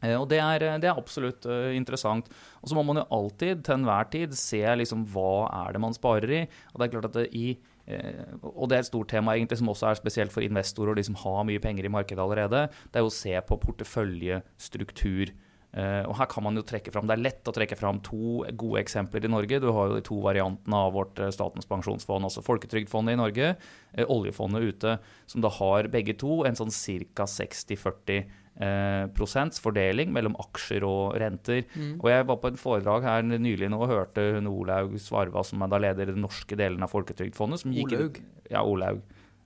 Eh, 0.04 0.16
Og 0.18 0.26
det 0.32 0.40
er, 0.44 0.66
det 0.82 0.90
er 0.90 0.98
absolutt 0.98 1.46
eh, 1.46 1.76
interessant. 1.78 2.32
Og 2.62 2.72
så 2.72 2.78
må 2.78 2.84
man 2.88 3.04
jo 3.04 3.06
alltid 3.14 3.62
til 3.68 3.78
enhver 3.78 4.10
tid 4.12 4.34
se 4.38 4.64
liksom 4.82 5.06
hva 5.14 5.46
er 5.64 5.76
det 5.78 5.84
man 5.84 5.94
sparer 5.96 6.34
i. 6.40 6.42
Og 6.74 6.82
det 6.82 6.88
er 6.88 6.94
klart 6.96 7.10
at 7.12 7.20
det 7.22 7.28
i 7.38 7.46
eh, 7.86 8.34
og 8.42 8.68
det 8.72 8.80
er 8.80 8.84
et 8.84 8.90
stort 8.90 9.14
tema 9.14 9.38
egentlig 9.38 9.62
som 9.62 9.70
også 9.72 9.92
er 9.92 10.02
spesielt 10.02 10.34
for 10.34 10.46
investorer 10.46 10.96
og 10.96 11.00
de 11.00 11.06
som 11.08 11.20
har 11.22 11.46
mye 11.48 11.62
penger 11.64 11.86
i 11.86 11.94
markedet 11.94 12.24
allerede. 12.24 12.66
Det 12.90 13.02
er 13.02 13.08
å 13.08 13.14
se 13.14 13.38
på 13.48 13.62
porteføljestruktur. 13.68 15.34
Eh, 15.74 16.04
og 16.06 16.14
her 16.20 16.30
kan 16.30 16.46
man 16.46 16.58
jo 16.60 16.62
trekke 16.62 16.92
fram, 16.94 17.08
Det 17.10 17.16
er 17.16 17.24
lett 17.24 17.50
å 17.50 17.54
trekke 17.56 17.78
fram 17.78 18.00
to 18.06 18.44
gode 18.54 18.84
eksempler 18.84 19.26
i 19.26 19.32
Norge. 19.32 19.60
Du 19.60 19.72
har 19.72 19.90
jo 19.90 19.98
de 19.98 20.06
to 20.06 20.20
variantene 20.22 20.76
av 20.78 20.94
vårt 20.94 21.18
eh, 21.20 21.32
Statens 21.34 21.66
pensjonsfond, 21.66 22.28
altså 22.28 22.46
Folketrygdfondet 22.46 23.16
i 23.16 23.22
Norge, 23.22 23.56
eh, 23.94 24.06
oljefondet 24.06 24.62
ute, 24.62 25.00
som 25.26 25.42
da 25.42 25.50
har 25.50 25.90
begge 25.90 26.14
to 26.22 26.44
en 26.46 26.60
sånn 26.60 26.70
ca. 27.16 27.26
60-40 27.26 28.20
eh, 28.62 29.08
prosents 29.18 29.58
fordeling 29.64 30.14
mellom 30.14 30.38
aksjer 30.38 30.86
og 30.86 31.18
renter. 31.18 31.66
Og 31.98 32.08
jeg 32.12 32.30
var 32.30 32.38
på 32.38 32.54
et 32.54 32.62
foredrag 32.62 33.10
her 33.10 33.26
nylig 33.26 33.72
nå 33.74 33.82
og 33.82 33.90
hørte 33.90 34.30
hun 34.38 34.52
Olaug 34.52 34.94
Svarva, 35.02 35.44
som 35.44 35.66
er 35.66 35.74
da 35.74 35.82
leder 35.82 36.12
i 36.12 36.14
den 36.14 36.26
norske 36.26 36.58
delen 36.60 36.86
av 36.86 36.94
Folketrygdfondet. 36.94 37.66
Olaug? 37.66 38.22
Ja, 38.52 38.62
Olaug. 38.62 39.02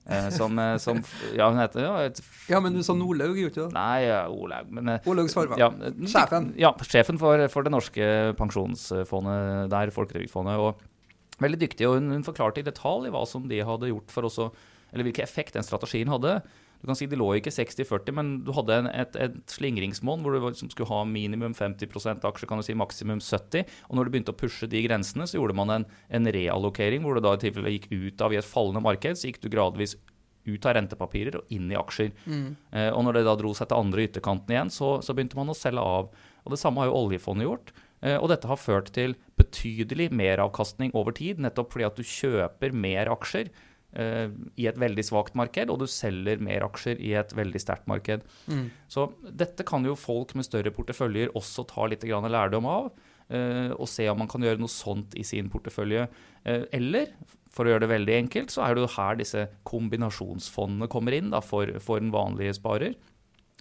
Eh, 0.07 0.29
som, 0.31 0.55
eh, 0.59 0.77
som 0.79 1.01
Ja, 1.35 1.49
hun 1.51 1.59
heter 1.59 1.83
ja, 1.83 1.95
et, 2.07 2.21
Ja, 2.47 2.61
men 2.63 2.75
du 2.77 2.79
sa 2.85 2.93
Nordlaug, 2.95 3.35
gjorde 3.35 3.51
du 3.51 3.59
ikke 3.59 3.65
det? 3.65 3.75
Nei, 3.75 4.05
ja, 4.05 4.21
Olaug, 4.31 4.69
men 4.71 4.93
eh, 4.93 5.09
Olaug 5.09 5.27
Svarva. 5.31 5.57
ja, 5.59 5.67
Sjefen. 6.07 6.53
Ja, 6.59 6.71
sjefen 6.87 7.19
for, 7.19 7.43
for 7.51 7.67
det 7.67 7.73
norske 7.73 8.07
pensjonsfondet 8.39 9.67
der, 9.73 9.91
Folketrygdfondet. 9.91 10.61
Og 10.63 11.41
veldig 11.43 11.59
dyktig. 11.65 11.89
Og 11.89 11.99
hun, 11.99 12.13
hun 12.15 12.23
forklarte 12.27 12.63
i 12.63 12.67
detalj 12.67 13.11
hva 13.11 13.25
som 13.27 13.49
de 13.51 13.59
hadde 13.67 13.91
gjort 13.91 14.13
for 14.13 14.29
også 14.29 14.49
Eller 14.93 15.03
hvilken 15.03 15.27
effekt 15.27 15.57
den 15.57 15.67
strategien 15.67 16.07
hadde. 16.07 16.37
Du 16.81 16.87
kan 16.89 16.97
si 16.97 17.07
Det 17.09 17.17
lå 17.19 17.29
ikke 17.37 17.53
60-40, 17.53 18.13
men 18.17 18.33
du 18.45 18.51
hadde 18.55 18.75
en, 18.81 18.89
et, 18.91 19.15
et 19.17 19.37
slingringsmål 19.49 20.21
hvor 20.23 20.35
du 20.37 20.59
skulle 20.59 20.89
ha 20.91 21.03
minimum 21.09 21.55
50% 21.57 22.27
aksjer, 22.29 22.49
kan 22.49 22.61
du 22.61 22.65
si 22.67 22.77
maksimum 22.77 23.21
70 23.23 23.65
Og 23.89 23.97
når 23.97 24.07
du 24.07 24.13
begynte 24.13 24.35
å 24.35 24.37
pushe 24.37 24.69
de 24.69 24.83
grensene, 24.85 25.27
så 25.27 25.39
gjorde 25.39 25.57
man 25.57 25.73
en, 25.73 25.87
en 26.13 26.31
reallokering 26.37 27.05
hvor 27.05 27.17
du 27.17 27.25
da 27.25 27.33
i 27.37 27.41
tilfelle 27.41 27.73
gikk 27.77 27.89
ut 27.93 28.21
av 28.25 28.35
i 28.35 28.39
et 28.41 28.47
fallende 28.47 28.83
marked, 28.85 29.17
så 29.17 29.31
gikk 29.31 29.41
du 29.43 29.49
gradvis 29.53 29.97
ut 30.47 30.65
av 30.65 30.77
rentepapirer 30.77 31.41
og 31.41 31.51
inn 31.53 31.67
i 31.71 31.77
aksjer. 31.79 32.13
Eh, 32.71 32.91
og 32.93 33.03
når 33.03 33.19
det 33.19 33.25
da 33.27 33.35
dro 33.39 33.51
seg 33.57 33.67
til 33.67 33.81
andre 33.81 34.05
ytterkanten 34.07 34.53
igjen, 34.53 34.71
så, 34.71 34.97
så 35.03 35.15
begynte 35.15 35.39
man 35.39 35.51
å 35.51 35.57
selge 35.57 35.83
av. 35.83 36.13
Og 36.45 36.53
Det 36.53 36.61
samme 36.61 36.81
har 36.81 36.91
jo 36.91 37.01
oljefondet 37.01 37.47
gjort. 37.47 37.73
Eh, 38.05 38.15
og 38.15 38.29
dette 38.31 38.47
har 38.49 38.59
ført 38.61 38.91
til 38.95 39.17
betydelig 39.39 40.09
meravkastning 40.15 40.93
over 40.97 41.15
tid, 41.17 41.41
nettopp 41.43 41.73
fordi 41.73 41.87
at 41.87 41.99
du 41.99 42.05
kjøper 42.05 42.75
mer 42.75 43.11
aksjer 43.11 43.51
i 43.97 44.65
et 44.67 44.77
veldig 44.77 45.03
svakt 45.07 45.33
marked, 45.39 45.71
og 45.71 45.79
du 45.81 45.87
selger 45.89 46.41
mer 46.43 46.65
aksjer 46.67 46.99
i 47.01 47.13
et 47.17 47.31
veldig 47.33 47.61
sterkt 47.61 47.87
marked. 47.89 48.25
Så 48.91 49.07
dette 49.25 49.65
kan 49.65 49.85
jo 49.87 49.95
folk 49.97 50.35
med 50.37 50.45
større 50.45 50.73
porteføljer 50.75 51.31
også 51.37 51.65
ta 51.71 51.87
litt 51.89 52.03
grann 52.05 52.27
lærdom 52.29 52.67
av. 52.69 52.91
eh, 53.29 53.71
og 53.75 53.87
se 53.91 54.07
om 54.07 54.21
man 54.21 54.29
kan 54.31 54.43
gjøre 54.43 54.61
noe 54.61 54.71
sånt 54.71 55.15
i 55.19 55.23
sin 55.27 55.49
portefølje. 55.51 56.07
Eh, 56.47 56.63
eller, 56.77 57.11
for 57.51 57.65
å 57.65 57.73
gjøre 57.73 57.85
det 57.85 57.91
veldig 57.91 58.15
enkelt, 58.21 58.53
så 58.53 58.63
er 58.63 58.75
det 58.75 58.85
jo 58.85 58.93
her 58.95 59.19
disse 59.19 59.45
kombinasjonsfondene 59.67 60.87
kommer 60.91 61.17
inn 61.17 61.31
da, 61.33 61.41
for, 61.43 61.71
for 61.83 61.99
den 62.03 62.13
vanlige 62.15 62.55
sparer. 62.59 62.95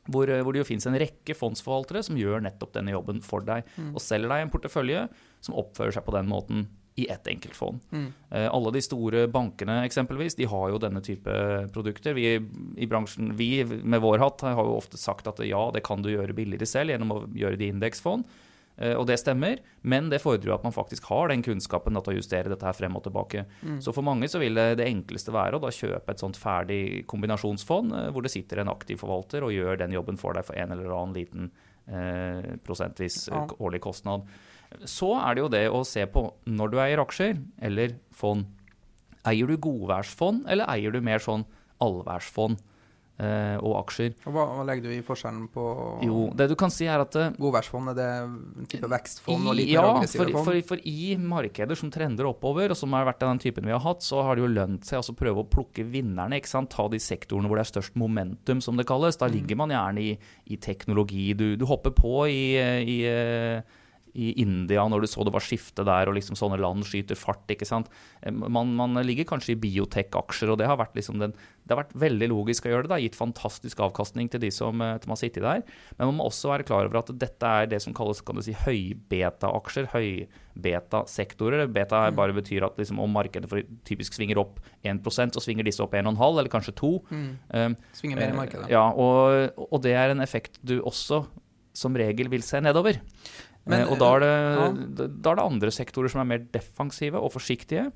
Hvor, 0.06 0.30
hvor, 0.30 0.54
det 0.54 0.60
jo 0.62 0.68
finnes 0.68 0.86
en 0.86 0.98
rekke 1.02 1.34
fondsforvaltere 1.34 2.04
som 2.06 2.18
gjør 2.18 2.44
nettopp 2.44 2.76
denne 2.76 2.94
jobben 2.94 3.18
for 3.26 3.42
deg. 3.46 3.66
Mm. 3.74 3.94
Og 3.96 4.02
selger 4.04 4.30
deg 4.30 4.44
en 4.44 4.52
portefølje 4.52 5.06
som 5.42 5.56
oppfører 5.58 5.96
seg 5.96 6.06
på 6.06 6.14
den 6.14 6.30
måten 6.30 6.68
i 6.96 7.06
ett 7.12 7.26
enkelt 7.26 7.56
fond. 7.56 7.80
Mm. 7.92 8.06
Eh, 8.30 8.46
alle 8.48 8.72
de 8.72 8.82
store 8.82 9.26
bankene 9.28 9.82
eksempelvis, 9.84 10.38
de 10.38 10.48
har 10.48 10.70
jo 10.72 10.80
denne 10.80 11.02
type 11.04 11.36
produkter. 11.74 12.16
Vi 12.16 12.38
i 12.76 12.88
bransjen, 12.88 13.34
vi 13.36 13.50
med 13.64 14.00
vår 14.00 14.22
hatt 14.24 14.46
har 14.48 14.64
jo 14.64 14.78
ofte 14.78 15.00
sagt 15.00 15.28
at 15.28 15.42
ja, 15.44 15.68
det 15.74 15.84
kan 15.84 16.04
du 16.04 16.08
gjøre 16.14 16.36
billigere 16.36 16.68
selv 16.68 16.94
gjennom 16.94 17.12
å 17.12 17.22
gjøre 17.36 17.60
det 17.60 17.68
i 17.68 17.74
indeksfond. 17.74 18.24
Eh, 18.76 18.92
og 18.96 19.06
det 19.08 19.16
stemmer, 19.20 19.60
men 19.88 20.10
det 20.12 20.20
fordrer 20.24 20.50
jo 20.50 20.56
at 20.56 20.64
man 20.66 20.74
faktisk 20.74 21.08
har 21.08 21.30
den 21.32 21.44
kunnskapen 21.44 21.96
til 21.96 22.12
å 22.12 22.16
justere 22.18 22.52
dette 22.52 22.66
her 22.68 22.76
frem 22.76 22.96
og 22.98 23.06
tilbake. 23.06 23.46
Mm. 23.62 23.78
Så 23.84 23.94
for 23.96 24.04
mange 24.04 24.28
så 24.28 24.40
vil 24.42 24.56
det, 24.56 24.84
enkleste 24.84 25.32
være 25.34 25.56
å 25.56 25.62
da 25.64 25.72
kjøpe 25.72 26.12
et 26.12 26.22
sånt 26.22 26.40
ferdig 26.40 27.06
kombinasjonsfond 27.08 27.96
eh, 27.96 28.10
hvor 28.12 28.26
det 28.26 28.34
sitter 28.34 28.62
en 28.62 28.72
aktiv 28.72 29.00
forvalter 29.00 29.46
og 29.46 29.54
gjør 29.56 29.80
den 29.84 29.96
jobben 29.96 30.20
for 30.20 30.36
deg 30.36 30.48
for 30.48 30.58
en 30.60 30.76
eller 30.76 30.92
annen 30.92 31.16
liten 31.16 31.48
eh, 31.88 32.56
prosentvis 32.64 33.26
ja. 33.32 33.46
årlig 33.56 33.80
kostnad. 33.84 34.28
Så 34.88 35.12
er 35.18 35.36
det 35.36 35.44
jo 35.44 35.50
det 35.52 35.64
å 35.70 35.82
se 35.86 36.04
på 36.10 36.26
når 36.50 36.72
du 36.72 36.78
eier 36.82 37.02
aksjer 37.02 37.36
eller 37.68 37.96
fond. 38.14 38.46
Eier 39.26 39.50
du 39.50 39.58
godværsfond, 39.58 40.44
eller 40.50 40.68
eier 40.70 40.94
du 40.94 41.00
mer 41.04 41.22
sånn 41.22 41.46
allværsfond? 41.82 42.60
eh, 43.22 43.56
og 43.62 43.76
aksjer. 43.80 44.14
Og 44.26 44.34
hva, 44.34 44.44
hva, 44.58 44.64
legger 44.68 44.88
du 44.88 44.94
i 44.96 45.04
forskjellen 45.04 45.46
på 45.52 45.64
Jo, 46.04 46.26
det 46.36 46.48
du 46.50 46.56
kan 46.58 46.72
si 46.72 46.88
er 46.90 47.02
at 47.02 47.16
uh, 47.18 47.30
Godværsfond, 47.40 47.92
er 47.92 47.98
det 47.98 48.08
en 48.22 48.68
type 48.70 48.90
vekstfond? 48.92 49.46
I, 49.46 49.50
og 49.50 49.58
litt 49.58 49.72
ja, 49.72 49.84
mer 49.86 50.10
for, 50.10 50.32
fond? 50.32 50.50
For, 50.50 50.60
for, 50.72 50.82
i 50.88 51.16
markeder 51.20 51.78
som 51.78 51.92
trender 51.92 52.28
oppover, 52.28 52.72
og 52.72 52.78
som 52.78 52.96
har 52.96 53.08
vært 53.08 53.24
den 53.24 53.42
typen 53.42 53.68
vi 53.68 53.74
har 53.74 53.82
hatt, 53.84 54.04
så 54.06 54.22
har 54.26 54.36
det 54.36 54.46
jo 54.46 54.52
lønt 54.52 54.88
seg 54.88 55.00
å 55.00 55.16
prøve 55.16 55.44
å 55.44 55.48
plukke 55.56 55.86
vinnerne. 55.88 56.40
ikke 56.40 56.52
sant? 56.52 56.72
Ta 56.74 56.88
de 56.92 57.00
sektorene 57.02 57.50
hvor 57.50 57.60
det 57.60 57.66
er 57.66 57.72
størst 57.74 57.98
momentum, 58.00 58.62
som 58.64 58.78
det 58.78 58.88
kalles. 58.88 59.20
Da 59.20 59.30
mm. 59.30 59.36
ligger 59.38 59.62
man 59.62 59.74
gjerne 59.74 60.04
i, 60.04 60.12
i 60.52 60.60
teknologi. 60.60 61.30
Du, 61.38 61.48
du, 61.56 61.66
hopper 61.68 61.94
på 61.96 62.26
i, 62.30 62.44
i 62.56 62.98
uh, 63.08 63.82
i 64.16 64.32
India 64.40 64.84
når 64.88 65.04
du 65.04 65.08
så 65.10 65.24
det 65.26 65.32
var 65.34 65.44
skifte 65.44 65.84
der, 65.86 66.08
og 66.08 66.16
liksom 66.16 66.38
sånne 66.38 66.58
land 66.60 66.86
skyter 66.88 67.18
fart. 67.18 67.44
ikke 67.52 67.68
sant? 67.68 67.90
Eh, 68.22 68.32
man, 68.32 68.72
man 68.78 68.96
ligger 69.04 69.28
kanskje 69.28 69.54
i 69.54 69.60
biotech-aksjer, 69.60 70.52
og 70.52 70.60
det 70.60 70.70
har 70.70 70.80
liksom 70.96 71.20
den, 71.20 71.34
det 71.64 71.74
har 71.74 71.82
vært 71.82 71.96
veldig 72.06 72.30
logisk 72.32 72.66
å 72.66 72.72
gjøre 72.72 72.86
det. 72.86 72.90
Det 72.90 72.96
har 72.96 73.04
gitt 73.04 73.18
fantastisk 73.18 73.82
avkastning 73.84 74.30
til 74.32 74.42
de 74.46 74.50
som, 74.54 74.80
eh, 74.82 74.96
som 75.02 75.14
har 75.14 75.20
sittet 75.20 75.44
der. 75.44 75.62
Men 75.98 76.12
man 76.12 76.18
må 76.20 76.28
også 76.30 76.52
være 76.54 76.68
klar 76.68 76.88
over 76.88 77.02
at 77.02 77.12
dette 77.20 77.52
er 77.60 77.70
det 77.70 77.82
som 77.84 77.94
kalles 77.96 78.24
kan 78.24 78.38
du 78.38 78.44
si, 78.46 78.56
høybeta-aksjer. 78.64 79.90
Høybeta-sektorer. 79.94 81.66
Beta 81.68 82.06
mm. 82.06 82.18
bare 82.18 82.36
betyr 82.36 82.68
at 82.70 82.80
liksom, 82.80 83.02
om 83.02 83.16
markedet 83.20 83.66
typisk 83.88 84.16
svinger 84.16 84.40
opp 84.42 84.62
1% 84.86 85.36
så 85.36 85.42
svinger 85.42 85.66
disse 85.66 85.82
opp 85.84 85.96
1,5 85.98 86.16
eller 86.30 86.52
kanskje 86.52 86.76
2. 86.80 86.92
Mm. 87.10 87.32
Um, 87.52 87.80
svinger 87.96 88.22
mer 88.22 88.32
i 88.32 88.38
markedet. 88.38 88.70
Ja, 88.72 88.88
og, 88.92 89.66
og 89.68 89.82
det 89.84 89.96
er 89.98 90.14
en 90.14 90.24
effekt 90.24 90.62
du 90.64 90.78
også 90.80 91.26
som 91.76 91.96
regel 91.98 92.30
vil 92.32 92.44
se 92.44 92.60
nedover. 92.64 92.98
Men, 93.66 93.82
eh, 93.82 93.90
og 93.90 93.98
da 94.00 94.10
er, 94.14 94.22
det, 94.22 94.32
ja. 94.32 94.66
da 95.10 95.32
er 95.32 95.38
det 95.40 95.46
andre 95.46 95.72
sektorer 95.74 96.12
som 96.12 96.22
er 96.22 96.30
mer 96.30 96.44
defensive 96.54 97.20
og 97.20 97.32
forsiktige. 97.34 97.88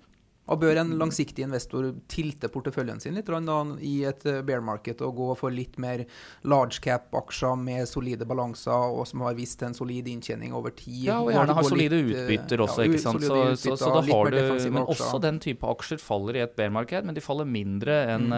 Og 0.50 0.58
Bør 0.60 0.80
en 0.82 0.90
langsiktig 0.98 1.44
investor 1.46 1.86
tilte 2.10 2.50
porteføljen 2.50 2.98
sin 3.02 3.14
litt 3.14 3.28
da, 3.30 3.58
i 3.86 4.00
et 4.08 4.24
eh, 4.26 4.40
bear 4.46 4.62
market 4.64 5.02
og 5.06 5.14
gå 5.20 5.28
for 5.38 5.54
litt 5.54 5.78
mer 5.80 6.02
large 6.50 6.80
cap-aksjer 6.82 7.54
med 7.60 7.86
solide 7.88 8.26
balanser 8.28 8.96
og 8.96 9.04
som 9.08 9.22
har 9.26 9.36
vist 9.38 9.62
en 9.62 9.76
solid 9.76 10.08
inntjening 10.10 10.54
over 10.56 10.74
tid? 10.74 11.06
Ja, 11.06 11.20
og 11.22 11.30
gjerne 11.30 11.54
har 11.54 11.68
solide 11.68 12.00
litt, 12.00 12.16
eh, 12.16 12.24
utbytter 12.26 12.64
også. 12.66 12.82
Ja, 12.82 12.90
ikke 12.90 13.02
sant? 13.04 13.22
Så, 13.22 13.38
utbytter, 13.38 13.60
så, 13.62 13.76
så, 13.78 13.92
da 13.94 14.02
har 14.08 14.34
du, 14.34 14.40
men 14.74 14.90
også 14.90 15.22
den 15.22 15.38
type 15.42 15.70
aksjer 15.70 16.02
faller 16.02 16.40
i 16.40 16.42
et 16.44 16.56
bear 16.58 16.74
market, 16.74 17.06
men 17.06 17.16
de 17.16 17.24
faller 17.24 17.46
mindre 17.46 18.00
enn 18.16 18.26
mm. 18.32 18.36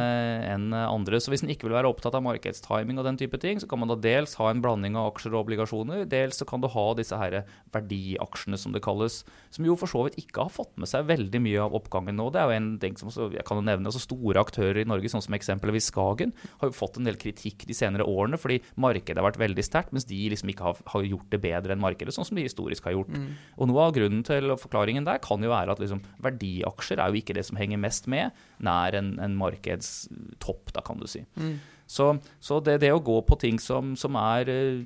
en 0.53 0.69
andre. 0.83 1.23
Så 1.23 1.33
hvis 1.33 1.47
en 1.47 1.55
ikke 1.55 1.71
vil 1.71 1.79
være 1.79 1.91
opptatt 1.91 2.19
av 2.19 2.25
markedstiming 2.29 3.01
og 3.01 3.09
den 3.09 3.21
type 3.23 3.41
ting, 3.41 3.63
så 3.63 3.71
kan 3.71 3.81
man 3.81 3.93
da 3.95 3.97
dels 3.97 4.37
ha 4.41 4.51
en 4.53 4.63
blanding 4.65 5.01
av 5.01 5.15
aksjer 5.15 5.33
og 5.33 5.47
obligasjoner, 5.47 6.05
dels 6.13 6.43
så 6.43 6.49
kan 6.49 6.61
du 6.61 6.69
ha 6.73 6.87
disse 6.99 7.17
her 7.17 7.41
verdiaksjene 7.73 8.61
som 8.61 8.77
det 8.77 8.85
kalles, 8.85 9.23
som 9.55 9.65
jo 9.65 9.79
for 9.81 9.89
så 9.89 10.05
vidt 10.07 10.21
ikke 10.21 10.45
har 10.45 10.53
fått 10.53 10.77
med 10.81 10.91
seg 10.91 11.09
veldig 11.09 11.41
mye 11.43 11.65
av 11.65 11.81
oppgangen 11.81 12.02
gangen 12.03 12.19
nå. 12.21 12.29
Det 12.35 12.43
er 12.43 12.51
jo 12.51 12.59
en 12.59 12.69
ting 12.83 12.99
som 12.99 13.13
jeg 13.33 13.45
kan 13.49 13.61
jo 13.61 13.65
nevne, 13.67 13.89
også 13.89 14.03
Store 14.03 14.43
aktører 14.43 14.83
i 14.83 14.89
Norge, 14.89 15.11
sånn 15.13 15.25
som 15.25 15.37
eksempelvis 15.37 15.91
Skagen, 15.93 16.35
har 16.61 16.71
jo 16.71 16.77
fått 16.77 16.99
en 16.99 17.09
del 17.09 17.19
kritikk 17.21 17.67
de 17.69 17.77
senere 17.77 18.07
årene 18.09 18.41
fordi 18.41 18.61
markedet 18.81 19.21
har 19.21 19.29
vært 19.29 19.41
veldig 19.43 19.65
sterkt, 19.67 19.95
mens 19.95 20.09
de 20.09 20.21
liksom 20.33 20.53
ikke 20.53 20.69
har, 20.69 20.81
har, 20.95 21.09
gjort 21.13 21.33
det 21.33 21.43
bedre 21.43 21.75
enn 21.75 21.83
markedet, 21.83 22.15
sånn 22.15 22.29
som 22.29 22.39
de 22.39 22.47
historisk 22.47 22.87
har 22.89 22.97
gjort. 22.97 23.13
Mm. 23.15 23.29
Og 23.59 23.71
Noe 23.71 23.89
av 23.89 23.97
grunnen 23.97 24.25
til 24.27 24.55
forklaringen 24.61 25.07
der 25.09 25.23
kan 25.25 25.43
jo 25.43 25.53
være 25.53 25.75
at 25.75 25.83
liksom, 25.83 26.03
verdiaksjer 26.23 27.03
er 27.03 27.13
jo 27.13 27.23
ikke 27.23 27.37
det 27.39 27.47
som 27.49 27.61
henger 27.61 27.81
mest 27.83 28.09
med 28.11 28.35
nær 28.63 28.97
en, 28.99 29.15
en 29.23 29.37
markedstopp, 29.39 30.75
da 30.75 30.85
kan 30.85 31.01
du 31.01 31.09
si. 31.11 31.25
Mm. 31.37 31.57
Så, 31.93 32.07
så 32.41 32.57
det, 32.65 32.79
det, 32.81 32.93
å 32.95 33.03
gå 33.05 33.19
på 33.29 33.37
ting 33.41 33.59
som, 33.61 33.93
som, 34.01 34.17
er 34.17 34.49
eh, 34.49 34.81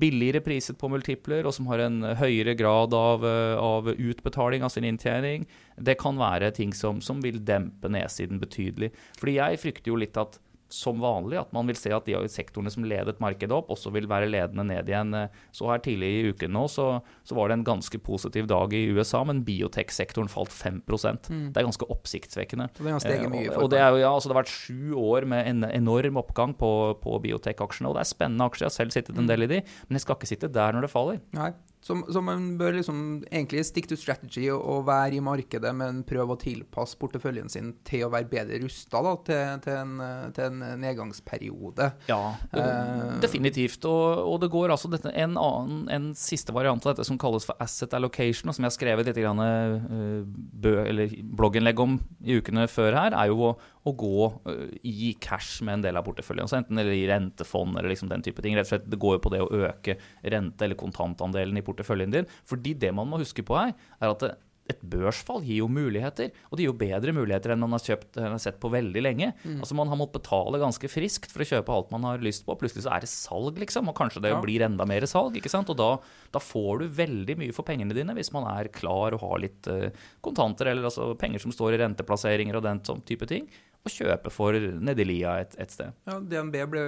billigere 0.00 0.42
priset 0.42 0.78
på 0.80 0.88
multipler, 0.90 1.46
og 1.46 1.54
som 1.54 1.68
har 1.70 1.84
en 1.84 2.00
høyere 2.18 2.56
grad 2.58 2.96
av, 2.96 3.26
eh, 3.26 3.54
av 3.54 3.90
utbetaling 3.92 4.64
av 4.66 4.72
sin 4.74 4.88
inntjening, 4.88 5.46
det 5.80 5.96
kan 6.00 6.20
være 6.20 6.52
ting 6.56 6.74
som, 6.76 7.00
som 7.04 7.22
vil 7.24 7.40
dempe 7.46 7.90
nedsiden 7.92 8.40
betydelig. 8.42 8.92
Fordi 9.20 9.36
jeg 9.38 9.60
frykter 9.64 9.92
jo 9.92 10.00
litt 10.00 10.20
at 10.20 10.38
som 10.70 11.00
vanlig 11.02 11.38
at 11.40 11.52
man 11.54 11.68
vil 11.68 11.78
se 11.78 11.92
at 11.94 12.06
de 12.06 12.16
sektorene 12.30 12.70
som 12.72 12.84
ledet 12.86 13.18
markedet 13.22 13.54
opp, 13.54 13.70
også 13.74 13.92
vil 13.94 14.06
være 14.10 14.28
ledende 14.30 14.64
ned 14.66 14.88
igjen. 14.90 15.16
Så 15.56 15.68
her 15.70 15.82
tidlig 15.82 16.10
i 16.14 16.30
uken 16.30 16.54
nå 16.54 16.66
så, 16.70 16.86
så 17.26 17.36
var 17.36 17.50
det 17.50 17.58
en 17.58 17.66
ganske 17.66 18.00
positiv 18.06 18.48
dag 18.50 18.74
i 18.76 18.84
USA, 18.94 19.22
men 19.26 19.42
biotech-sektoren 19.46 20.30
falt 20.30 20.54
5 20.54 20.80
mm. 20.86 21.50
Det 21.50 21.60
er 21.60 21.66
ganske 21.66 21.90
oppsiktsvekkende. 21.90 22.70
Det 22.78 22.94
har 22.94 23.32
mye 23.32 23.56
og 23.56 23.70
det, 23.72 23.80
er, 23.82 23.98
ja, 24.02 24.12
altså 24.12 24.30
det 24.30 24.36
har 24.36 24.42
vært 24.44 24.54
sju 24.54 24.94
år 25.00 25.26
med 25.30 25.50
en 25.50 25.66
enorm 25.70 26.20
oppgang 26.22 26.54
på, 26.58 26.70
på 27.02 27.18
biotek-aksjene, 27.26 27.90
og 27.90 27.98
det 27.98 28.04
er 28.04 28.12
spennende 28.12 28.46
aksjer. 28.46 28.68
Jeg 28.68 28.72
har 28.72 28.78
selv 28.78 28.94
sittet 28.94 29.16
en 29.16 29.26
mm. 29.26 29.32
del 29.32 29.46
i 29.46 29.50
de, 29.56 29.60
men 29.88 29.98
jeg 29.98 30.06
skal 30.06 30.18
ikke 30.18 30.30
sitte 30.30 30.52
der 30.54 30.76
når 30.76 30.86
det 30.86 30.94
faller. 30.94 31.20
Nei, 31.36 31.50
så, 31.80 31.96
som, 32.12 32.26
man 32.28 32.58
bør 32.60 32.74
liksom 32.76 32.98
egentlig 33.30 33.62
stick 33.64 33.86
to 33.88 33.96
strategy 33.96 34.44
og, 34.52 34.60
og, 34.60 34.82
være 34.88 35.16
i 35.16 35.22
markedet, 35.24 35.70
men 35.76 36.02
prøve 36.04 36.34
å 36.36 36.40
tilpasse 36.40 36.98
porteføljen 37.00 37.48
sin 37.48 37.72
til 37.88 38.04
å 38.04 38.10
være 38.12 38.28
bedre 38.28 38.58
rusta 38.60 39.00
til, 39.24 39.62
til, 39.64 39.94
til, 40.36 40.44
en 40.44 40.82
nedgangsperiode. 40.82 41.86
Ja, 42.10 42.20
uh, 42.52 43.16
definitivt. 43.24 43.86
Og, 43.88 44.20
og, 44.26 44.36
det 44.44 44.50
går 44.52 44.74
altså 44.74 44.90
dette, 44.92 45.12
en, 45.16 45.38
annen, 45.40 45.86
en 45.88 46.10
siste 46.18 46.52
variant 46.52 46.84
av 46.84 46.92
dette 46.92 47.08
som 47.08 47.18
kalles 47.20 47.48
for 47.48 47.56
asset 47.64 47.96
allocation, 47.96 48.52
og 48.52 48.58
som 48.58 48.66
jeg 48.66 48.74
har 48.74 48.76
skrevet 48.76 49.08
litt 49.08 49.22
grann, 49.22 49.40
uh, 49.40 50.84
eller 50.84 51.16
blogginnlegg 51.32 51.80
om 51.80 51.96
i 52.20 52.36
ukene 52.42 52.68
før 52.68 52.98
her, 52.98 53.16
er 53.16 53.32
jo 53.32 53.40
å, 53.48 53.54
å 53.88 53.96
gå 53.96 54.30
uh, 54.44 54.68
i 54.84 55.14
cash 55.16 55.64
med 55.64 55.78
en 55.78 55.88
del 55.88 56.02
av 56.02 56.04
porteføljen. 56.04 56.50
Så 56.50 56.60
enten 56.60 56.76
eller 56.76 56.92
i 56.92 57.08
rentefond 57.08 57.80
eller 57.80 57.94
liksom 57.94 58.12
den 58.12 58.28
type 58.28 58.44
ting. 58.44 58.58
Rett 58.58 58.68
og 58.68 58.74
slett, 58.74 58.88
Det 58.92 59.00
går 59.00 59.16
jo 59.16 59.24
på 59.24 59.32
det 59.32 59.42
å 59.46 59.50
øke 59.64 59.96
rente- 60.20 60.68
eller 60.68 60.76
kontantandelen 60.76 61.56
i 61.56 61.64
porteføljen 61.64 61.69
din. 61.76 62.30
Fordi 62.48 62.74
det 62.74 62.94
man 62.94 63.08
må 63.08 63.20
huske 63.22 63.44
på 63.46 63.58
her, 63.58 63.74
er 64.00 64.14
at 64.14 64.30
et 64.70 64.82
børsfall 64.86 65.42
gir 65.44 65.60
jo 65.62 65.68
muligheter. 65.70 66.30
Og 66.48 66.56
det 66.56 66.64
gir 66.64 66.70
jo 66.70 66.78
bedre 66.78 67.14
muligheter 67.16 67.54
enn 67.54 67.62
man 67.62 67.74
har, 67.74 67.82
kjøpt, 67.84 68.18
har 68.22 68.36
sett 68.42 68.60
på 68.62 68.70
veldig 68.72 69.02
lenge. 69.02 69.32
Mm. 69.42 69.58
Altså 69.58 69.76
Man 69.78 69.90
har 69.90 69.98
måttet 69.98 70.20
betale 70.20 70.60
ganske 70.62 70.90
friskt 70.90 71.32
for 71.32 71.44
å 71.44 71.48
kjøpe 71.48 71.74
alt 71.74 71.90
man 71.94 72.06
har 72.06 72.24
lyst 72.24 72.46
på. 72.46 72.56
Plutselig 72.60 72.86
så 72.86 72.94
er 72.94 73.04
det 73.04 73.10
salg, 73.12 73.58
liksom. 73.62 73.90
Og 73.90 73.98
kanskje 73.98 74.22
det 74.24 74.34
ja. 74.34 74.40
blir 74.42 74.64
enda 74.66 74.86
mer 74.88 75.06
salg. 75.10 75.36
ikke 75.38 75.52
sant? 75.52 75.70
Og 75.72 75.78
da, 75.80 75.90
da, 76.34 76.42
får 76.42 76.84
du 76.84 77.00
veldig 77.00 77.38
mye 77.40 77.56
for 77.56 77.66
pengene 77.66 77.96
dine 77.96 78.14
hvis 78.16 78.32
man 78.36 78.46
er 78.52 78.70
klar 78.74 79.16
og 79.16 79.24
har 79.24 79.42
litt 79.42 79.70
uh, 79.70 79.90
kontanter, 80.24 80.70
eller 80.70 80.90
altså 80.90 81.12
penger 81.20 81.42
som 81.42 81.54
står 81.54 81.76
i 81.76 81.82
renteplasseringer 81.84 82.58
og 82.58 82.66
den 82.66 82.84
sånn 82.86 83.04
type 83.06 83.28
ting 83.30 83.48
og 83.80 83.92
kjøpe 83.94 84.32
for 84.32 84.56
nedi 84.84 85.06
lia 85.08 85.38
et, 85.40 85.54
et, 85.60 85.72
sted. 85.72 85.94
Ja, 86.08 86.18
DNB 86.20 86.56
ble, 86.68 86.86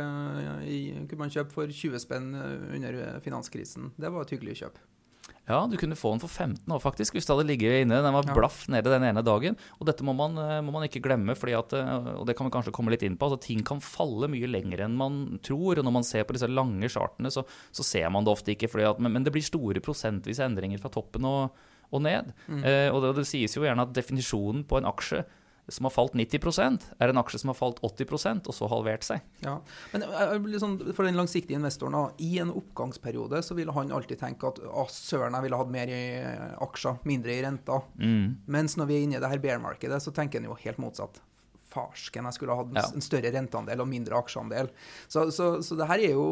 kunne 1.08 1.24
man 1.24 1.32
kjøpe 1.32 1.54
for 1.54 1.70
20 1.72 2.02
spenn 2.02 2.32
eh, 2.36 2.72
under 2.76 2.98
finanskrisen. 3.24 3.92
Det 3.96 4.12
var 4.12 4.26
et 4.26 4.34
hyggelig 4.36 4.58
kjøp. 4.60 4.80
Ja, 5.48 5.64
du 5.66 5.74
kunne 5.76 5.96
få 5.98 6.12
den 6.14 6.22
for 6.22 6.30
15 6.30 6.70
år, 6.70 6.78
faktisk, 6.78 7.16
hvis 7.16 7.26
det 7.26 7.34
hadde 7.34 7.48
ligget 7.48 7.82
inne. 7.82 7.98
Den 8.04 8.14
var 8.14 8.28
blaff 8.30 8.68
nede 8.70 8.92
den 8.92 9.06
ene 9.08 9.24
dagen. 9.26 9.56
Og 9.80 9.88
dette 9.88 10.04
må 10.06 10.14
man, 10.14 10.36
eh, 10.38 10.60
må 10.62 10.70
man 10.74 10.86
ikke 10.86 11.02
glemme, 11.02 11.34
fordi 11.34 11.56
at, 11.58 11.74
eh, 11.74 12.12
og 12.14 12.28
det 12.28 12.36
kan 12.38 12.46
vi 12.46 12.54
kanskje 12.54 12.74
komme 12.74 12.94
litt 12.94 13.02
inn 13.02 13.16
på. 13.18 13.26
altså 13.26 13.40
Ting 13.42 13.64
kan 13.66 13.82
falle 13.82 14.30
mye 14.30 14.46
lenger 14.46 14.84
enn 14.84 14.94
man 14.96 15.40
tror. 15.42 15.78
Og 15.78 15.84
når 15.84 15.96
man 15.98 16.06
ser 16.06 16.24
på 16.24 16.36
disse 16.36 16.46
lange 16.46 16.86
chartene, 16.88 17.32
så, 17.32 17.42
så 17.72 17.82
ser 17.82 18.08
man 18.10 18.24
det 18.24 18.30
ofte 18.30 18.54
ikke. 18.54 18.70
At, 18.86 19.00
men, 19.02 19.12
men, 19.12 19.24
det 19.24 19.32
blir 19.34 19.42
store 19.42 19.82
prosentvise 19.82 20.46
endringer 20.46 20.78
fra 20.78 20.92
toppen 20.94 21.26
og, 21.26 21.58
og 21.90 22.02
ned. 22.02 22.30
Mm. 22.46 22.62
Eh, 22.62 22.88
og 22.92 23.02
det, 23.02 23.16
det 23.18 23.26
sies 23.26 23.56
jo 23.56 23.66
gjerne 23.66 23.82
at 23.82 23.94
definisjonen 23.98 24.62
på 24.62 24.78
en 24.78 24.86
aksje 24.86 25.24
som 25.68 25.86
har 25.86 25.94
falt 25.94 26.14
90% 26.18 26.86
er 26.98 27.12
en 27.12 27.20
aksje 27.20 27.38
som 27.42 27.52
har 27.52 27.58
falt 27.58 27.78
80% 27.86 28.48
og 28.50 28.56
så 28.56 28.68
halvert 28.70 29.06
seg. 29.06 29.22
Ja, 29.44 29.58
men 29.92 30.04
liksom, 30.50 30.78
For 30.96 31.06
den 31.06 31.18
langsiktige 31.18 31.58
investoren, 31.58 31.96
i 32.18 32.34
en 32.42 32.50
oppgangsperiode 32.50 33.42
så 33.46 33.56
ville 33.58 33.74
han 33.76 33.92
alltid 33.94 34.20
tenke 34.24 34.50
at 34.50 34.58
å, 34.66 34.86
søren, 34.90 35.36
jeg 35.38 35.46
ville 35.46 35.60
hatt 35.60 35.72
mer 35.72 35.92
i 35.92 36.02
aksjer, 36.66 36.98
mindre 37.08 37.36
i 37.36 37.42
renter. 37.46 37.86
Mm. 37.98 38.42
Mens 38.50 38.76
når 38.78 38.90
vi 38.90 38.98
er 38.98 39.06
inne 39.06 39.20
i 39.20 39.22
det 39.22 39.30
her 39.30 39.42
bear-markedet, 39.42 40.02
så 40.02 40.14
tenker 40.14 40.42
han 40.42 40.50
jo 40.50 40.58
helt 40.64 40.82
motsatt. 40.82 41.22
Farsken, 41.72 42.28
jeg 42.28 42.36
skulle 42.38 42.52
ha 42.54 42.62
hatt 42.62 42.70
en, 42.74 42.80
Ja. 42.82 42.86
en 42.94 43.04
større 43.04 43.32
renteandel 43.34 43.80
og 43.82 43.88
mindre 43.90 44.18
aksjeandel. 44.20 44.68
Så, 45.08 45.26
så, 45.34 45.48
så 45.64 45.76
det 45.80 45.88
her 45.90 46.04
er 46.04 46.12
jo 46.14 46.26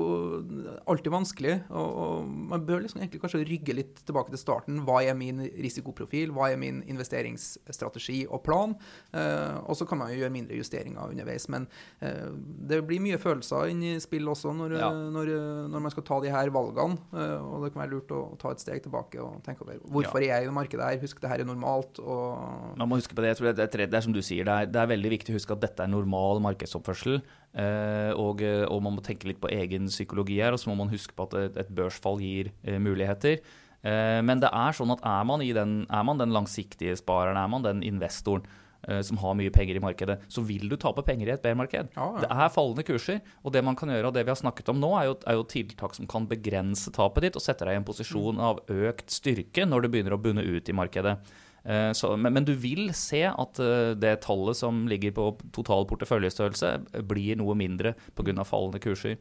alltid 0.87 1.11
vanskelig. 1.15 1.57
Og, 1.71 1.91
og 2.05 2.29
man 2.53 2.65
bør 2.69 2.85
liksom 2.85 3.01
egentlig 3.03 3.23
kanskje 3.25 3.43
rygge 3.49 3.75
litt 3.77 4.03
tilbake 4.09 4.31
til 4.35 4.41
starten. 4.43 4.83
Hva 4.87 5.01
er 5.07 5.17
min 5.19 5.41
risikoprofil? 5.49 6.33
Hva 6.37 6.51
er 6.53 6.61
min 6.61 6.83
investeringsstrategi 6.91 8.23
og 8.31 8.43
plan? 8.47 8.75
Eh, 9.13 9.57
og 9.65 9.77
så 9.79 9.87
kan 9.89 10.01
man 10.01 10.13
jo 10.13 10.21
gjøre 10.21 10.35
mindre 10.35 10.59
justeringer 10.59 11.11
underveis. 11.13 11.49
Men 11.53 11.67
eh, 12.05 12.29
det 12.71 12.83
blir 12.89 13.03
mye 13.05 13.19
følelser 13.21 13.71
inn 13.73 13.83
i 13.87 13.95
spill 14.03 14.29
også 14.31 14.53
når, 14.57 14.77
Ja. 14.81 14.91
når, 14.93 15.33
når 15.73 15.81
man 15.87 15.91
skal 15.95 16.07
ta 16.07 16.21
de 16.25 16.33
her 16.33 16.51
valgene. 16.55 16.99
Eh, 17.15 17.37
og 17.41 17.65
det 17.65 17.73
kan 17.75 17.85
være 17.85 17.95
lurt 17.97 18.15
å 18.17 18.23
ta 18.41 18.53
et 18.55 18.63
steg 18.63 18.83
tilbake 18.87 19.21
og 19.23 19.41
tenke 19.47 19.65
over 19.67 19.81
hvorfor 19.91 20.21
er 20.23 20.31
jeg 20.35 20.45
i 20.47 20.51
det 20.51 20.57
markedet 20.57 20.87
her. 20.87 21.01
Husk, 21.03 21.21
det 21.23 21.31
her 21.33 21.41
er 21.45 21.49
normalt. 21.49 21.99
og 22.03 22.77
Man 22.81 22.89
må 22.91 23.01
huske 23.01 23.15
på 23.17 23.23
det. 23.25 23.35
jeg 23.35 23.41
tror 23.41 23.53
det, 23.55 23.69
er, 23.69 23.87
det 23.87 23.99
er 24.01 24.07
som 24.07 24.15
du 24.17 24.23
sier, 24.25 24.45
det 24.49 24.55
er, 24.55 24.71
det 24.71 24.81
er 24.85 24.91
veldig 24.95 25.11
viktig 25.17 25.30
å 25.31 25.39
huske 25.39 25.57
at 25.57 25.63
dette 25.65 25.85
er 25.85 25.91
normal 25.93 26.43
markedsoppførsel. 26.45 27.21
Eh, 27.51 28.13
og, 28.15 28.45
og 28.71 28.85
man 28.85 28.99
må 28.99 29.03
tenke 29.07 29.31
litt 29.31 29.41
på 29.43 29.51
egen 29.55 29.89
psykologi 29.91 30.39
her, 30.43 30.55
og 30.55 30.63
så 30.63 30.71
må 30.71 30.79
man 30.83 30.93
huske 30.93 31.17
på 31.17 31.27
at 31.31 31.59
et, 31.65 31.75
børsfall 31.75 32.23
gir 32.23 32.53
eh, 32.63 32.79
muligheter. 32.83 33.41
Eh, 33.81 34.21
men 34.25 34.43
det 34.43 34.51
er 34.53 34.77
sånn 34.77 34.93
at 34.93 35.05
er 35.07 35.29
man, 35.29 35.45
i 35.45 35.53
den, 35.57 35.85
er 35.89 36.03
man 36.07 36.21
den 36.21 36.35
langsiktige 36.37 36.99
spareren, 37.01 37.41
er 37.41 37.51
man 37.51 37.65
den 37.65 37.83
investoren 37.87 38.45
eh, 38.87 39.01
som 39.07 39.21
har 39.23 39.37
mye 39.39 39.53
penger 39.55 39.79
i 39.79 39.83
markedet, 39.83 40.19
så 40.33 40.45
vil 40.45 40.69
du 40.69 40.77
tape 40.81 41.05
penger 41.07 41.31
i 41.31 41.35
et 41.35 41.45
bear-marked. 41.45 41.93
Ja, 41.97 42.09
ja. 42.15 42.25
Det 42.25 42.31
er 42.31 42.55
fallende 42.55 42.85
kurser, 42.87 43.23
og 43.43 43.55
det 43.57 43.65
man 43.65 43.79
kan 43.79 43.93
gjøre, 43.93 44.11
og 44.11 44.17
det 44.17 44.27
vi 44.27 44.35
har 44.35 44.41
snakket 44.41 44.73
om 44.73 44.83
nå, 44.83 44.93
er 45.01 45.11
jo, 45.11 45.19
er 45.25 45.39
jo 45.41 45.47
tiltak 45.57 45.97
som 45.97 46.09
kan 46.11 46.29
begrense 46.31 46.93
tapet 46.97 47.29
ditt 47.29 47.41
og 47.41 47.45
sette 47.45 47.69
deg 47.69 47.79
i 47.79 47.81
en 47.81 47.89
posisjon 47.89 48.43
av 48.51 48.65
økt 48.69 49.15
styrke 49.15 49.69
når 49.69 49.87
det 49.87 49.95
begynner 49.95 50.17
å 50.17 50.23
bunne 50.23 50.45
ut 50.45 50.69
i 50.69 50.77
markedet. 50.77 51.17
Eh, 51.65 51.93
Så, 51.93 52.17
men, 52.17 52.33
men 52.33 52.47
du 52.47 52.55
vil 52.57 52.91
se 52.97 53.25
at 53.29 53.61
eh, 53.61 53.93
det 53.99 54.21
tallet 54.25 54.57
som 54.57 54.87
ligger 54.89 55.15
på 55.17 55.31
total 55.53 55.87
porteføljestørrelse, 55.91 56.75
eh, 56.95 57.07
blir 57.07 57.39
noe 57.41 57.57
mindre 57.59 57.95
pga. 58.17 58.45
fallende 58.45 58.81
kurser. 58.81 59.19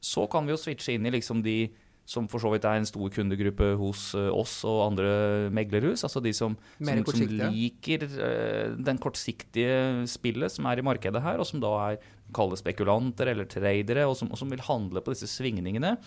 Så 0.00 0.28
kan 0.30 0.46
vi 0.46 0.52
jo 0.54 0.60
switche 0.60 0.94
inn 0.94 1.06
i 1.06 1.14
liksom 1.14 1.42
de 1.42 1.70
som 2.08 2.24
for 2.24 2.40
så 2.40 2.48
vidt 2.54 2.64
er 2.64 2.78
en 2.78 2.86
stor 2.88 3.10
kundegruppe 3.12 3.74
hos 3.76 4.14
oss 4.14 4.62
og 4.64 4.78
andre 4.86 5.50
meglerhus. 5.52 6.06
Altså 6.06 6.22
de 6.24 6.32
som, 6.32 6.54
som, 6.80 7.02
som 7.04 7.34
liker 7.52 8.06
den 8.80 8.96
kortsiktige 8.96 10.06
spillet 10.08 10.54
som 10.54 10.64
er 10.70 10.80
i 10.80 10.86
markedet 10.86 11.20
her, 11.20 11.36
og 11.36 11.44
som 11.44 11.60
da 11.60 11.74
er 11.90 11.98
kalde 12.32 12.56
spekulanter 12.56 13.28
eller 13.34 13.44
tradere, 13.44 14.06
og 14.08 14.16
som, 14.16 14.32
og 14.32 14.40
som 14.40 14.48
vil 14.48 14.64
handle 14.64 15.02
på 15.04 15.12
disse 15.12 15.28
svingningene. 15.28 15.98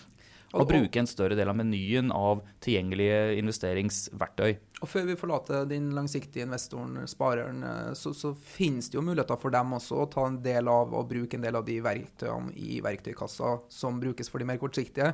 Og, 0.53 0.61
Og- 0.65 0.67
bruke 0.67 0.99
en 0.99 1.07
større 1.07 1.35
del 1.39 1.47
av 1.47 1.55
menyen 1.55 2.11
av 2.11 2.41
tilgjengelige 2.59 3.37
investeringsverktøy. 3.39 4.57
Og 4.81 4.89
før 4.89 5.05
vi 5.05 5.15
forlater 5.15 5.67
den 5.69 5.91
langsiktige 5.93 6.41
investoren, 6.47 6.95
spareren, 7.07 7.61
eh, 7.63 7.91
så, 7.93 8.11
så 8.17 8.31
finnes 8.35 8.89
det 8.89 8.97
jo 8.97 9.03
muligheter 9.05 9.37
for 9.39 9.53
dem 9.53 9.75
også 9.77 9.99
å 10.01 10.07
ta 10.11 10.25
en 10.27 10.39
del 10.41 10.67
av 10.71 10.91
og 10.97 11.07
bruke 11.11 11.37
en 11.37 11.45
del 11.45 11.55
av 11.59 11.65
de 11.67 11.75
verktøyene 11.85 12.51
i 12.57 12.79
verktøykassa 12.81 13.51
som 13.71 13.99
brukes 14.01 14.27
for 14.31 14.41
de 14.41 14.47
mer 14.49 14.57
kortsiktige. 14.61 15.13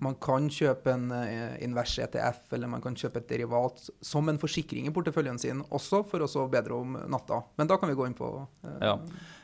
Man 0.00 0.14
kan 0.22 0.46
kjøpe 0.48 0.94
en 0.94 1.10
eh, 1.18 1.58
invers 1.66 1.96
ETF, 1.98 2.46
eller 2.54 2.70
man 2.70 2.84
kan 2.84 2.94
kjøpe 2.94 3.18
et 3.24 3.28
derivat 3.34 3.82
som 4.00 4.28
en 4.30 4.38
forsikring 4.38 4.86
i 4.86 4.94
porteføljen 4.94 5.38
sin, 5.42 5.64
også 5.74 6.04
for 6.08 6.22
å 6.24 6.30
sove 6.30 6.52
bedre 6.54 6.78
om 6.78 6.94
natta. 7.10 7.42
Men 7.58 7.66
da 7.66 7.76
kan 7.76 7.90
vi 7.90 7.98
gå 7.98 8.06
inn 8.06 8.16
på 8.18 8.30
eh, 8.64 8.78
Ja. 8.86 8.96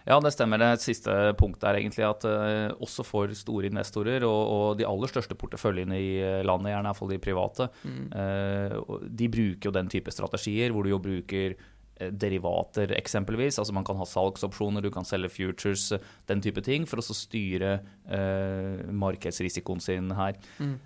Ja, 0.04 0.18
det 0.20 0.34
stemmer. 0.34 0.60
Det 0.60 0.84
siste 0.84 1.12
punktet 1.40 1.68
er 1.68 1.80
egentlig 1.80 2.04
at 2.06 2.26
uh, 2.28 2.74
også 2.84 3.06
for 3.06 3.32
store 3.36 3.70
investorer 3.70 4.26
og, 4.28 4.40
og 4.56 4.66
de 4.80 4.88
aller 4.88 5.10
største 5.10 5.36
porteføljene 5.38 6.00
i 6.00 6.10
eh, 6.20 6.40
landet, 6.46 6.74
gjerne 6.74 6.84
i 6.84 6.92
hvert 6.92 7.00
fall 7.00 7.14
de 7.14 7.22
private, 7.24 7.68
mm. 7.84 8.02
uh, 8.12 8.98
de 9.08 9.30
bruker 9.32 9.70
jo 9.70 9.74
den 9.74 9.88
type 9.92 10.12
strategier 10.12 10.74
hvor 10.74 10.84
du 10.84 10.92
jo 10.92 11.00
bruker 11.02 11.56
derivater 11.94 12.90
eksempelvis, 12.96 13.58
altså 13.58 13.72
Man 13.72 13.84
kan 13.86 13.96
ha 14.00 14.06
salgsopsjoner, 14.08 14.82
du 14.82 14.90
kan 14.90 15.06
selge 15.06 15.30
futures, 15.30 15.92
den 16.26 16.42
type 16.42 16.62
ting, 16.64 16.88
for 16.90 16.98
å 16.98 17.16
styre 17.16 17.76
eh, 18.10 18.82
markedsrisikoen 18.90 19.82
sin 19.82 20.10
her. 20.18 20.34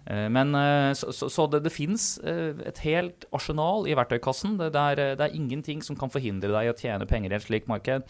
Eh, 0.06 0.28
men 0.28 0.54
eh, 0.54 0.92
Så, 0.98 1.12
så, 1.28 1.46
det, 1.48 1.62
det 1.64 1.72
fins 1.72 2.18
et 2.22 2.82
helt 2.84 3.24
arsenal 3.32 3.88
i 3.88 3.96
verktøykassen. 3.96 4.58
Det, 4.60 4.72
det, 4.76 4.80
er, 4.92 5.16
det 5.18 5.28
er 5.28 5.36
ingenting 5.36 5.82
som 5.84 5.96
kan 5.96 6.12
forhindre 6.12 6.52
deg 6.52 6.68
i 6.68 6.72
å 6.74 6.76
tjene 6.78 7.08
penger 7.08 7.32
i 7.32 7.38
et 7.38 7.48
slikt 7.48 7.70
marked. 7.70 8.04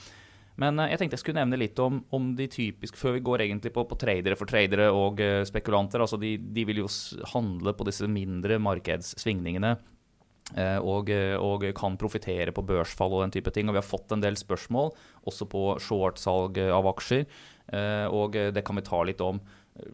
Men 0.62 0.80
eh, 0.82 0.92
jeg 0.92 1.02
tenkte 1.02 1.18
jeg 1.18 1.24
skulle 1.24 1.40
nevne 1.40 1.60
litt 1.60 1.78
om, 1.82 2.00
om 2.14 2.32
de 2.38 2.48
typiske 2.50 2.98
Før 2.98 3.16
vi 3.18 3.24
går 3.26 3.46
egentlig 3.46 3.72
på, 3.74 3.84
på 3.88 3.98
tradere 4.00 4.38
for 4.38 4.50
tradere 4.50 4.90
og 4.94 5.22
eh, 5.24 5.44
spekulanter. 5.48 6.02
altså 6.02 6.18
de, 6.20 6.36
de 6.38 6.66
vil 6.68 6.82
jo 6.82 6.90
handle 7.34 7.74
på 7.78 7.86
disse 7.88 8.08
mindre 8.10 8.58
markedssvingningene. 8.62 9.76
eh, 10.56 10.78
Og, 10.78 11.12
og 11.44 11.68
kan 11.78 11.98
profitere 12.00 12.54
på 12.54 12.66
børsfall 12.66 13.14
og 13.14 13.26
den 13.26 13.36
type 13.38 13.54
ting. 13.54 13.68
Og 13.68 13.76
vi 13.76 13.82
har 13.82 13.92
fått 13.92 14.12
en 14.12 14.24
del 14.24 14.38
spørsmål 14.38 14.92
også 15.28 15.48
på 15.50 15.68
shortsalg 15.84 16.58
av 16.58 16.90
aksjer. 16.94 17.28
Og 18.08 18.32
det 18.32 18.62
kan 18.64 18.78
vi 18.78 18.82
ta 18.86 19.02
litt 19.04 19.20
om. 19.20 19.42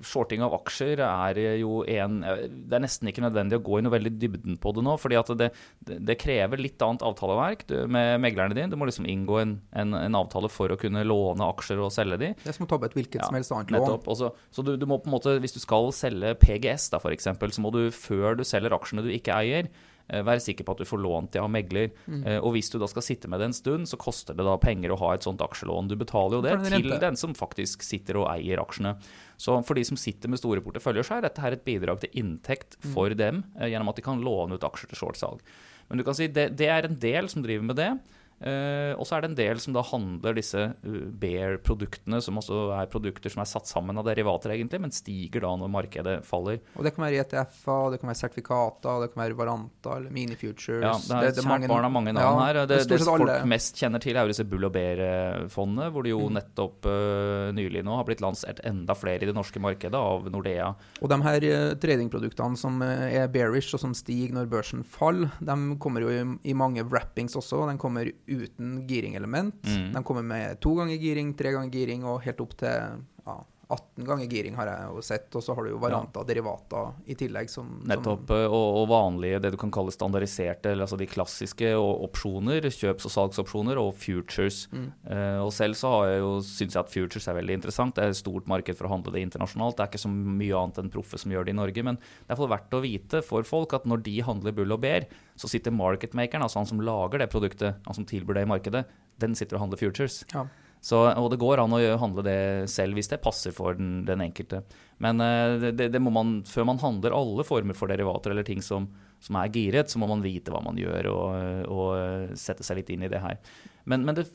Shorting 0.04 0.44
av 0.44 0.54
aksjer 0.58 1.02
er 1.04 1.40
jo 1.60 1.82
en 1.90 2.20
Det 2.22 2.76
er 2.76 2.82
nesten 2.84 3.10
ikke 3.10 3.24
nødvendig 3.24 3.58
å 3.58 3.64
gå 3.64 3.78
i 3.78 3.84
noe 3.84 3.94
veldig 3.94 4.14
dybden 4.20 4.58
på 4.60 4.72
det 4.76 4.84
nå. 4.86 4.96
fordi 5.00 5.18
at 5.20 5.32
det, 5.38 5.50
det, 5.80 6.18
krever 6.20 6.60
litt 6.60 6.82
annet 6.84 7.04
avtaleverk 7.04 7.66
du, 7.68 7.76
med 7.90 8.22
meglerne 8.24 8.56
dine. 8.56 8.70
Du 8.72 8.78
må 8.80 8.88
liksom 8.88 9.08
inngå 9.10 9.40
en, 9.42 9.56
en, 9.76 9.96
en 9.98 10.18
avtale 10.18 10.50
for 10.52 10.72
å 10.72 10.78
kunne 10.80 11.04
låne 11.06 11.48
aksjer 11.54 11.82
og 11.84 11.92
selge 11.94 12.20
de. 12.20 12.32
Det 12.42 12.52
er 12.52 12.58
som 12.58 12.66
å 12.66 12.70
ta 12.70 12.78
opp 12.78 12.88
et 12.88 12.96
hvilket 12.98 13.20
Ja, 13.20 13.28
som 13.28 13.38
helst 13.38 13.54
annet 13.54 13.74
lån. 13.74 13.84
Nettopp. 13.84 14.10
Og 14.12 14.20
så 14.20 14.32
så 14.54 14.64
du, 14.66 14.74
du 14.80 14.86
må 14.88 15.00
på 15.02 15.10
en 15.10 15.16
måte, 15.16 15.38
Hvis 15.42 15.56
du 15.56 15.60
skal 15.62 15.90
selge 15.94 16.34
PGS, 16.40 16.90
da, 16.94 17.00
eksempel, 17.14 17.52
så 17.54 17.64
må 17.64 17.72
du 17.74 17.88
før 17.94 18.38
du 18.38 18.44
selger 18.46 18.74
aksjene 18.76 19.04
du 19.04 19.10
ikke 19.14 19.36
eier, 19.36 19.70
eh, 20.08 20.22
være 20.22 20.40
sikker 20.40 20.64
på 20.64 20.72
at 20.72 20.78
du 20.78 20.84
får 20.84 21.00
lånt 21.02 21.32
de 21.32 21.38
av 21.40 21.50
megler. 21.50 21.90
Mm. 22.06 22.26
Eh, 22.26 22.38
Og 22.40 22.52
hvis 22.54 22.70
du 22.70 22.78
da 22.78 22.86
skal 22.86 23.02
sitte 23.02 23.28
med 23.28 23.40
det 23.40 23.46
en 23.46 23.52
stund, 23.56 23.86
så 23.88 23.96
koster 23.96 24.34
det 24.34 24.44
da 24.44 24.56
penger 24.56 24.90
å 24.94 24.98
ha 24.98 25.12
et 25.14 25.22
sånt 25.22 25.40
aksjelån. 25.40 25.88
Du 25.88 25.96
betaler 25.96 26.36
jo 26.38 26.42
det 26.42 26.54
til 26.72 26.98
den 27.00 27.16
som 27.16 27.34
faktisk 27.34 27.82
sitter 27.82 28.16
og 28.22 28.28
eier 28.32 28.58
aksjene. 28.62 28.96
Så 29.36 29.64
for 29.64 29.74
de 29.74 29.84
som 29.84 29.96
sitter 29.96 30.28
med 30.28 30.38
store 30.38 30.60
porteføljer, 30.60 31.02
så 31.04 31.16
er 31.18 31.22
dette 31.28 31.40
her 31.40 31.52
et 31.52 31.64
bidrag 31.64 32.00
til 32.00 32.10
inntekt 32.14 32.76
Mm. 32.84 32.92
for 32.94 33.08
dem, 33.14 33.44
eh, 33.58 33.68
gjennom 33.68 33.88
at 33.88 33.96
de 33.96 34.02
kan 34.02 34.20
låne 34.20 34.54
ut 34.54 34.60
aksjer 34.60 34.88
til 34.88 34.98
shortsalg. 34.98 35.40
Men 35.88 35.98
du 35.98 36.04
kan 36.04 36.14
si 36.14 36.26
det, 36.28 36.56
det 36.56 36.68
er 36.68 36.84
en 36.86 36.94
del 36.96 37.28
som 37.28 37.42
driver 37.42 37.62
med 37.64 37.76
det. 37.76 38.00
Eh, 38.40 38.92
og 38.98 39.06
så 39.06 39.16
er 39.16 39.24
det 39.24 39.30
en 39.30 39.36
del 39.38 39.60
som 39.62 39.72
da 39.76 39.82
handler 39.86 40.34
disse 40.36 40.58
uh, 40.58 40.96
Bear-produktene, 41.22 42.18
som 42.24 42.36
også 42.40 42.58
er 42.76 42.88
produkter 42.92 43.32
som 43.32 43.42
er 43.44 43.48
satt 43.48 43.68
sammen 43.70 43.96
av 44.00 44.04
derivater, 44.08 44.52
egentlig, 44.54 44.80
men 44.82 44.92
stiger 44.94 45.44
da 45.46 45.52
når 45.60 45.70
markedet 45.72 46.16
faller. 46.26 46.58
Og 46.76 46.84
det 46.84 46.94
kan 46.96 47.06
være 47.06 47.22
ETF-er, 47.24 47.94
det 47.94 48.00
kan 48.02 48.10
være 48.10 48.20
sertifikater, 48.20 49.00
det 49.04 49.10
kan 49.14 49.22
være 49.24 49.38
Varanta 49.38 49.96
eller 49.98 50.12
Mini-Futures. 50.14 50.84
Ja, 50.84 51.22
det 51.30 51.38
er 51.40 51.48
mange 51.48 51.70
barn 51.70 51.86
har 51.86 51.94
mange 51.94 52.12
navn 52.16 52.40
Ja, 52.40 52.46
her. 52.48 52.60
Det, 52.66 52.80
det, 52.84 52.98
det 52.98 53.06
folk 53.06 53.24
alle. 53.28 53.38
mest 53.54 53.78
kjenner 53.80 54.02
til, 54.02 54.16
er 54.16 54.26
jo 54.28 54.34
disse 54.34 54.46
Bull 54.48 54.68
og 54.68 54.74
Bear-fondene, 54.76 55.90
hvor 55.94 56.04
det 56.06 56.12
jo 56.14 56.22
Mm. 56.24 56.38
nettopp 56.38 56.86
uh, 56.88 57.50
nylig 57.52 57.82
nå 57.84 57.96
har 57.98 58.06
blitt 58.08 58.22
lansert 58.24 58.60
enda 58.64 58.94
flere 58.96 59.22
i 59.22 59.28
det 59.28 59.34
norske 59.36 59.60
markedet 59.60 59.94
av 59.98 60.24
Nordea. 60.32 60.70
Og 61.04 61.10
de 61.12 61.18
her 61.22 61.44
tradingproduktene 61.80 62.56
som 62.58 62.80
er 62.82 63.28
bearish 63.32 63.74
og 63.76 63.82
som 63.82 63.92
stiger 63.96 64.32
når 64.34 64.48
børsen 64.50 64.84
faller, 64.84 65.30
de 65.40 65.56
kommer 65.82 66.04
jo 66.06 66.12
i, 66.12 66.22
i 66.50 66.54
mange 66.56 66.82
wrappings 66.86 67.36
også. 67.36 67.62
og 67.64 67.70
De 67.72 67.78
kommer 67.78 68.10
uten 68.26 68.86
giring-element. 68.88 69.58
Mm. 69.64 69.90
De 69.94 70.02
kommer 70.04 70.22
med 70.26 70.60
to 70.60 70.74
ganger 70.78 71.00
giring, 71.00 71.34
tre 71.38 71.52
ganger 71.54 71.72
giring 71.72 72.04
og 72.08 72.22
helt 72.24 72.40
opp 72.44 72.56
til 72.60 73.02
ja, 73.24 73.36
18 73.68 74.04
ganger 74.04 74.28
giring 74.30 74.56
har 74.58 74.68
jeg 74.68 74.88
jo 74.90 75.02
sett. 75.04 75.28
Og 75.34 75.44
så 75.44 75.54
har 75.56 75.64
du 75.64 75.72
jo 75.72 75.80
Varanta 75.82 76.24
derivater 76.26 76.92
i 77.10 77.16
tillegg 77.18 77.50
som 77.50 77.70
Nettopp. 77.88 78.30
uh, 78.30 78.44
Og, 78.44 78.80
og 78.82 78.88
vanlige, 78.90 79.40
det 79.44 79.54
du 79.54 79.58
kan 79.60 79.72
kalle 79.74 79.94
standardiserte, 79.94 80.72
eller 80.72 80.86
altså 80.86 80.98
de 81.00 81.08
klassiske 81.08 81.70
og 81.78 82.04
opsjoner, 82.08 82.68
kjøps- 82.68 83.08
og 83.08 83.14
salgsopsjoner, 83.14 83.80
og 83.80 83.94
futures. 83.98 84.64
Mm. 84.74 84.88
Eh, 85.10 85.40
og 85.42 85.52
selv 85.54 85.78
så 85.78 85.92
har 85.94 86.10
jeg 86.10 86.22
jo, 86.24 86.32
syns 86.46 86.76
jeg 86.76 86.82
at 86.82 86.92
futures 86.92 87.28
er 87.30 87.38
veldig 87.40 87.58
interessant. 87.60 87.96
Det 87.96 88.04
er 88.04 88.14
et 88.14 88.20
stort 88.20 88.50
marked 88.50 88.78
for 88.78 88.88
å 88.88 88.94
handle 88.94 89.14
det 89.14 89.24
internasjonalt. 89.26 89.78
Det 89.78 89.86
er 89.86 89.92
ikke 89.92 90.04
så 90.04 90.12
mye 90.12 90.60
annet 90.60 90.82
enn 90.82 90.92
proffe 90.94 91.20
som 91.20 91.34
gjør 91.34 91.48
det 91.48 91.54
i 91.54 91.60
Norge. 91.60 91.86
Men 91.86 92.00
det 92.00 92.34
er 92.34 92.40
for 92.40 92.52
verdt 92.52 92.76
å 92.76 92.82
vite 92.84 93.22
for 93.26 93.46
folk 93.48 93.76
at 93.76 93.88
når 93.88 94.04
de 94.06 94.18
handler 94.26 94.56
bull 94.56 94.76
og 94.76 94.82
bear, 94.84 95.08
så 95.40 95.50
sitter 95.50 95.74
marketmakeren, 95.74 96.44
altså 96.44 96.60
han 96.62 96.70
som 96.70 96.82
lager 96.84 97.22
det 97.22 97.30
produktet, 97.32 97.80
han 97.86 97.96
som 97.96 98.06
tilbyr 98.08 98.38
det 98.38 98.46
i 98.46 98.52
markedet, 98.54 98.84
den 99.22 99.34
sitter 99.38 99.58
og 99.58 99.66
handler 99.66 99.80
futures. 99.80 100.22
Ja. 100.34 100.46
Så, 100.84 100.98
og 101.16 101.30
det 101.32 101.38
går 101.40 101.62
an 101.62 101.72
å 101.72 101.78
handle 101.96 102.22
det 102.26 102.38
selv 102.68 102.98
hvis 102.98 103.08
det 103.08 103.22
passer 103.24 103.54
for 103.56 103.72
den, 103.78 104.02
den 104.04 104.20
enkelte. 104.20 104.58
Men 105.00 105.20
eh, 105.24 105.70
det, 105.72 105.86
det- 105.94 106.02
man, 106.04 106.42
før 106.44 106.66
man 106.68 106.80
handler 106.82 107.14
alle 107.16 107.46
former 107.48 107.72
for 107.78 107.88
derivater 107.88 108.34
eller 108.34 108.44
ting 108.44 108.60
som, 108.60 108.90
som 109.24 109.38
er 109.40 109.48
giret, 109.54 109.88
så 109.88 109.96
må 110.02 110.10
man 110.10 110.20
vite 110.24 110.52
hva 110.52 110.60
man 110.66 110.76
gjør 110.76 111.08
og, 111.08 111.70
og 111.72 112.36
sette 112.36 112.66
seg 112.68 112.82
litt 112.82 112.92
inn 112.92 113.06
i 113.06 113.10
det 113.12 113.22
her. 113.24 113.40
Men, 113.88 114.04
men 114.04 114.18
det 114.20 114.26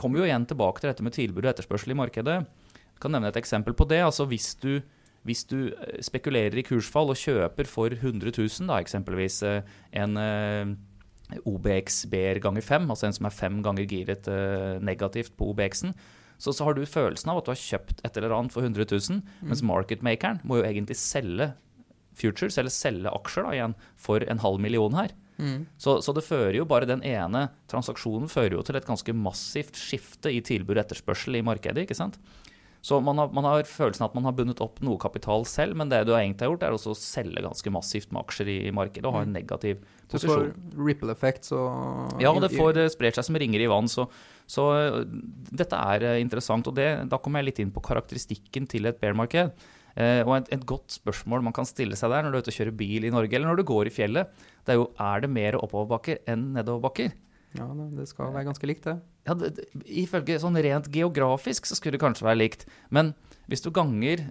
kommer 0.00 0.22
jo 0.22 0.30
igjen 0.30 0.48
tilbake 0.48 0.80
til 0.80 0.88
dette 0.94 1.04
med 1.04 1.12
tilbud 1.16 1.44
og 1.44 1.52
etterspørsel 1.52 1.92
i 1.92 2.00
markedet. 2.00 2.38
Jeg 2.78 3.02
kan 3.04 3.12
nevne 3.14 3.28
et 3.28 3.38
eksempel 3.42 3.76
på 3.76 3.84
det. 3.92 4.00
altså 4.08 4.24
Hvis 4.32 4.54
du, 4.64 4.78
hvis 5.28 5.44
du 5.52 5.58
eh, 5.76 6.00
spekulerer 6.08 6.56
i 6.56 6.64
kursfall 6.64 7.12
og 7.12 7.20
kjøper 7.20 7.68
for 7.68 7.92
100 7.92 8.32
000, 8.32 8.64
da, 8.72 8.80
eksempelvis 8.80 9.42
eh, 9.44 9.60
en 10.00 10.16
OBX-BR 11.36 12.40
ganger 12.44 12.64
5, 12.64 12.88
altså 12.88 13.08
en 13.08 13.16
som 13.18 13.28
er 13.28 13.36
fem 13.36 13.60
ganger 13.64 13.88
giret 13.90 14.28
eh, 14.32 14.78
negativt 14.84 15.34
på 15.36 15.50
OBX-en, 15.52 15.94
så, 16.38 16.54
så 16.54 16.64
har 16.64 16.76
du 16.76 16.84
følelsen 16.86 17.32
av 17.32 17.40
at 17.40 17.48
du 17.48 17.52
har 17.52 17.60
kjøpt 17.60 18.04
et 18.06 18.18
eller 18.18 18.34
annet 18.36 18.54
for 18.54 18.64
100 18.64 18.86
000, 18.94 19.22
mens 19.42 19.64
marketmakeren 19.66 20.38
må 20.46 20.60
jo 20.60 20.68
egentlig 20.68 20.96
selge 21.00 21.50
futures, 22.18 22.58
eller 22.58 22.74
selge 22.74 23.10
aksjer 23.14 23.46
da 23.46 23.54
igjen, 23.56 23.74
for 23.98 24.22
en 24.22 24.42
halv 24.42 24.62
million 24.62 24.94
her. 24.98 25.14
Mm. 25.38 25.66
Så, 25.78 26.00
så, 26.02 26.14
det 26.14 26.26
fører 26.26 26.56
jo 26.58 26.66
bare 26.66 26.88
den 26.88 27.02
ene 27.06 27.44
transaksjonen 27.70 28.30
fører 28.30 28.56
jo 28.56 28.64
til 28.66 28.78
et 28.78 28.86
ganske 28.88 29.14
massivt 29.14 29.78
skifte 29.78 30.32
i 30.34 30.40
tilbud 30.42 30.76
og 30.76 30.82
etterspørsel 30.82 31.38
i 31.38 31.44
markedet. 31.46 31.84
ikke 31.84 31.98
sant? 31.98 32.18
Så 32.84 33.00
man 33.02 33.18
har, 33.18 33.32
man 33.34 33.46
har, 33.46 33.64
følelsen 33.66 34.06
at 34.06 34.14
man 34.14 34.26
har 34.28 34.34
bundet 34.38 34.60
opp 34.62 34.78
noe 34.86 35.00
kapital 35.02 35.42
selv, 35.50 35.74
men 35.78 35.90
det 35.90 36.04
du 36.06 36.12
egentlig 36.14 36.46
har 36.46 36.52
gjort, 36.52 36.66
er 36.66 36.76
også 36.76 36.94
å 36.94 36.98
selge 36.98 37.42
ganske 37.42 37.72
massivt 37.74 38.12
med 38.14 38.22
aksjer 38.22 38.50
i 38.52 38.58
markedet 38.74 39.08
og 39.08 39.16
ha 39.16 39.22
en 39.24 39.32
mm. 39.32 39.38
negativ 39.40 39.80
posisjon. 40.08 40.52
Du 40.54 40.76
får 40.78 40.84
ripple 40.86 41.16
effects 41.16 41.54
og 41.56 42.22
Ja, 42.22 42.32
det 42.38 42.52
får 42.54 42.84
sprer 42.94 43.18
seg 43.18 43.26
som 43.26 43.40
ringer 43.42 43.64
i 43.64 43.70
vann. 43.70 43.90
Så, 43.90 44.06
så 44.46 44.68
dette 45.50 45.82
er 45.96 46.06
eh, 46.12 46.20
interessant. 46.22 46.70
Og 46.70 46.78
det, 46.78 46.88
da 47.10 47.18
kommer 47.22 47.42
jeg 47.42 47.50
litt 47.50 47.60
inn 47.64 47.74
på 47.74 47.82
karakteristikken 47.84 48.70
til 48.70 48.88
et 48.88 49.02
bear-marked. 49.02 49.52
Eh, 49.98 50.22
og 50.22 50.36
et, 50.36 50.52
et, 50.54 50.66
godt 50.68 50.94
spørsmål 50.94 51.42
man 51.48 51.56
kan 51.56 51.66
stille 51.66 51.98
seg 51.98 52.12
der 52.12 52.22
når 52.22 52.30
du 52.30 52.38
er 52.38 52.46
ute 52.46 52.52
og 52.54 52.60
kjører 52.60 52.76
bil 52.78 53.08
i 53.08 53.14
Norge, 53.14 53.34
eller 53.34 53.50
når 53.50 53.58
du 53.58 53.68
går 53.68 53.90
i 53.90 53.94
fjellet, 53.94 54.44
det 54.62 54.74
er 54.74 54.78
jo 54.78 54.92
er 55.02 55.24
det 55.24 55.32
mer 55.34 55.58
oppoverbakker 55.58 56.22
enn 56.30 56.52
nedoverbakker. 56.54 57.10
Ja, 57.56 57.68
det 57.72 58.04
skal 58.10 58.34
være 58.34 58.48
ganske 58.50 58.68
likt, 58.68 58.84
det. 58.84 58.98
Ja, 59.28 59.36
det, 59.38 59.68
Ifølge 59.88 60.36
sånn 60.40 60.58
rent 60.60 60.90
geografisk 60.92 61.68
så 61.68 61.78
skulle 61.78 61.96
det 61.96 62.02
kanskje 62.02 62.26
være 62.26 62.42
likt. 62.42 62.66
Men 62.94 63.14
hvis 63.48 63.64
du 63.64 63.70
ganger, 63.74 64.26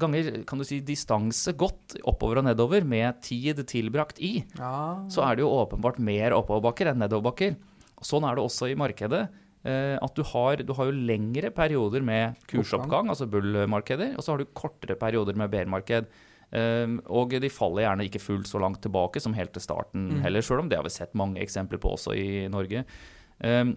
ganger 0.00 0.42
kan 0.48 0.60
du 0.60 0.66
si, 0.68 0.82
distanse 0.84 1.54
godt 1.56 1.96
oppover 2.04 2.42
og 2.42 2.48
nedover 2.48 2.84
med 2.88 3.22
tid 3.24 3.62
tilbrakt 3.70 4.20
i, 4.20 4.36
ja. 4.58 4.74
så 5.12 5.24
er 5.28 5.38
det 5.38 5.46
jo 5.46 5.54
åpenbart 5.54 6.02
mer 6.04 6.36
oppoverbakker 6.36 6.92
enn 6.92 7.00
nedoverbakker. 7.04 7.56
Sånn 8.04 8.26
er 8.28 8.36
det 8.36 8.44
også 8.44 8.68
i 8.68 8.78
markedet. 8.78 9.24
Eh, 9.64 9.96
at 9.96 10.12
du 10.12 10.20
har, 10.28 10.60
du 10.60 10.74
har, 10.76 10.90
jo 10.90 11.04
lengre 11.08 11.48
perioder 11.54 12.04
med 12.04 12.36
kursoppgang, 12.50 13.08
altså 13.08 13.28
bull-markeder, 13.32 14.12
og 14.18 14.24
så 14.24 14.34
har 14.34 14.42
du 14.42 14.52
kortere 14.52 14.98
perioder 15.00 15.38
med 15.40 15.48
bear-marked. 15.54 16.10
Um, 16.54 17.00
og 17.10 17.32
de 17.42 17.50
faller 17.50 17.82
gjerne 17.82 18.04
ikke 18.06 18.22
fullt 18.22 18.46
så 18.46 18.60
langt 18.62 18.78
tilbake 18.84 19.18
som 19.22 19.34
helt 19.34 19.50
til 19.56 19.64
starten 19.64 20.04
mm. 20.12 20.20
heller, 20.22 20.44
sjøl 20.44 20.62
om 20.62 20.68
det 20.70 20.78
har 20.78 20.86
vi 20.86 20.92
sett 20.94 21.16
mange 21.18 21.42
eksempler 21.42 21.80
på 21.82 21.96
også 21.96 22.14
i 22.14 22.44
Norge. 22.52 22.84
Um, 23.42 23.74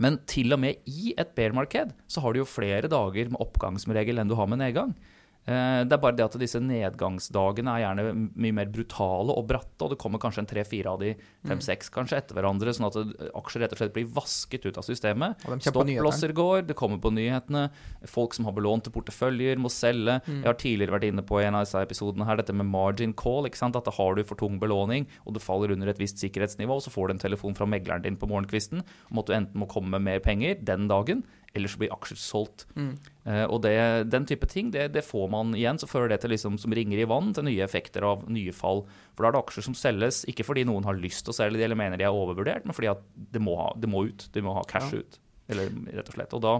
men 0.00 0.20
til 0.30 0.54
og 0.54 0.60
med 0.62 0.86
i 0.88 1.12
et 1.18 1.34
bear-marked 1.36 1.90
så 2.08 2.22
har 2.22 2.32
du 2.32 2.40
jo 2.40 2.48
flere 2.48 2.88
dager 2.88 3.32
med 3.32 3.42
oppgang 3.42 3.76
som 3.82 3.92
regel 3.96 4.22
enn 4.22 4.30
du 4.30 4.36
har 4.38 4.48
med 4.48 4.62
nedgang. 4.62 4.94
Eh, 5.42 5.82
det 5.82 5.96
er 5.96 5.98
bare 6.02 6.14
det 6.14 6.22
at 6.22 6.36
disse 6.38 6.60
nedgangsdagene 6.62 7.72
er 7.74 7.82
gjerne 7.82 8.02
mye 8.14 8.54
mer 8.54 8.68
brutale 8.70 9.34
og 9.34 9.48
bratte, 9.50 9.80
og 9.82 9.90
det 9.92 9.98
kommer 9.98 10.22
kanskje 10.22 10.44
en 10.44 10.50
tre-fire 10.52 10.92
av 10.92 11.00
de, 11.02 11.16
fem-seks 11.48 11.90
kanskje 11.94 12.20
etter 12.20 12.38
hverandre, 12.38 12.74
sånn 12.76 12.86
at 12.86 12.98
aksjer 13.40 13.64
rett 13.64 13.74
og 13.74 13.80
slett 13.80 13.96
blir 13.96 14.06
vasket 14.14 14.68
ut 14.68 14.78
av 14.78 14.86
systemet. 14.86 15.42
Stopplosser 15.66 16.34
går, 16.38 16.62
det 16.68 16.76
kommer 16.78 17.02
på 17.02 17.10
nyhetene. 17.14 17.64
Folk 18.10 18.36
som 18.38 18.46
har 18.46 18.54
belånte 18.54 18.92
porteføljer, 18.94 19.58
må 19.58 19.72
selge. 19.72 20.20
Mm. 20.28 20.38
Jeg 20.44 20.48
har 20.48 20.60
tidligere 20.62 20.96
vært 20.96 21.08
inne 21.10 21.26
på 21.26 21.42
en 21.42 21.58
av 21.58 21.66
disse 21.66 21.82
episodene 21.82 22.28
her, 22.28 22.38
dette 22.38 22.54
med 22.54 22.70
margin 22.70 23.16
call. 23.18 23.50
ikke 23.50 23.58
sant? 23.58 23.78
At 23.78 23.90
da 23.90 23.96
har 23.98 24.14
du 24.14 24.22
for 24.28 24.38
tung 24.38 24.60
belåning, 24.62 25.08
og 25.26 25.34
du 25.34 25.42
faller 25.42 25.74
under 25.74 25.90
et 25.90 25.98
visst 25.98 26.22
sikkerhetsnivå, 26.22 26.78
og 26.78 26.86
så 26.86 26.94
får 26.94 27.10
du 27.10 27.16
en 27.16 27.24
telefon 27.26 27.58
fra 27.58 27.66
megleren 27.66 28.06
din 28.06 28.20
på 28.20 28.30
morgenkvisten 28.30 28.84
om 29.10 29.20
at 29.20 29.28
du 29.28 29.34
enten 29.34 29.58
må 29.58 29.66
komme 29.70 29.90
med 29.96 30.06
mer 30.06 30.22
penger 30.22 30.62
den 30.62 30.86
dagen, 30.90 31.26
ellers 31.56 31.74
blir 31.76 31.92
aksjer 31.92 32.18
solgt. 32.18 32.64
Mm. 32.76 32.92
Uh, 33.26 33.44
og 33.44 33.60
det, 33.64 33.74
den 34.12 34.26
type 34.28 34.48
ting, 34.50 34.70
det, 34.74 34.88
det, 34.94 35.04
får 35.06 35.28
man 35.32 35.54
igjen. 35.56 35.80
Så 35.80 35.88
fører 35.90 36.12
det 36.12 36.22
til 36.22 36.32
liksom, 36.34 36.58
som 36.60 36.74
ringer 36.74 37.02
i 37.02 37.08
vann 37.08 37.32
til 37.36 37.46
nye 37.48 37.64
effekter 37.64 38.06
av 38.08 38.24
nye 38.32 38.54
fall. 38.56 38.84
For 39.12 39.24
da 39.24 39.30
er 39.30 39.36
det 39.36 39.42
aksjer 39.42 39.68
som 39.68 39.76
selges 39.78 40.22
ikke 40.30 40.46
fordi 40.48 40.66
noen 40.68 40.86
har 40.88 40.98
lyst 40.98 41.26
til 41.26 41.34
å 41.34 41.38
selge 41.42 41.60
de 41.60 41.68
eller 41.68 41.78
mener 41.78 42.00
de 42.00 42.08
er 42.08 42.16
overvurdert, 42.16 42.66
men 42.68 42.76
fordi 42.76 42.92
at 42.94 43.04
det 43.34 43.42
må, 43.44 43.58
ha, 43.60 43.70
det 43.78 43.90
må 43.90 44.06
ut. 44.08 44.28
De 44.32 44.44
må 44.44 44.56
ha 44.56 44.64
cash 44.68 44.96
ja. 44.96 45.02
ut. 45.02 45.20
Eller 45.52 45.72
rett 45.98 46.08
og 46.08 46.18
slett. 46.18 46.36
Og 46.38 46.44
da, 46.44 46.58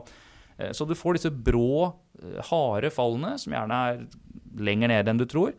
uh, 0.60 0.72
så 0.76 0.88
du 0.88 0.96
får 0.98 1.18
disse 1.18 1.32
brå, 1.32 1.92
uh, 2.22 2.40
harde 2.52 2.92
fallene, 2.94 3.36
som 3.40 3.56
gjerne 3.56 3.84
er 3.92 4.04
lenger 4.62 4.92
ned 4.92 5.08
enn 5.08 5.22
du 5.22 5.28
tror. 5.30 5.56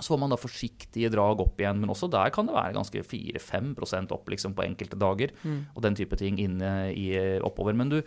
Så 0.00 0.14
får 0.14 0.20
man 0.22 0.32
da 0.32 0.38
forsiktige 0.40 1.10
drag 1.12 1.42
opp 1.42 1.60
igjen, 1.60 1.80
men 1.82 1.92
også 1.92 2.08
der 2.12 2.32
kan 2.32 2.48
det 2.48 2.56
være 2.56 2.76
ganske 2.76 3.02
4-5% 3.04 4.14
opp 4.16 4.30
liksom, 4.32 4.54
på 4.56 4.64
enkelte 4.64 4.96
dager. 5.00 5.34
Mm. 5.44 5.58
Og 5.74 5.84
den 5.84 5.98
type 5.98 6.16
ting 6.20 6.40
inne 6.40 6.72
i, 6.96 7.12
oppover. 7.44 7.76
Men 7.76 7.92
du, 7.92 7.98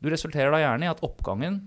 du 0.00 0.10
resulterer 0.12 0.52
da 0.52 0.62
gjerne 0.62 0.88
i 0.88 0.90
at 0.92 1.04
oppgangen 1.06 1.60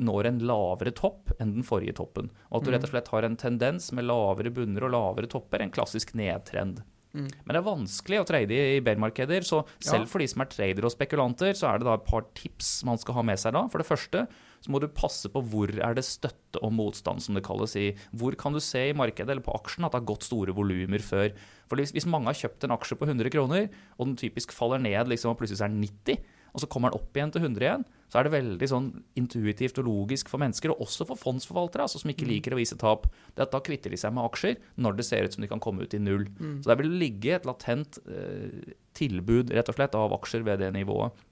når 0.00 0.30
en 0.30 0.40
lavere 0.48 0.94
topp 0.96 1.34
enn 1.38 1.58
den 1.58 1.66
forrige 1.66 1.96
toppen. 2.00 2.30
Og 2.50 2.60
at 2.60 2.66
du 2.66 2.72
rett 2.72 2.86
og 2.86 2.88
mm. 2.88 2.94
slett 2.94 3.12
har 3.12 3.26
en 3.26 3.38
tendens 3.38 3.90
med 3.94 4.08
lavere 4.08 4.52
bunner 4.54 4.86
og 4.86 4.94
lavere 4.94 5.30
topper, 5.30 5.62
en 5.62 5.72
klassisk 5.74 6.14
nedtrend. 6.18 6.80
Mm. 7.14 7.28
Men 7.30 7.54
det 7.54 7.60
er 7.60 7.66
vanskelig 7.68 8.18
å 8.18 8.26
trade 8.26 8.56
i 8.74 8.80
bear-markeder, 8.82 9.44
så 9.46 9.60
selv 9.78 10.02
ja. 10.02 10.10
for 10.10 10.22
de 10.22 10.26
som 10.32 10.42
er 10.42 10.50
tradere 10.50 10.88
og 10.88 10.94
spekulanter, 10.96 11.54
så 11.54 11.68
er 11.70 11.78
det 11.78 11.86
da 11.86 11.94
et 11.94 12.08
par 12.08 12.26
tips 12.34 12.72
man 12.88 12.98
skal 12.98 13.20
ha 13.20 13.24
med 13.28 13.38
seg 13.38 13.54
da. 13.54 13.62
For 13.70 13.82
det 13.82 13.86
første 13.86 14.24
så 14.64 14.72
må 14.72 14.80
du 14.82 14.88
passe 14.90 15.30
på 15.30 15.42
hvor 15.52 15.70
er 15.70 15.94
det 15.94 16.06
støtte 16.08 16.58
og 16.64 16.74
motstand, 16.74 17.22
som 17.22 17.38
det 17.38 17.44
kalles 17.46 17.76
i 17.78 17.92
Hvor 18.16 18.34
kan 18.40 18.56
du 18.56 18.62
se 18.64 18.88
i 18.88 18.96
markedet 18.96 19.28
eller 19.28 19.44
på 19.44 19.54
aksjen 19.54 19.86
at 19.86 19.94
det 19.94 20.00
har 20.00 20.10
gått 20.10 20.26
store 20.26 20.56
volumer 20.56 21.04
før. 21.04 21.30
For 21.70 21.78
hvis, 21.78 21.94
hvis, 21.94 22.08
mange 22.10 22.32
har 22.32 22.40
kjøpt 22.40 22.66
en 22.66 22.74
aksje 22.74 22.98
på 22.98 23.06
100 23.06 23.30
kroner, 23.34 23.68
og 23.98 24.08
den 24.08 24.18
typisk 24.18 24.54
faller 24.56 24.82
ned 24.82 25.12
liksom, 25.12 25.34
og 25.34 25.38
plutselig 25.38 25.62
er 25.62 25.70
den 25.70 25.84
90 25.86 26.32
og 26.54 26.62
så 26.62 26.68
kommer 26.70 26.92
den 26.92 27.02
opp 27.02 27.16
igjen 27.18 27.32
til 27.34 27.42
100 27.42 27.64
igjen, 27.66 27.84
så 28.12 28.20
er 28.20 28.28
det 28.28 28.34
veldig 28.36 28.66
sånn 28.70 28.88
intuitivt 29.18 29.80
og 29.82 29.88
logisk 29.88 30.28
for 30.30 30.38
mennesker, 30.38 30.70
og 30.70 30.84
også 30.86 31.06
for 31.08 31.18
fondsforvaltere, 31.18 31.82
altså 31.88 31.98
som 31.98 32.12
ikke 32.12 32.28
mm. 32.28 32.30
liker 32.30 32.54
å 32.54 32.60
vise 32.60 32.78
tap. 32.78 33.08
Det 33.34 33.42
at 33.42 33.50
Da 33.50 33.58
kvitter 33.66 33.90
de 33.90 33.98
seg 33.98 34.14
med 34.14 34.22
aksjer 34.28 34.60
når 34.78 35.00
det 35.00 35.06
ser 35.08 35.26
ut 35.26 35.34
som 35.34 35.42
de 35.42 35.50
kan 35.50 35.62
komme 35.62 35.82
ut 35.82 35.96
i 35.98 36.02
null. 36.02 36.28
Mm. 36.38 36.60
Så 36.62 36.70
der 36.70 36.78
vil 36.78 36.92
det 36.92 37.00
ligge 37.02 37.34
et 37.34 37.48
latent 37.48 37.98
eh, 38.06 38.74
tilbud 38.94 39.50
rett 39.50 39.72
og 39.72 39.78
slett 39.80 39.98
av 39.98 40.14
aksjer 40.14 40.46
ved 40.46 40.62
det 40.62 40.70
nivået. 40.76 41.24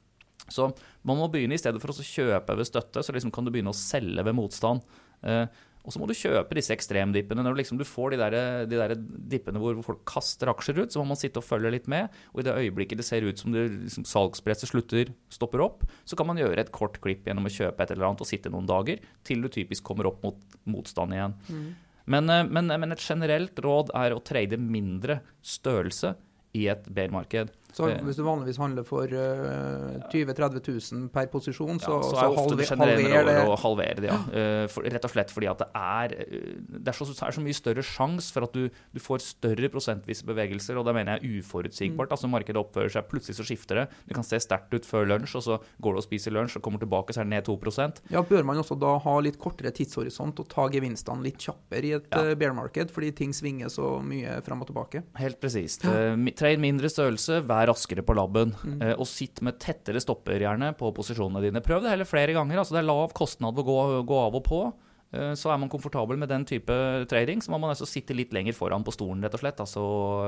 Så 0.51 0.73
man 1.07 1.20
må 1.20 1.31
begynne 1.31 1.55
i 1.55 1.62
stedet 1.62 1.79
for 1.79 1.95
å 1.95 2.07
kjøpe 2.07 2.59
ved 2.59 2.66
støtte, 2.66 3.07
så 3.07 3.14
liksom 3.14 3.31
kan 3.35 3.47
du 3.47 3.53
begynne 3.55 3.70
å 3.70 3.79
selge 3.79 4.27
ved 4.27 4.35
motstand. 4.35 4.83
Eh, 5.23 5.47
og 5.83 5.91
så 5.91 5.99
må 5.99 6.07
du 6.07 6.14
kjøpe 6.14 6.55
disse 6.55 6.74
ekstremdippene. 6.74 7.43
Når 7.43 7.57
liksom 7.59 7.78
du 7.80 7.85
får 7.87 8.14
de 8.14 8.18
der, 8.20 8.37
de 8.70 8.78
der, 8.78 8.95
dippene 9.33 9.59
hvor 9.62 9.80
folk 9.83 10.05
kaster 10.07 10.51
aksjer 10.53 10.78
ut, 10.85 10.95
så 10.95 11.03
må 11.03 11.11
man 11.11 11.18
sitte 11.18 11.43
og 11.43 11.47
følge 11.47 11.72
litt 11.74 11.89
med. 11.91 12.12
Og 12.30 12.43
i 12.43 12.47
det 12.47 12.55
øyeblikket 12.55 13.03
det 13.03 13.07
ser 13.09 13.26
ut 13.26 13.41
som, 13.43 13.55
det, 13.55 13.66
liksom, 13.89 14.07
salgspresset 14.07 14.70
slutter, 14.70 15.11
stopper 15.33 15.64
opp, 15.64 15.83
så 16.07 16.18
kan 16.18 16.30
man 16.30 16.39
gjøre 16.39 16.62
et 16.62 16.74
kort 16.74 17.01
klipp 17.03 17.26
gjennom 17.26 17.51
å 17.51 17.55
kjøpe 17.55 17.83
et 17.83 17.95
eller 17.95 18.12
annet 18.12 18.22
og 18.22 18.30
sitte 18.30 18.53
noen 18.53 18.68
dager, 18.70 19.03
til 19.26 19.43
du 19.43 19.51
typisk 19.51 19.87
kommer 19.91 20.11
opp 20.12 20.22
mot 20.22 20.59
motstand 20.70 21.16
igjen. 21.16 21.35
Mm. 21.51 21.66
Men, 22.14 22.30
eh, 22.30 22.45
men, 22.47 22.70
men, 22.70 22.95
et 22.95 23.03
generelt 23.03 23.59
råd 23.62 23.91
er 23.99 24.14
å 24.14 24.22
trade 24.22 24.59
mindre 24.62 25.20
størrelse 25.43 26.14
i 26.59 26.68
et 26.70 26.87
bear-marked. 26.87 27.51
Så 27.73 27.89
hvis 28.05 28.18
du 28.18 28.25
vanligvis 28.27 28.61
handler 28.61 28.85
for 28.87 29.09
uh, 29.09 29.97
20 30.12 30.29
000-30 30.33 30.61
000 30.93 31.09
per 31.12 31.29
posisjon, 31.33 31.81
så, 31.81 31.95
ja, 31.97 32.03
så, 32.05 32.11
så 32.12 32.27
halver, 32.37 32.61
det 32.61 32.68
halver 32.68 33.29
det. 33.29 33.37
Å 33.49 33.57
halvere 33.62 34.05
det, 34.05 34.11
ja. 34.11 34.18
Uh, 34.29 34.64
for, 34.73 34.85
rett 34.85 35.07
og 35.09 35.12
slett 35.12 35.33
fordi 35.33 35.49
at 35.51 35.62
det 35.62 35.68
er, 35.79 36.14
eh, 36.20 36.53
det 36.61 36.93
er, 36.93 36.97
så, 36.97 37.07
er 37.09 37.37
så 37.37 37.45
mye 37.45 37.57
større 37.57 37.85
sjanse 37.87 38.35
for 38.35 38.47
at 38.47 38.57
du, 38.57 38.68
du, 38.93 39.01
får 39.03 39.25
større 39.25 39.70
prosentvise 39.73 40.27
bevegelser, 40.29 40.79
og 40.79 40.87
det 40.89 40.95
mener 40.97 41.16
jeg 41.16 41.23
er 41.23 41.41
uforutsigbart. 41.41 42.11
Mm. 42.11 42.16
Altså 42.16 42.31
Markedet 42.33 42.61
oppfører 42.61 42.93
seg, 42.93 43.09
plutselig 43.11 43.39
så 43.39 43.47
skifter 43.47 43.83
det. 43.83 43.87
Det 44.09 44.18
kan 44.18 44.27
se 44.27 44.41
sterkt 44.43 44.75
ut 44.77 44.89
før 44.89 45.09
lunsj, 45.09 45.37
og 45.41 45.47
så 45.47 45.59
går 45.83 45.97
du 45.97 46.03
og 46.03 46.07
spiser 46.07 46.35
lunsj 46.37 46.59
og 46.61 46.66
kommer 46.66 46.83
tilbake, 46.83 47.14
så 47.14 47.23
er 47.23 47.29
det 47.29 47.35
ned 47.37 47.49
2% 47.49 48.03
Ja, 48.12 48.25
Bør 48.33 48.47
man 48.49 48.61
også 48.61 48.77
da 48.81 48.95
ha 49.03 49.16
litt 49.25 49.39
kortere 49.41 49.73
tidshorisont 49.75 50.39
og 50.41 50.49
ta 50.53 50.68
gevinstene 50.73 51.25
litt 51.25 51.41
kjappere 51.43 51.89
i 51.89 51.95
et 51.99 52.07
ja. 52.12 52.23
uh, 52.23 52.35
bear 52.39 52.55
market, 52.57 52.93
fordi 52.95 53.12
ting 53.16 53.35
svinger 53.37 53.73
så 53.73 53.95
mye 54.05 54.39
fram 54.47 54.62
og 54.64 54.70
tilbake? 54.70 55.03
Helt 55.20 55.41
presist. 55.43 55.87
Uh, 55.89 56.16
Trade 56.39 56.62
mindre 56.62 56.89
størrelse, 56.91 57.43
vær 57.63 57.73
raskere 57.73 58.05
på 58.07 58.17
laben. 58.19 58.55
Mm. 58.63 58.79
Eh, 58.83 58.95
og 58.97 59.09
sitt 59.09 59.43
med 59.45 59.61
tettere 59.63 60.03
stopper 60.03 60.43
gjerne 60.43 60.73
på 60.79 60.93
posisjonene 60.97 61.45
dine. 61.45 61.65
Prøv 61.65 61.85
det 61.85 61.95
heller 61.95 62.09
flere 62.09 62.37
ganger. 62.37 62.63
altså 62.63 62.77
Det 62.77 62.83
er 62.83 62.91
lav 62.91 63.13
kostnad 63.17 63.59
å 63.59 63.67
gå, 63.67 63.79
gå 64.09 64.25
av 64.27 64.41
og 64.41 64.49
på. 64.49 64.65
Eh, 65.13 65.35
så 65.37 65.51
er 65.53 65.59
man 65.61 65.69
komfortabel 65.69 66.17
med 66.17 66.31
den 66.33 66.47
type 66.49 66.73
trading, 67.11 67.43
så 67.45 67.53
må 67.53 67.59
man 67.61 67.75
altså 67.75 67.85
sitte 67.89 68.17
litt 68.17 68.33
lenger 68.33 68.57
foran 68.57 68.85
på 68.85 68.95
stolen 68.95 69.21
rett 69.21 69.35
og 69.37 69.43
slett, 69.43 69.61
altså, 69.61 69.83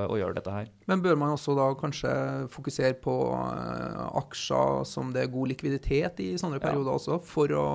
og 0.04 0.18
gjøre 0.20 0.36
dette 0.36 0.52
her. 0.52 0.68
Men 0.90 1.00
bør 1.04 1.16
man 1.22 1.32
også 1.32 1.56
da 1.56 1.70
kanskje 1.80 2.12
fokusere 2.52 2.98
på 3.04 3.14
uh, 3.32 4.04
aksjer 4.20 4.84
som 4.88 5.14
det 5.14 5.24
er 5.24 5.32
god 5.32 5.54
likviditet 5.54 6.20
i 6.20 6.34
sånne 6.40 6.60
perioder 6.60 6.92
ja. 6.92 6.98
også, 7.00 7.18
for 7.24 7.56
å, 7.56 7.66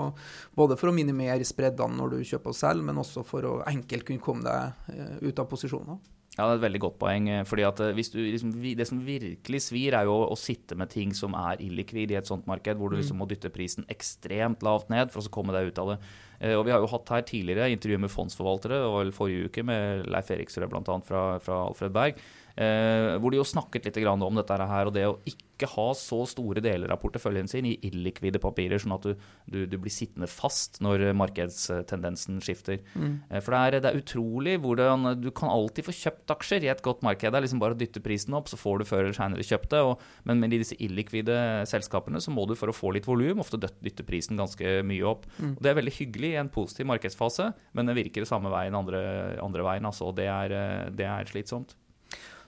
både 0.53 0.77
for 0.77 0.91
å 0.91 0.95
minimere 0.95 1.47
spreddene 1.47 1.97
når 1.97 2.13
du 2.13 2.29
kjøper 2.29 2.53
og 2.53 2.61
selger, 2.61 2.85
men 2.91 3.01
også 3.01 3.25
for 3.25 3.49
å 3.49 3.57
enkelt 3.73 4.05
kunne 4.05 4.23
komme 4.23 4.45
deg 4.45 5.25
ut 5.25 5.41
av 5.41 5.49
posisjoner? 5.49 5.97
Ja, 6.39 6.45
det 6.47 6.53
er 6.53 6.59
et 6.61 6.65
veldig 6.69 6.81
godt 6.85 6.97
poeng. 7.01 7.27
Eh, 7.33 7.43
fordi 7.47 7.65
at 7.67 7.81
eh, 7.83 7.99
du, 7.99 8.19
liksom, 8.23 8.53
Det 8.79 8.87
som 8.87 9.01
virkelig 9.03 9.61
svir, 9.65 9.97
er 9.97 10.07
jo 10.07 10.15
å, 10.23 10.37
sitte 10.39 10.77
med 10.79 10.91
ting 10.93 11.11
som 11.17 11.35
er 11.35 11.59
illikvid 11.59 12.13
i 12.13 12.19
et 12.19 12.29
sånt 12.29 12.47
marked, 12.47 12.79
hvor 12.79 12.91
du 12.91 12.95
mm. 12.95 13.01
liksom 13.03 13.19
må 13.19 13.27
dytte 13.27 13.51
prisen 13.51 13.87
ekstremt 13.91 14.63
lavt 14.63 14.89
ned 14.93 15.11
for 15.11 15.19
å 15.19 15.33
komme 15.33 15.55
deg 15.55 15.73
ut 15.73 15.81
av 15.83 15.93
det. 15.93 15.97
Eh, 16.39 16.55
og 16.55 16.63
Vi 16.65 16.71
har 16.73 16.79
jo 16.79 16.91
hatt 16.93 17.11
her 17.11 17.25
tidligere 17.27 17.71
intervju 17.75 17.99
med 18.05 18.13
fondsforvaltere, 18.13 18.79
og 18.87 19.11
forrige 19.17 19.49
uke 19.51 19.65
med 19.67 20.07
Leif 20.07 20.31
Eriksrød 20.31 20.71
bl.a. 20.71 20.99
Fra, 21.03 21.23
fra 21.43 21.63
Alfred 21.67 21.95
Berg. 21.95 22.23
Eh, 22.55 23.17
hvor 23.19 23.31
de 23.31 23.39
jo 23.39 23.47
snakket 23.47 23.87
litt 23.87 23.99
om 24.09 24.39
dette 24.39 24.57
her, 24.57 24.89
og 24.89 24.95
det 24.95 25.05
å 25.07 25.19
ikke 25.27 25.67
ha 25.73 25.89
så 25.97 26.21
store 26.27 26.63
deler 26.63 26.91
av 26.91 27.01
porteføljen 27.01 27.49
sin 27.51 27.67
i 27.67 27.75
illikvide 27.87 28.39
papirer, 28.39 28.79
sånn 28.79 28.95
at 28.95 29.05
du, 29.05 29.13
du, 29.51 29.59
du, 29.67 29.77
blir 29.79 29.91
sittende 29.91 30.27
fast 30.31 30.79
når 30.83 31.09
markedstendensen 31.19 32.39
skifter. 32.43 32.79
Mm. 32.95 33.17
Eh, 33.29 33.41
for 33.43 33.55
det 33.55 33.61
er, 33.61 33.79
det 33.83 33.91
er, 33.91 33.99
utrolig 33.99 34.57
hvordan 34.63 35.17
Du 35.19 35.29
kan 35.35 35.51
alltid 35.51 35.87
få 35.87 35.95
kjøpt 35.95 36.35
aksjer 36.35 36.65
i 36.65 36.71
et 36.71 36.83
godt 36.85 37.03
marked. 37.05 37.27
Det 37.27 37.39
er 37.39 37.45
liksom 37.45 37.63
bare 37.63 37.75
å 37.75 37.79
dytte 37.79 38.03
prisen 38.03 38.35
opp, 38.37 38.51
så 38.51 38.59
får 38.59 38.79
du 38.79 38.87
før 38.89 39.05
eller 39.05 39.17
senere 39.17 39.45
kjøpt 39.45 39.73
det. 39.75 39.83
Og, 39.87 40.05
men 40.29 40.43
med 40.43 40.55
disse 40.55 40.77
illikvide 40.79 41.39
selskapene 41.69 42.21
så 42.23 42.33
må 42.35 42.47
du 42.49 42.55
for 42.59 42.71
å 42.71 42.75
få 42.75 42.93
litt 42.95 43.07
volum 43.09 43.43
ofte 43.43 43.59
dytte 43.59 44.05
prisen 44.07 44.39
ganske 44.39 44.79
mye 44.87 45.07
opp. 45.07 45.27
Mm. 45.37 45.55
Og 45.57 45.63
Det 45.63 45.71
er 45.71 45.79
veldig 45.79 45.95
hyggelig 45.99 46.33
i 46.33 46.39
en 46.43 46.51
positiv 46.51 46.89
markedsfase, 46.91 47.51
men 47.77 47.89
det 47.89 47.99
virker 47.99 48.27
samme 48.27 48.51
veien 48.53 48.75
andre, 48.75 49.01
andre 49.43 49.65
veien. 49.67 49.87
Altså, 49.87 50.09
og 50.09 50.17
det 50.19 50.27
er, 50.31 50.55
eh, 50.55 50.89
det 50.95 51.07
er 51.07 51.29
slitsomt. 51.29 51.75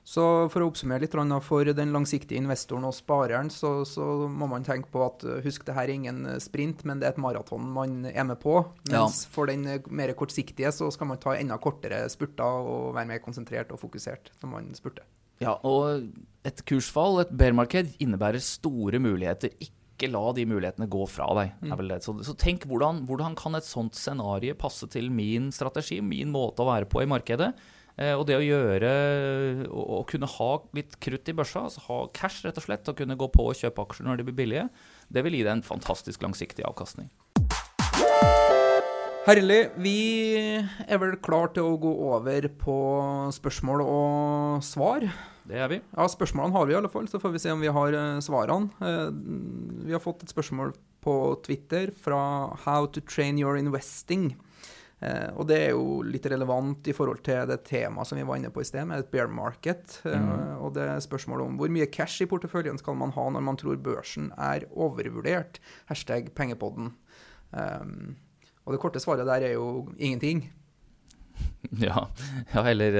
Så 0.03 0.23
for 0.49 0.63
å 0.63 0.67
oppsummere 0.71 1.03
litt 1.03 1.13
for 1.45 1.69
den 1.77 1.93
langsiktige 1.93 2.41
investoren 2.41 2.87
og 2.89 2.95
spareren, 2.97 3.51
så, 3.53 3.83
så 3.85 4.25
må 4.27 4.47
man 4.49 4.65
tenke 4.65 4.89
på 4.91 5.03
at 5.05 5.25
husk, 5.45 5.65
det 5.67 5.75
her 5.77 5.85
er 5.85 5.93
ingen 5.93 6.25
sprint, 6.41 6.83
men 6.89 6.99
det 6.99 7.07
er 7.07 7.15
et 7.15 7.21
maraton 7.21 7.69
man 7.75 8.05
er 8.09 8.25
med 8.25 8.39
på. 8.41 8.57
Mens 8.89 9.23
ja. 9.23 9.31
for 9.33 9.51
den 9.51 9.67
mer 9.93 10.13
kortsiktige 10.17 10.73
så 10.73 10.89
skal 10.93 11.11
man 11.11 11.21
ta 11.21 11.37
enda 11.37 11.59
kortere 11.61 12.03
spurter 12.11 12.65
og 12.65 12.95
være 12.97 13.13
mer 13.13 13.21
konsentrert 13.23 13.73
og 13.75 13.81
fokusert 13.83 14.33
når 14.41 14.55
man 14.55 14.71
spurter. 14.77 15.05
Ja, 15.41 15.55
og 15.65 16.09
et 16.45 16.61
kursfall, 16.69 17.23
et 17.23 17.33
bear-marked, 17.33 17.95
innebærer 18.01 18.41
store 18.45 19.01
muligheter. 19.01 19.53
Ikke 19.61 20.09
la 20.09 20.21
de 20.37 20.45
mulighetene 20.49 20.89
gå 20.89 21.05
fra 21.09 21.29
deg. 21.37 21.55
Mm. 21.61 21.93
Så, 22.01 22.15
så, 22.25 22.35
tenk 22.37 22.65
hvordan, 22.69 23.03
hvordan 23.09 23.37
kan 23.37 23.57
et 23.57 23.65
sånt 23.65 23.97
scenario 23.97 24.57
passe 24.57 24.89
til 24.93 25.09
min 25.13 25.49
strategi, 25.53 25.99
min 26.05 26.33
måte 26.33 26.61
å 26.61 26.69
være 26.69 26.89
på 26.89 27.01
i 27.01 27.09
markedet? 27.09 27.51
Eh, 27.97 28.13
og 28.15 28.25
det 28.29 28.37
å 28.37 28.43
gjøre 28.43 28.91
Å 29.67 30.01
kunne 30.07 30.29
ha 30.29 30.51
litt 30.77 30.95
krutt 31.03 31.27
i 31.27 31.35
børsa, 31.35 31.65
altså 31.67 31.83
ha 31.89 31.97
cash 32.15 32.45
rett 32.45 32.59
og 32.59 32.67
slett, 32.67 32.87
og 32.87 32.97
kunne 32.97 33.19
gå 33.19 33.27
på 33.33 33.49
og 33.51 33.57
kjøpe 33.59 33.83
aksjer 33.83 34.07
når 34.07 34.21
de 34.21 34.27
blir 34.29 34.39
billige, 34.43 34.69
det 35.11 35.25
vil 35.25 35.35
gi 35.35 35.43
deg 35.43 35.57
en 35.57 35.65
fantastisk 35.65 36.23
langsiktig 36.23 36.65
avkastning. 36.67 37.11
Herlig. 39.21 39.59
Vi 39.77 39.97
er 40.41 40.97
vel 40.97 41.11
klar 41.21 41.51
til 41.53 41.67
å 41.67 41.75
gå 41.77 41.91
over 42.09 42.47
på 42.57 42.77
spørsmål 43.35 43.83
og 43.85 44.63
svar. 44.65 45.05
Det 45.45 45.59
er 45.61 45.69
vi. 45.69 45.77
Ja, 45.93 46.07
Spørsmålene 46.09 46.57
har 46.57 46.65
vi 46.65 46.73
i 46.73 46.77
alle 46.79 46.89
fall, 46.89 47.05
så 47.09 47.19
får 47.21 47.35
vi 47.35 47.41
se 47.43 47.51
om 47.53 47.61
vi 47.61 47.69
har 47.69 47.97
eh, 47.97 48.21
svarene. 48.23 48.71
Eh, 48.81 49.11
vi 49.85 49.93
har 49.93 50.01
fått 50.01 50.25
et 50.25 50.33
spørsmål 50.33 50.73
på 51.05 51.15
Twitter 51.45 51.91
fra 51.93 52.21
How 52.63 52.89
to 52.93 53.01
train 53.05 53.37
your 53.37 53.57
investing. 53.61 54.31
Eh, 55.01 55.29
og 55.33 55.47
det 55.49 55.57
er 55.57 55.71
jo 55.73 56.01
litt 56.05 56.27
relevant 56.29 56.85
i 56.91 56.93
forhold 56.93 57.23
til 57.25 57.47
det 57.49 57.63
temaet 57.65 58.09
som 58.09 58.19
vi 58.19 58.25
var 58.27 58.37
inne 58.37 58.51
på 58.53 58.61
i 58.61 58.67
sted, 58.67 58.85
med 58.85 59.01
et 59.01 59.11
bear 59.13 59.31
market. 59.33 59.97
Eh, 60.05 60.13
mm. 60.13 60.61
og 60.61 60.75
det 60.77 60.85
er 60.85 61.03
spørsmålet 61.03 61.47
om 61.47 61.57
hvor 61.57 61.73
mye 61.73 61.89
cash 61.89 62.21
i 62.21 62.29
porteføljen 62.29 62.77
skal 62.81 62.99
man 62.99 63.13
ha 63.17 63.27
når 63.33 63.45
man 63.47 63.57
tror 63.59 63.81
børsen 63.81 64.29
er 64.37 64.67
overvurdert. 64.71 65.61
Hashtag 65.89 66.29
pengepodden. 66.37 66.93
Um, 67.51 68.15
og 68.63 68.71
det 68.71 68.79
korte 68.79 69.01
svaret 69.03 69.27
der 69.27 69.49
er 69.49 69.57
jo 69.57 69.87
ingenting. 69.97 70.47
Ja, 71.79 72.07
ja 72.51 72.61
eller 72.67 72.95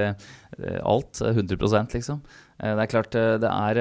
alt. 0.85 1.19
100% 1.21 1.93
liksom. 1.95 2.21
Det 2.61 2.83
er 2.83 2.89
klart, 2.89 3.11
det 3.11 3.49
er 3.49 3.79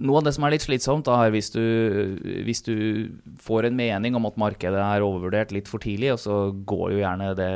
noe 0.00 0.20
av 0.20 0.26
det 0.26 0.34
som 0.36 0.44
er 0.46 0.54
litt 0.54 0.64
slitsomt, 0.66 1.08
er 1.10 1.32
hvis 1.34 1.50
du, 1.54 1.62
hvis 2.46 2.62
du, 2.66 2.76
får 3.44 3.68
en 3.68 3.78
mening 3.78 4.16
om 4.18 4.28
at 4.28 4.38
markedet 4.40 4.80
er 4.80 5.04
overvurdert 5.04 5.54
litt 5.54 5.70
for 5.70 5.82
tidlig, 5.82 6.14
og 6.14 6.22
så 6.22 6.38
går 6.66 6.94
jo 6.94 7.02
gjerne 7.02 7.32
det 7.38 7.50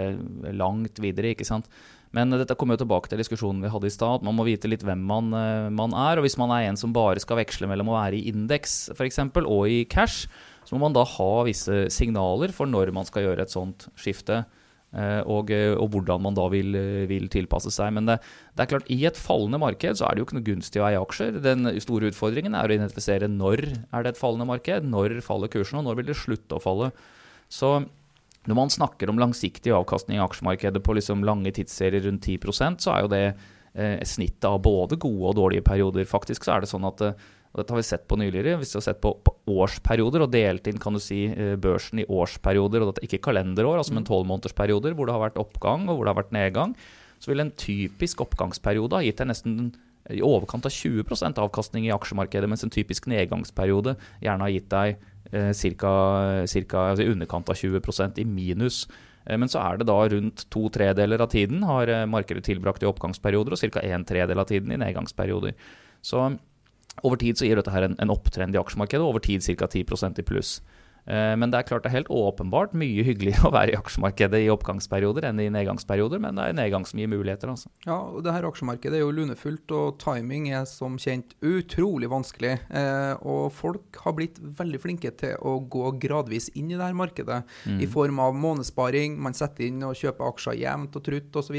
langt 0.59 1.01
videre, 1.03 1.34
ikke 1.34 1.49
sant. 1.49 1.70
Men 2.16 2.32
dette 2.32 2.57
kommer 2.57 2.76
jo 2.76 2.84
tilbake 2.84 3.11
til 3.11 3.20
diskusjonen 3.20 3.61
vi 3.61 3.70
hadde 3.72 3.89
i 3.91 3.93
stad. 3.93 4.24
Man 4.24 4.36
må 4.39 4.47
vite 4.49 4.70
litt 4.70 4.84
hvem 4.86 5.03
man, 5.11 5.28
eh, 5.36 5.68
man, 5.68 5.93
er. 5.93 6.16
Og 6.16 6.24
hvis 6.24 6.39
man 6.41 6.53
er 6.55 6.68
en 6.68 6.78
som 6.80 6.95
bare 6.97 7.20
skal 7.20 7.36
veksle 7.43 7.68
mellom 7.68 7.91
å 7.93 7.99
være 7.99 8.16
i 8.16 8.30
indeks 8.32 8.95
f.eks. 8.95 9.20
og 9.43 9.68
i 9.68 9.82
cash, 9.84 10.24
så 10.64 10.76
må 10.76 10.86
man 10.86 10.97
da 10.97 11.05
ha 11.05 11.32
visse 11.49 11.86
signaler 11.93 12.53
for 12.57 12.70
når 12.70 12.95
man 12.97 13.09
skal 13.09 13.26
gjøre 13.26 13.45
et 13.45 13.53
sånt 13.53 13.91
skifte. 13.99 14.47
Eh, 14.97 15.20
og, 15.28 15.51
eh, 15.53 15.74
og, 15.76 15.91
hvordan 15.93 16.22
man 16.24 16.36
da 16.36 16.47
vil, 16.49 16.72
eh, 16.78 17.05
vil 17.11 17.28
tilpasse 17.28 17.70
seg. 17.74 17.93
Men 17.93 18.09
det, 18.09 18.18
det, 18.55 18.64
er 18.64 18.70
klart, 18.70 18.89
i 18.89 19.03
et 19.05 19.20
fallende 19.20 19.61
marked 19.61 20.01
så 20.01 20.09
er 20.09 20.16
det 20.16 20.22
jo 20.22 20.28
ikke 20.28 20.39
noe 20.39 20.49
gunstig 20.49 20.80
å 20.80 20.89
eie 20.89 21.03
aksjer. 21.03 21.41
Den 21.45 21.68
store 21.84 22.09
utfordringen 22.12 22.57
er 22.57 22.70
å 22.70 22.78
identifisere 22.78 23.28
når 23.28 23.66
er 23.68 24.07
det 24.07 24.14
et 24.14 24.20
fallende 24.20 24.49
marked, 24.49 24.89
når 24.89 25.20
faller 25.26 25.53
kursen, 25.53 25.82
og 25.82 25.89
når 25.89 26.01
vil 26.01 26.11
det 26.12 26.18
slutte 26.18 26.57
å 26.57 26.64
falle. 26.64 26.91
Så 27.53 27.76
når 28.49 28.57
man 28.57 28.72
snakker 28.72 29.12
om 29.12 29.20
langsiktig 29.20 29.74
avkastning 29.76 30.16
i 30.16 30.24
aksjemarkedet 30.24 30.80
på 30.84 30.97
liksom 30.97 31.24
lange 31.26 31.53
tidsserier 31.53 32.07
rundt 32.07 32.24
10% 32.24 32.80
så 32.80 32.95
er 32.95 33.03
jo 33.05 33.11
det 33.12 33.24
eh, 33.28 33.99
snittet 34.09 34.47
av 34.49 34.62
både 34.64 34.97
gode 34.97 35.34
og 35.34 35.36
dårlige 35.36 35.66
perioder. 35.68 36.09
Faktisk 36.09 36.47
så 36.47 36.55
er 36.55 36.64
det 36.64 36.70
sånn 36.72 36.89
at 36.89 37.05
og 37.53 37.61
dette 37.61 37.74
har 37.74 37.80
vi 37.80 37.88
sett 37.88 38.07
på 38.11 38.18
nyligere. 38.20 38.59
Hvis 38.61 38.74
du 38.74 38.78
har 38.78 38.86
sett 38.90 39.01
på, 39.03 39.14
på, 39.24 39.34
årsperioder 39.49 40.26
og 40.26 40.32
delt 40.34 40.68
inn 40.68 40.80
kan 40.82 40.96
du 40.96 41.01
si, 41.03 41.24
eh, 41.32 41.57
børsen 41.61 42.03
i 42.03 42.07
årsperioder, 42.07 42.84
og 42.84 42.92
dette 42.92 43.07
ikke 43.07 43.22
kalenderår, 43.30 43.80
altså 43.80 43.96
men 43.96 44.05
mm. 44.05 44.11
tolvmånedersperioder 44.11 44.96
hvor 44.96 45.09
det 45.09 45.16
har 45.16 45.24
vært 45.24 45.40
oppgang 45.40 45.88
og 45.88 45.96
hvor 45.96 46.05
det 46.05 46.12
har 46.12 46.22
vært 46.22 46.36
nedgang, 46.36 46.76
så 47.18 47.32
vil 47.32 47.42
en 47.42 47.55
typisk 47.59 48.20
oppgangsperiode 48.22 49.01
ha 49.01 49.05
gitt 49.07 49.20
deg 49.22 49.30
nesten 49.32 49.59
i 50.14 50.22
overkant 50.24 50.66
av 50.68 50.72
20% 50.72 51.40
avkastning 51.42 51.88
i 51.88 51.92
aksjemarkedet, 51.92 52.49
mens 52.49 52.64
en 52.64 52.72
typisk 52.72 53.09
nedgangsperiode 53.11 53.96
gjerne 54.22 54.46
har 54.46 54.55
gitt 54.55 54.70
deg 54.72 54.94
eh, 55.32 55.53
ca. 55.82 55.92
Altså 56.30 57.05
i 57.05 57.11
underkant 57.12 57.51
av 57.53 57.59
20% 57.59 58.22
i 58.22 58.26
minus. 58.28 58.84
Eh, 59.26 59.36
men 59.36 59.51
så 59.53 59.61
er 59.64 59.80
det 59.80 59.88
da 59.90 59.99
rundt 60.14 60.46
to 60.53 60.66
tredeler 60.72 61.24
av 61.24 61.32
tiden 61.34 61.64
har 61.68 61.92
eh, 61.92 62.07
markedet 62.09 62.46
tilbrakt 62.49 62.84
i 62.84 62.88
oppgangsperioder, 62.88 63.55
og 63.55 63.76
ca. 63.76 63.84
en 63.84 64.07
tredel 64.09 64.40
av 64.40 64.49
tiden 64.49 64.72
i 64.72 64.80
nedgangsperioder. 64.80 65.57
Så 66.05 66.24
over 67.03 67.20
tid 67.20 67.38
så 67.38 67.49
gir 67.49 67.61
dette 67.61 67.72
her 67.74 67.86
en, 67.86 67.96
en 68.03 68.12
opptrend 68.14 68.57
i 68.57 68.61
aksjemarkedet, 68.61 69.05
over 69.05 69.24
tid 69.24 69.44
ca. 69.44 69.70
10% 69.70 70.22
i 70.22 70.26
pluss. 70.26 70.59
Eh, 71.09 71.34
men 71.40 71.49
det 71.49 71.62
er 71.62 71.68
klart 71.70 71.86
det 71.86 71.90
er 71.90 72.03
helt 72.03 72.11
åpenbart 72.12 72.74
mye 72.76 73.05
hyggeligere 73.07 73.46
å 73.49 73.55
være 73.55 73.72
i 73.72 73.78
aksjemarkedet 73.78 74.42
i 74.44 74.51
oppgangsperioder 74.53 75.28
enn 75.30 75.40
i 75.40 75.49
nedgangsperioder, 75.55 76.20
men 76.22 76.36
det 76.36 76.49
er 76.51 76.59
nedgang 76.59 76.84
som 76.88 77.01
gir 77.01 77.11
muligheter. 77.11 77.53
Altså. 77.55 77.72
Ja, 77.86 77.96
og 77.96 78.20
det 78.26 78.34
her 78.34 78.49
aksjemarkedet 78.49 78.99
er 78.99 79.05
jo 79.05 79.14
lunefullt, 79.16 79.72
og 79.74 79.96
timing 80.03 80.51
er 80.53 80.66
som 80.68 80.99
kjent 81.01 81.32
utrolig 81.40 82.11
vanskelig. 82.12 82.59
Eh, 82.68 83.14
og 83.24 83.49
folk 83.57 84.01
har 84.05 84.16
blitt 84.18 84.40
veldig 84.61 84.82
flinke 84.82 85.14
til 85.18 85.38
å 85.40 85.57
gå 85.64 85.94
gradvis 86.03 86.51
inn 86.59 86.72
i 86.72 86.76
det 86.76 86.84
her 86.84 86.99
markedet, 86.99 87.40
mm. 87.64 87.80
i 87.84 87.88
form 87.90 88.20
av 88.22 88.36
månedssparing, 88.36 89.16
man 89.22 89.36
setter 89.36 89.68
inn 89.68 89.80
og 89.86 89.96
kjøper 89.99 90.28
aksjer 90.28 90.61
jevnt 90.61 90.99
og 90.99 91.09
trutt 91.09 91.40
osv. 91.40 91.59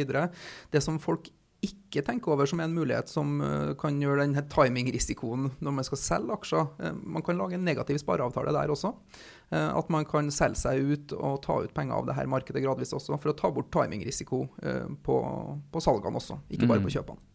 Det 0.70 0.84
som 0.84 1.02
folk 1.02 1.32
ikke 1.66 2.04
tenker 2.08 2.32
over 2.32 2.48
som 2.48 2.62
en 2.64 2.76
mulighet 2.76 3.10
som 3.12 3.40
uh, 3.44 3.74
kan 3.80 3.98
gjøre 4.00 4.24
den 4.24 4.38
timingrisikoen 4.52 5.50
når 5.60 5.76
man 5.76 5.88
skal 5.88 6.00
selge 6.00 6.38
aksjer. 6.38 6.70
Uh, 6.80 6.94
man 7.18 7.26
kan 7.26 7.40
lage 7.40 7.58
en 7.58 7.66
negativ 7.68 8.00
spareavtale 8.00 8.54
der 8.56 8.72
også. 8.72 8.94
Uh, 9.52 9.72
at 9.76 9.92
man 9.92 10.08
kan 10.08 10.32
selge 10.32 10.62
seg 10.62 10.94
ut 10.94 11.16
og 11.18 11.42
ta 11.44 11.60
ut 11.66 11.74
penger 11.76 11.98
av 11.98 12.08
det 12.08 12.16
her 12.16 12.32
markedet 12.32 12.64
gradvis 12.64 12.96
også, 12.96 13.18
for 13.20 13.34
å 13.34 13.38
ta 13.38 13.52
bort 13.52 13.72
timingrisiko 13.76 14.46
på, 15.04 15.20
på, 15.74 15.84
salgene 15.84 16.22
også, 16.22 16.40
ikke 16.48 16.70
bare 16.70 16.84
mm. 16.84 16.88
på 16.88 16.96
kjøpene. 16.96 17.26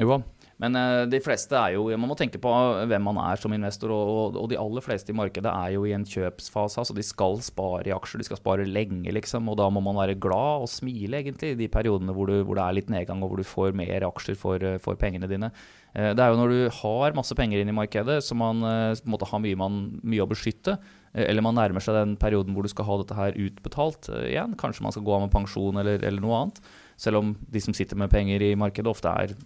Jo, 0.00 0.18
men 0.64 0.78
uh, 0.78 1.04
de 1.10 1.20
fleste 1.22 1.56
er 1.58 1.74
jo 1.76 1.86
Man 2.00 2.08
må 2.10 2.16
tenke 2.18 2.40
på 2.42 2.50
hvem 2.88 3.04
man 3.04 3.20
er 3.26 3.40
som 3.40 3.52
investor. 3.54 3.92
Og, 3.92 4.38
og, 4.40 4.48
de 4.50 4.58
aller 4.60 4.84
fleste 4.84 5.12
i 5.12 5.16
markedet 5.16 5.50
er 5.50 5.74
jo 5.76 5.84
i 5.86 5.94
en 5.96 6.06
kjøpsfase. 6.08 6.80
altså 6.80 6.96
De 6.96 7.04
skal 7.04 7.38
spare 7.44 7.90
i 7.90 7.94
aksjer, 7.94 8.22
de 8.22 8.28
skal 8.28 8.40
spare 8.40 8.66
lenge, 8.68 9.12
liksom. 9.12 9.50
Og 9.52 9.58
da 9.60 9.68
må 9.72 9.82
man 9.84 10.00
være 10.00 10.18
glad 10.20 10.64
og 10.64 10.72
smile, 10.72 11.20
egentlig, 11.20 11.54
i 11.54 11.60
de 11.60 11.70
periodene 11.72 12.14
hvor, 12.16 12.30
du, 12.30 12.42
hvor 12.42 12.58
det 12.58 12.66
er 12.66 12.78
litt 12.80 12.92
nedgang 12.92 13.22
og 13.22 13.32
hvor 13.32 13.40
du 13.40 13.48
får 13.48 13.76
mer 13.76 14.06
aksjer 14.08 14.38
for, 14.38 14.62
eh, 14.64 14.80
for 14.82 14.98
pengene 15.00 15.30
dine. 15.30 15.52
Det 15.94 16.18
er 16.18 16.32
jo 16.32 16.38
når 16.40 16.50
du 16.50 16.60
har 16.74 17.14
masse 17.14 17.36
penger 17.38 17.60
inn 17.62 17.68
i 17.70 17.76
markedet, 17.76 18.16
så 18.26 18.34
man 18.34 18.64
uh, 18.66 18.96
måtte 19.06 19.28
ha 19.30 19.38
mye, 19.38 19.54
man, 19.54 19.76
mye 20.02 20.24
å 20.24 20.30
beskytte. 20.30 20.74
Eller 21.14 21.44
man 21.46 21.54
nærmer 21.54 21.84
seg 21.84 21.94
den 21.94 22.16
perioden 22.18 22.56
hvor 22.56 22.66
du 22.66 22.72
skal 22.72 22.88
ha 22.88 22.96
dette 22.98 23.14
her 23.14 23.36
utbetalt 23.38 24.08
igjen. 24.24 24.56
Kanskje 24.58 24.82
man 24.82 24.94
skal 24.96 25.04
gå 25.06 25.14
av 25.14 25.22
med 25.22 25.34
pensjon 25.34 25.78
eller, 25.78 26.02
eller 26.02 26.24
noe 26.24 26.40
annet. 26.40 26.58
Selv 26.98 27.20
om 27.20 27.34
de 27.50 27.62
som 27.62 27.76
sitter 27.76 27.98
med 27.98 28.10
penger 28.10 28.42
i 28.42 28.56
markedet, 28.58 28.90
ofte 28.90 29.12
er 29.12 29.36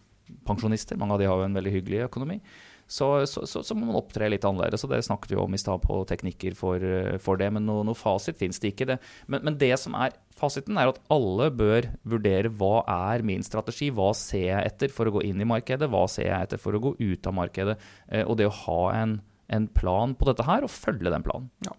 pensjonister. 0.49 0.99
Mange 1.01 1.17
av 1.17 1.23
de 1.23 1.29
har 1.31 1.41
jo 1.41 1.47
en 1.49 1.57
veldig 1.59 1.75
hyggelig 1.79 2.05
økonomi. 2.09 2.41
Så, 2.89 3.27
så, 3.27 3.47
så, 3.47 3.61
så 3.63 3.75
må 3.77 3.85
man 3.85 3.99
opptre 3.99 4.31
litt 4.33 4.47
annerledes. 4.49 4.83
og 4.85 4.95
Det 4.95 5.03
snakket 5.05 5.35
vi 5.35 5.39
om 5.43 5.55
i 5.55 5.61
stad 5.61 5.83
på 5.85 6.01
teknikker 6.09 6.57
for, 6.57 6.85
for, 7.21 7.41
det. 7.41 7.51
Men 7.53 7.67
noe, 7.69 7.85
noe 7.85 7.99
fasit 7.99 8.41
finnes 8.41 8.61
det 8.63 8.73
ikke. 8.73 8.89
Det. 8.89 8.97
Men, 9.29 9.45
men, 9.45 9.59
det 9.61 9.75
som 9.83 9.97
er 9.99 10.17
fasiten, 10.39 10.81
er 10.81 10.95
at 10.95 11.01
alle 11.13 11.51
bør 11.53 11.91
vurdere 12.09 12.53
hva 12.57 12.87
er 13.13 13.27
min 13.29 13.45
strategi. 13.45 13.91
Hva 13.93 14.15
ser 14.17 14.47
jeg 14.49 14.73
etter 14.73 14.95
for 14.95 15.11
å 15.11 15.19
gå 15.19 15.27
inn 15.29 15.45
i 15.45 15.49
markedet? 15.49 15.91
Hva 15.93 16.07
ser 16.09 16.31
jeg 16.31 16.49
etter 16.49 16.63
for 16.63 16.79
å 16.79 16.83
gå 16.89 16.95
ut 16.97 17.29
av 17.29 17.37
markedet? 17.37 17.77
Eh, 18.09 18.25
og 18.25 18.41
det 18.41 18.49
å 18.49 18.57
ha 18.65 18.81
en, 19.03 19.19
en 19.53 19.69
plan 19.69 20.17
på 20.17 20.31
dette 20.31 20.49
her, 20.49 20.65
og 20.65 20.73
følge 20.73 21.13
den 21.13 21.29
planen. 21.29 21.53
Ja. 21.69 21.77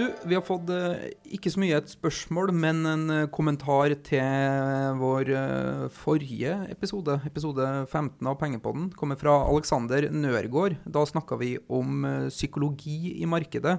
Du, 0.00 0.06
vi 0.24 0.36
har 0.36 0.40
fått 0.40 0.70
eh, 0.72 1.10
ikke 1.36 1.50
så 1.52 1.60
mye 1.60 1.76
et 1.76 1.90
spørsmål, 1.92 2.54
men 2.56 2.78
en 2.88 3.02
eh, 3.12 3.26
kommentar 3.28 3.92
til 4.06 4.94
vår 4.96 5.28
eh, 5.36 5.82
forrige 5.92 6.54
episode, 6.72 7.18
episode 7.28 7.66
15 7.82 8.30
av 8.30 8.38
Pengepodden, 8.40 8.88
kommer 8.96 9.20
fra 9.20 9.34
Alexander 9.42 10.06
Nørgaard. 10.08 10.78
Da 10.88 11.04
snakka 11.04 11.36
vi 11.42 11.58
om 11.68 12.06
psykologi 12.30 13.18
i 13.20 13.28
markedet, 13.28 13.76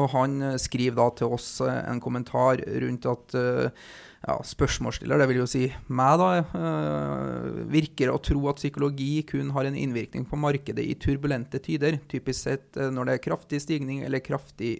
og 0.00 0.14
han 0.14 0.54
skriver 0.62 0.96
da 0.96 1.10
til 1.18 1.34
oss 1.36 1.58
en 1.66 2.00
kommentar 2.00 2.62
rundt 2.80 3.10
at 3.10 3.36
ja, 3.36 4.36
spørsmålsstiller, 4.44 5.20
det 5.20 5.28
vil 5.28 5.42
jo 5.42 5.48
si 5.50 5.66
meg, 5.88 6.20
da, 6.20 7.64
virker 7.72 8.12
å 8.12 8.20
tro 8.22 8.46
at 8.52 8.60
psykologi 8.60 9.24
kun 9.28 9.52
har 9.56 9.68
en 9.68 9.76
innvirkning 9.76 10.24
på 10.28 10.38
markedet 10.40 10.84
i 10.84 10.96
turbulente 11.00 11.60
tider, 11.64 11.98
typisk 12.08 12.46
sett 12.46 12.80
når 12.92 13.08
det 13.08 13.16
er 13.16 13.24
kraftig 13.28 13.62
stigning 13.64 14.04
eller 14.06 14.22
kraftig 14.24 14.76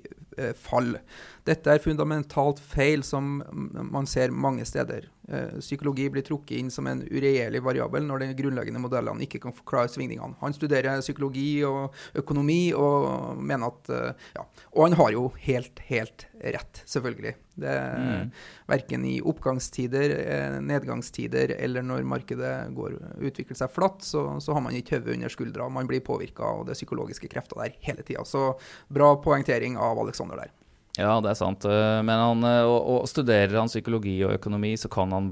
fall. 0.59 0.97
Dette 1.49 1.72
er 1.72 1.82
fundamentalt 1.82 2.61
feil 2.62 3.03
som 3.07 3.41
man 3.93 4.09
ser 4.11 4.34
mange 4.34 4.66
steder. 4.68 5.09
Eh, 5.30 5.59
psykologi 5.61 6.09
blir 6.11 6.24
trukket 6.26 6.59
inn 6.59 6.70
som 6.74 6.88
en 6.91 7.05
uregjerlig 7.07 7.61
variabel 7.62 8.03
når 8.07 8.24
de 8.24 8.30
grunnleggende 8.41 8.82
modellene 8.82 9.22
ikke 9.26 9.38
kan 9.45 9.55
forklare 9.55 9.91
svingningene. 9.93 10.34
Han 10.41 10.57
studerer 10.57 11.03
psykologi 11.05 11.62
og 11.66 11.95
økonomi 12.18 12.72
og 12.74 13.38
mener 13.38 13.70
at 13.70 13.93
eh, 13.95 14.26
Ja. 14.34 14.45
Og 14.74 14.88
han 14.88 14.99
har 14.99 15.12
jo 15.14 15.28
helt, 15.47 15.80
helt 15.86 16.26
rett, 16.41 16.82
selvfølgelig. 16.88 17.34
Det 17.61 17.72
mm. 17.76 18.30
Verken 18.70 19.05
i 19.05 19.16
oppgangstider, 19.20 20.14
eh, 20.18 20.59
nedgangstider 20.64 21.55
eller 21.59 21.84
når 21.84 22.07
markedet 22.09 22.53
går, 22.74 22.97
utvikler 23.20 23.59
seg 23.59 23.72
flatt, 23.74 24.05
så, 24.07 24.24
så 24.41 24.55
har 24.57 24.64
man 24.64 24.76
ikke 24.76 24.99
hodet 24.99 25.14
under 25.14 25.32
skuldra. 25.32 25.68
Man 25.68 25.91
blir 25.91 26.03
påvirka 26.07 26.47
av 26.47 26.64
det 26.68 26.78
psykologiske 26.78 27.30
krefter 27.30 27.61
der 27.62 27.76
hele 27.86 28.07
tida. 28.07 28.24
Så 28.24 28.55
bra 28.88 29.12
poengtering 29.22 29.78
av 29.78 29.99
Alexander 30.03 30.30
der. 30.39 30.53
Ja, 30.99 31.12
det 31.22 31.31
er 31.33 31.39
sant. 31.39 31.64
Eh, 31.64 32.01
men 32.07 32.22
han, 32.22 32.47
eh, 32.47 32.64
og, 32.66 32.81
og 32.95 33.09
studerer 33.11 33.59
han 33.59 33.70
psykologi 33.70 34.16
og 34.26 34.35
økonomi, 34.37 34.74
så 34.78 34.91
kan 34.93 35.12
han 35.14 35.31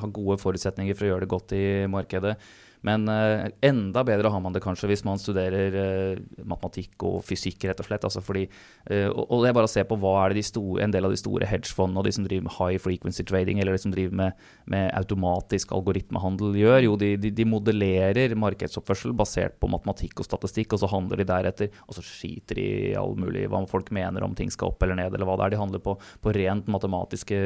ha 0.00 0.10
gode 0.12 0.38
forutsetninger 0.42 0.96
for 0.96 1.06
å 1.06 1.12
gjøre 1.12 1.26
det 1.26 1.32
godt 1.32 1.56
i 1.56 1.64
markedet. 1.90 2.36
Men 2.84 3.08
uh, 3.08 3.46
enda 3.64 4.04
bedre 4.04 4.30
har 4.30 4.42
man 4.44 4.52
det 4.54 4.62
kanskje 4.64 4.90
hvis 4.90 5.04
man 5.06 5.20
studerer 5.20 5.76
uh, 5.76 6.22
matematikk 6.44 7.06
og 7.08 7.22
fysikk, 7.24 7.64
rett 7.70 7.80
og 7.80 7.88
slett. 7.88 8.04
Altså 8.04 8.20
fordi, 8.24 8.44
uh, 8.90 9.08
og, 9.08 9.38
det 9.42 9.50
er 9.50 9.56
bare 9.56 9.70
å 9.70 9.72
se 9.72 9.84
på 9.88 9.98
hva 10.00 10.14
er 10.20 10.34
det 10.34 10.42
de 10.42 10.46
store, 10.50 10.82
en 10.84 10.92
del 10.92 11.08
av 11.08 11.14
de 11.14 11.20
store 11.20 11.48
hedgefondene 11.48 12.02
og 12.02 12.08
de 12.08 12.14
som 12.16 12.26
driver 12.26 12.46
med 12.48 12.56
high 12.58 12.80
frequency 12.82 13.24
trading, 13.24 13.62
eller 13.62 13.76
de 13.76 13.84
som 13.86 13.94
driver 13.94 14.18
med, 14.20 14.44
med 14.70 14.90
automatisk 14.98 15.72
algoritmehandel, 15.76 16.52
gjør. 16.60 16.80
Jo, 16.90 16.98
de, 17.00 17.14
de, 17.20 17.32
de, 17.32 17.48
modellerer 17.48 18.36
markedsoppførsel 18.40 19.14
basert 19.16 19.56
på 19.62 19.70
matematikk 19.72 20.20
og 20.20 20.28
statistikk, 20.28 20.76
og 20.76 20.84
så 20.84 20.90
handler 20.92 21.22
de 21.22 21.28
deretter. 21.28 21.72
Og 21.88 21.96
så 21.96 22.04
skiter 22.04 22.60
de 22.60 22.68
i 22.90 22.94
all 23.00 23.16
mulig 23.20 23.46
hva 23.48 23.62
folk 23.70 23.88
mener 23.94 24.26
om 24.26 24.36
ting 24.36 24.52
skal 24.52 24.72
opp 24.72 24.84
eller 24.84 24.98
ned, 25.00 25.14
eller 25.16 25.28
hva 25.28 25.38
det 25.40 25.48
er. 25.48 25.54
De 25.54 25.62
handler 25.62 25.82
på, 25.84 25.96
på 26.20 26.36
rent 26.36 26.68
matematiske 26.68 27.40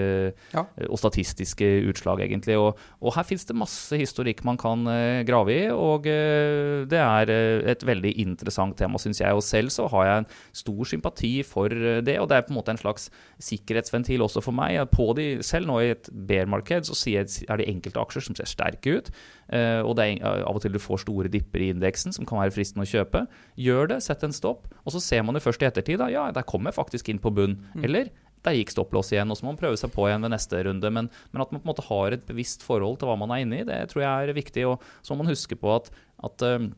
ja. 0.54 0.66
og 0.88 0.98
statistiske 0.98 1.68
utslag, 1.92 2.24
egentlig. 2.26 2.58
Og, 2.58 2.80
og 2.98 3.14
her 3.14 3.26
fins 3.28 3.46
det 3.46 3.58
masse 3.58 3.98
historikk 4.00 4.42
man 4.48 4.58
kan 4.58 4.82
grave 5.28 5.54
i. 5.54 5.62
Og 5.72 6.08
eh, 6.10 6.84
det 6.88 6.98
er 7.00 7.32
eh, 7.32 7.70
et 7.72 7.84
veldig 7.86 8.12
interessant 8.24 8.76
tema, 8.78 9.00
syns 9.00 9.20
jeg. 9.22 9.36
Og 9.36 9.44
selv 9.44 9.72
så 9.74 9.88
har 9.92 10.06
jeg 10.08 10.22
en 10.22 10.28
stor 10.62 10.90
sympati 10.92 11.32
for 11.46 11.72
eh, 11.72 12.00
det. 12.04 12.18
Og 12.22 12.28
det 12.30 12.38
er 12.38 12.46
på 12.46 12.54
en 12.54 12.58
måte 12.60 12.74
en 12.74 12.80
slags 12.80 13.08
sikkerhetsventil 13.44 14.24
også 14.24 14.42
for 14.44 14.56
meg. 14.56 14.80
På 14.94 15.10
de, 15.18 15.28
selv 15.46 15.70
nå 15.70 15.80
i 15.82 15.92
et 15.94 16.10
bear-marked 16.28 16.88
så 16.88 16.98
er 17.14 17.60
det 17.60 17.68
enkelte 17.70 18.02
aksjer 18.02 18.28
som 18.28 18.38
ser 18.38 18.50
sterke 18.50 18.98
ut. 18.98 19.12
Og 19.48 19.94
det 19.96 20.04
er 20.04 20.42
av 20.44 20.58
og 20.58 20.60
til 20.60 20.74
du 20.74 20.80
får 20.82 21.00
store 21.06 21.30
dipper 21.32 21.62
i 21.64 21.70
indeksen 21.72 22.12
som 22.12 22.26
kan 22.28 22.42
være 22.42 22.52
fristende 22.52 22.84
å 22.84 22.90
kjøpe. 22.90 23.22
Gjør 23.56 23.94
det, 23.94 24.02
sett 24.04 24.26
en 24.26 24.34
stopp. 24.36 24.66
Og 24.84 24.92
så 24.92 25.00
ser 25.00 25.24
man 25.24 25.38
det 25.38 25.44
først 25.44 25.64
i 25.64 25.68
ettertid 25.70 26.02
da, 26.02 26.10
ja, 26.12 26.26
der 26.34 26.44
kommer 26.44 26.68
jeg 26.68 26.76
faktisk 26.82 27.08
inn 27.08 27.22
på 27.22 27.32
bunn. 27.32 27.56
Mm. 27.72 27.86
Eller 27.88 28.10
der 28.46 28.56
gikk 28.58 28.74
stopplås 28.74 29.12
igjen. 29.12 29.30
Og 29.30 29.38
så 29.38 29.46
må 29.46 29.52
man 29.52 29.60
prøve 29.60 29.78
seg 29.80 29.92
på 29.94 30.08
igjen 30.08 30.26
ved 30.26 30.34
neste 30.34 30.62
runde. 30.66 30.92
Men, 30.94 31.10
men, 31.32 31.44
at 31.44 31.54
man 31.54 31.62
på 31.62 31.66
en 31.66 31.72
måte 31.72 31.86
har 31.88 32.16
et 32.16 32.26
bevisst 32.28 32.66
forhold 32.66 33.00
til 33.00 33.10
hva 33.10 33.16
man 33.20 33.34
er 33.34 33.44
inne 33.44 33.62
i, 33.62 33.68
det 33.68 33.80
tror 33.92 34.04
jeg 34.04 34.28
er 34.28 34.38
viktig. 34.38 34.66
Og 34.70 34.84
så 35.02 35.14
må 35.14 35.22
man 35.24 35.32
huske 35.32 35.58
på 35.58 35.74
at, 35.76 35.90
at 36.28 36.46
uh, 36.46 36.68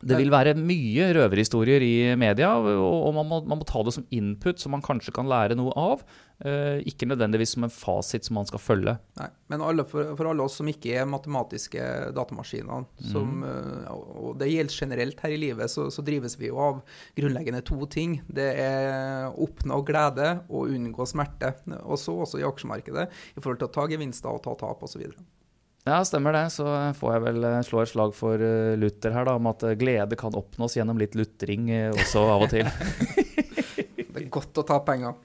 det 0.00 0.16
vil 0.16 0.32
være 0.32 0.56
mye 0.56 1.10
røverhistorier 1.12 1.84
i 1.84 1.94
media, 2.18 2.54
og 2.56 3.12
man 3.16 3.26
må, 3.28 3.40
man 3.44 3.60
må, 3.60 3.66
ta 3.68 3.82
det 3.84 3.92
som 3.92 4.06
input 4.14 4.60
som 4.60 4.72
man 4.72 4.84
kanskje 4.84 5.12
kan 5.16 5.28
lære 5.28 5.58
noe 5.58 5.74
av. 5.76 6.04
Uh, 6.40 6.80
ikke 6.88 7.04
nødvendigvis 7.04 7.50
som 7.52 7.66
en 7.66 7.72
fasit 7.72 8.24
som 8.24 8.38
man 8.38 8.46
skal 8.48 8.62
følge. 8.64 8.94
Nei, 9.18 9.26
Men 9.52 9.60
alle, 9.60 9.84
for, 9.84 10.14
for, 10.16 10.30
alle 10.30 10.46
oss 10.46 10.54
som 10.56 10.70
ikke 10.72 10.94
er 10.96 11.10
matematiske 11.10 11.82
datamaskiner, 12.16 12.86
som, 13.10 13.42
uh, 13.44 13.90
og 13.92 14.38
det 14.40 14.48
gjelder 14.48 14.78
generelt 14.86 15.20
her 15.20 15.34
i 15.34 15.40
livet, 15.42 15.68
så, 15.68 15.90
så, 15.92 16.04
drives 16.06 16.38
vi 16.40 16.48
jo 16.48 16.56
av 16.64 16.80
grunnleggende 17.18 17.60
to 17.68 17.84
ting. 17.92 18.22
Det 18.24 18.48
er 18.62 19.36
oppnå 19.36 19.82
glede 19.84 20.30
og 20.48 20.72
unngå 20.72 21.04
smerte. 21.12 21.52
Og 21.82 22.00
så 22.00 22.16
også 22.24 22.40
i 22.40 22.48
aksjemarkedet, 22.48 23.10
i 23.36 23.42
forhold 23.42 23.60
til 23.60 23.68
å 23.68 23.76
ta 23.76 23.84
gevinster 23.92 24.32
og 24.32 24.40
ta 24.48 24.56
tap 24.64 24.88
osv. 24.88 25.04
Ja, 25.90 26.04
stemmer 26.06 26.36
det. 26.36 26.44
Så 26.54 26.66
får 27.00 27.16
jeg 27.16 27.22
vel 27.24 27.46
eh, 27.48 27.60
slå 27.66 27.82
et 27.82 27.90
slag 27.90 28.14
for 28.14 28.38
Luther 28.78 29.10
her, 29.16 29.26
da, 29.26 29.34
om 29.40 29.48
at 29.50 29.64
glede 29.80 30.18
kan 30.18 30.36
oppnås 30.38 30.78
gjennom 30.78 31.00
litt 31.00 31.16
lutring 31.18 31.66
også 31.90 32.22
av 32.30 32.46
og 32.46 32.52
til. 32.52 32.70
det 33.98 34.22
er 34.22 34.30
godt 34.30 34.62
å 34.62 34.66
ta 34.68 34.78
penger. 34.86 35.18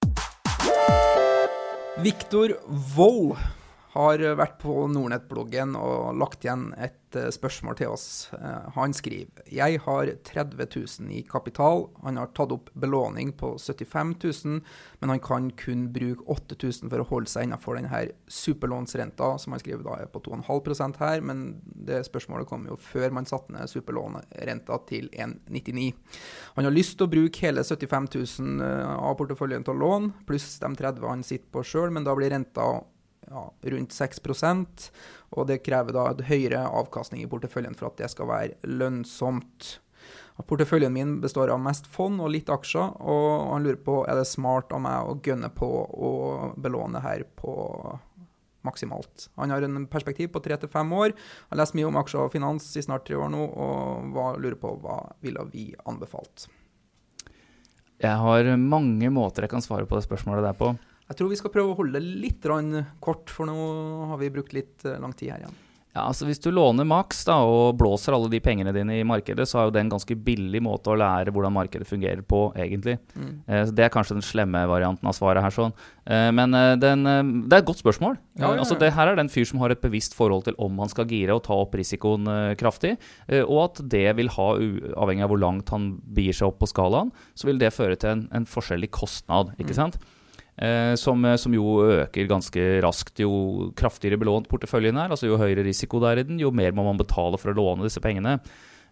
Viktor 2.02 2.58
Wold 2.96 3.36
har 3.94 4.26
vært 4.42 4.58
på 4.60 4.88
Nordnett-bloggen 4.92 5.78
og 5.80 6.18
lagt 6.20 6.44
igjen 6.44 6.72
et 6.82 7.05
uh, 7.18 7.30
spørsmål 7.34 7.78
til 7.80 7.92
oss. 7.94 8.30
Uh, 8.34 8.68
han 8.76 8.94
skriver 8.96 9.46
jeg 9.52 9.80
har 9.86 10.12
30 10.28 10.68
000 11.02 11.12
i 11.16 11.22
kapital. 11.28 11.88
Han 12.04 12.20
har 12.20 12.32
tatt 12.36 12.54
opp 12.56 12.72
belåning 12.74 13.34
på 13.38 13.54
75 13.60 14.16
000, 14.24 14.62
men 15.02 15.14
han 15.14 15.22
kan 15.24 15.50
kun 15.58 15.88
bruke 15.96 16.26
8000 16.32 16.92
for 16.92 17.04
å 17.04 17.08
holde 17.10 17.32
seg 17.32 17.48
innenfor 17.48 17.80
denne 17.80 18.02
superlånsrenta, 18.28 19.36
som 19.42 19.56
han 19.56 19.64
skriver 19.64 19.86
da 19.86 20.00
er 20.04 20.12
på 20.12 20.24
2,5% 20.28 21.00
her. 21.02 21.24
Men 21.26 21.46
det 21.64 22.04
spørsmålet 22.10 22.50
kom 22.50 22.68
jo 22.70 22.80
før 22.80 23.14
man 23.16 23.30
satte 23.30 23.54
ned 23.56 23.72
superlånrenta 23.72 24.80
til 24.90 25.10
1,99. 25.14 25.92
Han 26.58 26.68
har 26.68 26.76
lyst 26.76 26.98
til 26.98 27.08
å 27.08 27.14
bruke 27.14 27.46
hele 27.46 27.64
75 27.66 28.12
000 28.16 28.66
uh, 28.66 28.98
av 29.12 29.16
porteføljen 29.20 29.66
til 29.66 29.76
å 29.76 29.82
låne, 29.86 30.14
pluss 30.28 30.58
de 30.62 30.74
30 30.76 31.06
han 31.06 31.24
sitter 31.26 31.52
på 31.54 31.64
sjøl, 31.66 31.94
men 31.94 32.06
da 32.06 32.16
blir 32.18 32.34
renta 32.34 32.66
ja, 33.30 33.54
rundt 33.62 33.94
6 33.94 34.22
og 35.36 35.50
det 35.50 35.64
krever 35.66 35.96
da 35.96 36.10
et 36.12 36.26
høyere 36.30 36.66
avkastning 36.68 37.24
i 37.24 37.30
porteføljen 37.30 37.76
for 37.78 37.90
at 37.90 38.00
det 38.02 38.12
skal 38.14 38.30
være 38.32 38.72
lønnsomt. 38.80 39.76
Porteføljen 40.48 40.94
min 40.94 41.14
består 41.24 41.52
av 41.54 41.62
mest 41.64 41.88
fond 41.88 42.20
og 42.22 42.34
litt 42.34 42.50
aksjer, 42.52 42.98
og 43.00 43.54
han 43.54 43.64
lurer 43.64 43.80
på 43.86 44.02
er 44.04 44.20
det 44.20 44.28
smart 44.28 44.74
av 44.76 44.84
meg 44.84 45.08
å 45.08 45.16
gønne 45.24 45.50
på 45.56 45.70
å 46.10 46.12
belåne 46.60 47.02
her 47.06 47.24
på 47.40 47.54
maksimalt. 48.66 49.30
Han 49.40 49.54
har 49.54 49.62
en 49.62 49.86
perspektiv 49.88 50.34
på 50.34 50.42
tre 50.44 50.58
til 50.60 50.72
fem 50.72 50.92
år. 50.98 51.14
Har 51.52 51.62
lest 51.62 51.78
mye 51.78 51.88
om 51.88 52.00
aksjer 52.02 52.26
og 52.26 52.34
finans 52.34 52.68
i 52.76 52.84
snart 52.84 53.06
tre 53.08 53.18
år 53.20 53.32
nå, 53.32 53.46
og 53.46 54.42
lurer 54.42 54.58
på 54.60 54.74
hva 54.82 55.00
ville 55.24 55.46
vi 55.54 55.70
anbefalt. 55.86 56.50
Jeg 58.02 58.20
har 58.20 58.50
mange 58.60 59.08
måter 59.14 59.46
jeg 59.46 59.54
kan 59.54 59.64
svare 59.64 59.88
på 59.88 59.96
det 59.96 60.04
spørsmålet 60.04 60.50
der 60.50 60.58
på. 60.60 60.74
Jeg 61.06 61.20
tror 61.20 61.30
vi 61.30 61.38
skal 61.38 61.54
prøve 61.54 61.74
å 61.74 61.78
holde 61.78 62.00
det 62.00 62.18
litt 62.24 62.48
kort, 63.04 63.30
for 63.30 63.46
nå 63.46 63.56
har 64.10 64.18
vi 64.22 64.34
brukt 64.34 64.56
litt 64.58 64.86
eh, 64.86 65.00
lang 65.02 65.14
tid 65.14 65.36
her 65.36 65.46
igjen. 65.46 65.62
Ja, 65.96 66.10
altså 66.10 66.26
Hvis 66.28 66.42
du 66.44 66.50
låner 66.52 66.84
maks 66.84 67.22
da, 67.24 67.38
og 67.48 67.78
blåser 67.80 68.18
alle 68.18 68.28
de 68.28 68.42
pengene 68.44 68.74
dine 68.76 68.98
i 69.00 69.06
markedet, 69.08 69.46
så 69.48 69.62
er 69.62 69.68
jo 69.70 69.74
det 69.78 69.86
en 69.86 69.92
ganske 69.94 70.18
billig 70.28 70.60
måte 70.64 70.92
å 70.92 70.98
lære 71.00 71.32
hvordan 71.32 71.56
markedet 71.56 71.88
fungerer 71.88 72.20
på, 72.28 72.50
egentlig. 72.60 72.98
Mm. 73.16 73.30
Eh, 73.48 73.72
det 73.72 73.86
er 73.86 73.94
kanskje 73.94 74.18
den 74.18 74.26
slemme 74.26 74.66
varianten 74.68 75.08
av 75.08 75.16
svaret 75.16 75.46
her. 75.46 75.56
sånn. 75.56 75.72
Eh, 76.04 76.28
men 76.36 76.58
eh, 76.58 76.74
den, 76.82 77.08
eh, 77.08 77.22
det 77.48 77.56
er 77.56 77.64
et 77.64 77.70
godt 77.70 77.80
spørsmål. 77.80 78.18
Ja, 78.36 78.44
ja, 78.44 78.50
ja. 78.58 78.66
Altså, 78.66 78.76
det 78.82 78.92
her 78.98 79.14
er 79.14 79.22
den 79.22 79.32
fyr 79.32 79.48
som 79.48 79.64
har 79.64 79.72
et 79.72 79.86
bevisst 79.86 80.18
forhold 80.18 80.50
til 80.50 80.60
om 80.60 80.84
han 80.84 80.92
skal 80.92 81.08
gire 81.08 81.38
og 81.38 81.46
ta 81.48 81.56
opp 81.64 81.80
risikoen 81.80 82.28
eh, 82.28 82.58
kraftig, 82.60 82.98
og 83.46 83.62
at 83.62 83.80
det 83.96 84.10
vil 84.20 84.34
ha, 84.36 84.50
avhengig 85.00 85.24
av 85.24 85.32
hvor 85.32 85.40
langt 85.40 85.72
han 85.72 85.94
begir 86.04 86.36
seg 86.36 86.52
opp 86.52 86.60
på 86.60 86.70
skalaen, 86.74 87.16
så 87.40 87.48
vil 87.48 87.62
det 87.62 87.72
føre 87.72 87.96
til 87.96 88.12
en, 88.12 88.28
en 88.36 88.50
forskjellig 88.50 88.92
kostnad. 88.92 89.56
ikke 89.56 89.72
mm. 89.72 89.80
sant? 89.80 90.00
Eh, 90.58 90.96
som, 90.96 91.26
eh, 91.26 91.36
som, 91.36 91.54
jo 91.54 91.82
øker 91.84 92.30
ganske 92.30 92.62
raskt 92.86 93.20
jo 93.20 93.74
kraftigere 93.76 94.20
belånt 94.20 94.48
porteføljen 94.48 94.96
er. 94.96 95.12
altså 95.12 95.28
Jo 95.28 95.40
høyere 95.42 95.66
risiko 95.68 96.00
det 96.00 96.12
er 96.12 96.24
i 96.24 96.28
den, 96.30 96.40
jo 96.40 96.54
mer 96.56 96.72
må 96.72 96.86
man 96.88 97.00
betale 97.02 97.40
for 97.42 97.52
å 97.52 97.58
låne 97.58 97.84
disse 97.84 98.04
pengene. 98.04 98.40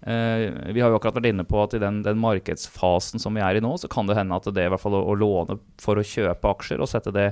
Eh, 0.04 0.50
vi 0.76 0.84
har 0.84 0.92
jo 0.92 1.00
akkurat 1.00 1.22
vært 1.22 1.32
inne 1.32 1.48
på 1.48 1.62
at 1.64 1.78
i 1.78 1.80
den, 1.80 2.02
den, 2.04 2.20
markedsfasen 2.20 3.24
som 3.24 3.36
vi 3.36 3.44
er 3.46 3.56
i 3.56 3.64
nå, 3.64 3.78
så 3.80 3.88
kan 3.88 4.10
det 4.10 4.18
hende 4.20 4.36
at 4.36 4.50
det 4.52 4.68
i 4.68 4.74
hvert 4.74 4.84
fall 4.84 5.00
å, 5.00 5.06
å 5.08 5.16
låne 5.16 5.56
for 5.80 5.96
å 5.96 6.04
kjøpe 6.04 6.52
aksjer 6.52 6.84
og 6.84 6.92
sette 6.92 7.16
det 7.16 7.30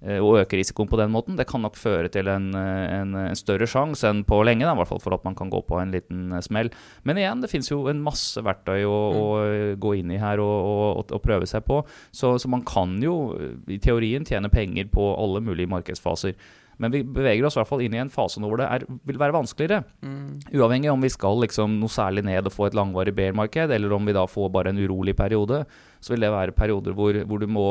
Eh, 0.00 0.16
å 0.16 0.32
øke 0.40 0.56
risikoen 0.56 0.88
på 0.88 0.96
den 0.96 1.10
måten, 1.12 1.36
det 1.36 1.44
kan 1.50 1.60
nok 1.60 1.74
føre 1.76 2.08
til 2.12 2.28
en, 2.32 2.46
eh, 2.56 3.00
en, 3.00 3.12
en 3.20 3.36
større 3.36 3.66
sjanse 3.68 4.08
enn 4.08 4.22
på 4.24 4.38
lenge. 4.48 4.64
Da, 4.64 4.72
i 4.72 4.80
hvert 4.80 4.88
fall 4.88 5.02
for 5.04 5.16
at 5.16 5.26
man 5.26 5.36
kan 5.36 5.52
gå 5.52 5.60
på 5.68 5.76
en 5.76 5.92
liten 5.92 6.30
eh, 6.32 6.44
smell. 6.44 6.72
Men 7.04 7.20
igjen, 7.20 7.42
det 7.44 7.50
finnes 7.52 7.68
jo 7.68 7.82
en 7.92 8.00
masse 8.04 8.40
verktøy 8.40 8.80
å, 8.88 8.96
mm. 8.96 9.18
å 9.20 9.26
gå 9.82 9.94
inn 10.00 10.14
i 10.14 10.22
her 10.22 10.40
og, 10.40 10.70
og, 10.70 11.12
og 11.12 11.20
prøve 11.24 11.48
seg 11.50 11.66
på. 11.68 11.82
Så, 12.16 12.38
så, 12.40 12.48
man 12.50 12.64
kan 12.64 12.96
jo 13.04 13.36
i 13.68 13.76
teorien 13.82 14.24
tjene 14.24 14.48
penger 14.52 14.88
på 14.92 15.12
alle 15.20 15.44
mulige 15.44 15.70
markedsfaser. 15.70 16.32
Men 16.80 16.94
vi 16.94 17.02
beveger 17.04 17.44
oss 17.44 17.58
i 17.58 17.60
hvert 17.60 17.68
fall 17.68 17.82
inn 17.84 17.92
i 17.92 18.00
en 18.00 18.12
fase 18.12 18.40
nå 18.40 18.48
hvor 18.48 18.56
det 18.56 18.70
er, 18.72 18.86
vil 19.04 19.20
være 19.20 19.36
vanskeligere. 19.36 19.82
Mm. 20.00 20.40
Uavhengig 20.56 20.88
om 20.88 21.04
vi 21.04 21.12
skal 21.12 21.42
liksom 21.44 21.76
noe 21.76 21.92
særlig 21.92 22.24
ned 22.24 22.48
og 22.48 22.54
få 22.54 22.70
et 22.70 22.78
langvarig 22.78 23.12
bear-marked, 23.18 23.74
eller 23.76 23.92
om 23.92 24.08
vi 24.08 24.16
da 24.16 24.24
får 24.24 24.48
bare 24.54 24.72
en 24.72 24.80
urolig 24.80 25.12
periode, 25.18 25.66
så 26.00 26.14
vil 26.14 26.24
det 26.24 26.32
være 26.32 26.56
perioder 26.56 26.96
hvor, 26.96 27.20
hvor, 27.28 27.44
du, 27.44 27.52
må, 27.52 27.66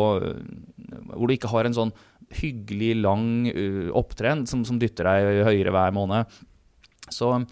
hvor 1.15 1.25
du 1.25 1.33
ikke 1.33 1.49
har 1.49 1.65
en 1.65 1.79
sånn 1.79 1.95
hyggelig, 2.35 2.93
lang 3.01 3.49
uh, 3.49 4.43
som, 4.45 4.65
som, 4.65 4.77
dytter 4.79 5.09
deg 5.09 5.47
høyere 5.47 5.73
hver 5.73 5.95
måned. 5.95 6.37
Så 7.09 7.31
uh, 7.33 7.43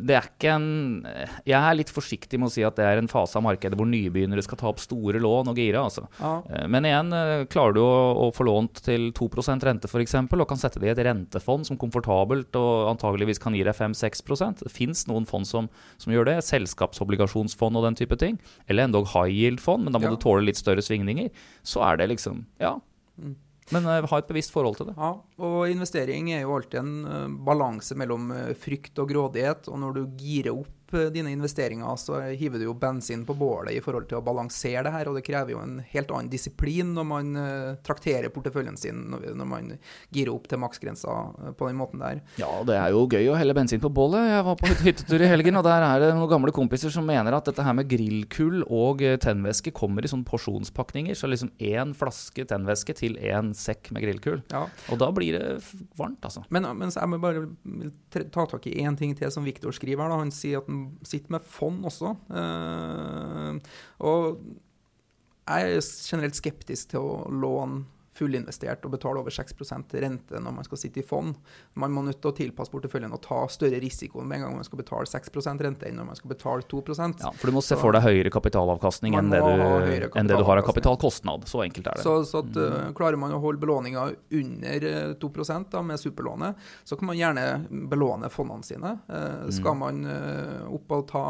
det 0.00 0.14
er 0.16 0.24
ikke 0.30 0.54
en 0.54 1.04
Jeg 1.44 1.58
er 1.58 1.74
litt 1.76 1.90
forsiktig 1.92 2.38
med 2.40 2.48
å 2.48 2.52
si 2.54 2.62
at 2.64 2.78
det 2.78 2.86
er 2.88 3.02
en 3.02 3.10
fase 3.10 3.36
av 3.36 3.44
markedet 3.44 3.76
hvor 3.76 3.84
nybegynnere 3.84 4.40
skal 4.40 4.56
ta 4.62 4.70
opp 4.70 4.80
store 4.80 5.20
lån 5.20 5.50
og 5.52 5.60
gire. 5.60 5.82
Altså. 5.82 6.06
Ja. 6.22 6.64
Men 6.72 6.88
igjen, 6.88 7.12
klarer 7.52 7.76
du 7.76 7.82
å, 7.84 7.98
å, 8.16 8.30
få 8.32 8.46
lånt 8.48 8.80
til 8.86 9.10
2% 9.12 9.66
rente 9.68 9.90
f.eks., 9.90 10.16
og 10.24 10.46
kan 10.48 10.62
sette 10.62 10.80
det 10.80 10.88
i 10.88 10.94
et 10.94 11.02
rentefond 11.04 11.68
som 11.68 11.76
komfortabelt 11.80 12.56
og 12.56 12.88
antageligvis 12.94 13.42
kan 13.44 13.52
gi 13.52 13.60
deg 13.66 13.76
5-6 13.76 14.24
Det 14.64 14.72
fins 14.72 15.04
noen 15.10 15.28
fond 15.28 15.44
som, 15.44 15.68
som, 16.00 16.14
gjør 16.16 16.30
det. 16.30 16.38
Selskapsobligasjonsfond 16.48 17.76
og 17.76 17.84
den 17.90 18.00
type 18.00 18.16
ting. 18.16 18.40
Eller 18.72 18.88
endog 18.88 19.12
high 19.12 19.28
yield-fond, 19.28 19.84
men 19.84 19.92
da 19.92 20.00
må 20.00 20.08
ja. 20.08 20.16
du 20.16 20.24
tåle 20.24 20.48
litt 20.48 20.60
større 20.60 20.84
svingninger. 20.84 21.28
Så 21.60 21.84
er 21.84 22.00
det 22.00 22.08
liksom 22.16 22.46
Ja. 22.56 22.78
Mm. 23.20 23.36
Men 23.74 23.88
uh, 23.88 24.06
ha 24.08 24.20
et 24.20 24.28
bevisst 24.30 24.54
forhold 24.54 24.78
til 24.78 24.90
det. 24.90 24.96
Ja, 24.96 25.12
og 25.44 25.58
investering 25.70 26.32
er 26.32 26.44
jo 26.44 26.54
alltid 26.56 26.80
en 26.80 26.94
uh, 27.04 27.36
balanse 27.48 27.96
mellom 27.98 28.30
uh, 28.32 28.52
frykt 28.58 28.98
og 29.02 29.10
grådighet. 29.12 29.68
Og 29.72 29.80
når 29.82 29.98
du 29.98 30.02
girer 30.20 30.54
opp 30.54 30.77
dine 31.14 31.32
investeringer, 31.34 31.96
så 32.00 32.20
hiver 32.32 32.60
du 32.60 32.68
jo 32.68 32.74
bensin 32.78 33.24
på 33.28 33.36
bålet 33.38 33.76
i 33.76 33.82
forhold 33.84 34.08
til 34.10 34.20
å 34.20 34.24
balansere 34.24 34.84
det 34.86 34.94
her. 34.94 35.10
Og 35.10 35.18
det 35.18 35.24
krever 35.26 35.54
jo 35.54 35.62
en 35.62 35.78
helt 35.92 36.12
annen 36.14 36.30
disiplin 36.32 36.94
når 36.96 37.08
man 37.08 37.40
trakterer 37.86 38.32
porteføljen 38.32 38.78
sin 38.80 39.04
når, 39.12 39.28
når 39.38 39.48
man 39.48 39.70
girer 40.14 40.32
opp 40.32 40.48
til 40.50 40.60
maksgrensa 40.62 41.16
på 41.58 41.68
den 41.68 41.78
måten 41.78 42.02
der. 42.02 42.22
Ja, 42.40 42.50
det 42.66 42.76
er 42.78 42.94
jo 42.94 43.04
gøy 43.10 43.30
å 43.32 43.36
helle 43.38 43.56
bensin 43.56 43.82
på 43.82 43.92
bålet. 43.92 44.28
Jeg 44.30 44.46
var 44.48 44.58
på 44.60 44.72
hyttetur 44.82 45.24
i 45.24 45.30
helgen, 45.30 45.58
og 45.60 45.66
der 45.66 45.84
er 45.86 46.02
det 46.02 46.10
noen 46.16 46.30
gamle 46.30 46.54
kompiser 46.54 46.92
som 46.94 47.06
mener 47.08 47.36
at 47.36 47.48
dette 47.48 47.64
her 47.64 47.76
med 47.76 47.88
grillkull 47.90 48.64
og 48.64 49.04
tennvæske 49.22 49.72
kommer 49.76 50.04
i 50.04 50.10
sånne 50.10 50.28
porsjonspakninger. 50.28 51.16
Så 51.18 51.30
liksom 51.30 51.52
én 51.58 51.94
flaske 51.98 52.46
tennvæske 52.48 52.96
til 52.98 53.18
én 53.20 53.52
sekk 53.56 53.92
med 53.94 54.04
grillkull. 54.06 54.42
Ja. 54.52 54.66
Og 54.92 55.00
da 55.02 55.10
blir 55.14 55.38
det 55.38 55.58
varmt, 55.98 56.22
altså. 56.24 56.44
Men, 56.54 56.68
men 56.78 56.92
jeg 56.94 57.10
må 57.10 57.20
bare 57.22 57.46
ta 58.32 58.46
tak 58.48 58.66
i 58.70 58.78
én 58.84 58.96
ting 58.98 59.14
til 59.18 59.32
som 59.32 59.46
Viktor 59.46 59.74
skriver 59.74 60.08
Da. 60.08 60.20
Han 60.20 60.32
sier 60.34 60.62
at 60.62 60.68
han 60.70 60.77
sitter 61.06 61.36
med 61.36 61.46
fond 61.46 61.84
også. 61.88 62.14
Uh, 62.30 63.58
og 63.98 64.40
er 65.48 65.78
generelt 65.80 66.36
skeptisk 66.36 66.92
til 66.92 67.04
å 67.04 67.22
låne 67.32 67.86
fullinvestert 68.18 68.84
og 68.86 68.94
betale 68.94 69.22
over 69.22 69.34
6% 69.34 69.94
rente 70.02 70.40
når 70.42 70.56
man 70.58 70.66
skal 70.66 70.80
sitte 70.80 71.02
i 71.02 71.06
fond. 71.06 71.36
Man 71.78 71.94
må 71.94 72.04
nødt 72.06 72.20
til 72.22 72.32
å 72.32 72.36
tilpasse 72.36 72.72
porteføljen 72.72 73.14
og 73.14 73.22
ta 73.24 73.40
større 73.52 73.80
risiko 73.82 74.24
med 74.24 74.40
en 74.40 74.46
gang 74.46 74.56
man 74.58 74.66
skal 74.66 74.82
betale 74.82 75.08
6% 75.08 75.64
rente 75.66 75.88
enn 75.88 75.98
når 76.00 76.08
man 76.10 76.18
skal 76.18 76.32
betale 76.32 76.66
2% 76.68 77.24
Ja, 77.24 77.32
For 77.38 77.50
du 77.50 77.56
må 77.56 77.62
se 77.64 77.78
for 77.78 77.94
deg 77.94 78.04
høyere 78.06 78.32
kapitalavkastning 78.34 79.16
enn 79.18 79.30
det, 79.32 79.40
du, 79.42 79.64
enn 80.18 80.30
det, 80.30 80.36
du, 80.36 80.44
har 80.46 80.62
av 80.62 80.66
kapitalkostnad. 80.66 81.46
Så 81.48 81.62
enkelt 81.64 81.90
er 81.90 82.00
det. 82.00 82.06
Så, 82.06 82.16
så 82.28 82.42
at, 82.44 82.58
uh, 82.58 82.90
klarer 82.98 83.20
man 83.20 83.34
å 83.36 83.40
holde 83.42 83.62
belåninga 83.62 84.08
under 84.40 84.88
2 85.20 85.32
eh, 85.44 85.64
da, 85.70 85.82
med 85.84 86.00
superlånet, 86.00 86.68
så 86.88 86.98
kan 86.98 87.10
man 87.10 87.18
gjerne 87.18 87.46
belåne 87.90 88.30
fondene 88.32 88.66
sine. 88.66 88.94
Uh, 89.10 89.48
skal 89.54 89.76
mm. 89.76 89.84
man 89.84 90.02
uh, 90.08 90.74
opp 90.74 90.96
og 90.98 91.06
ta 91.12 91.24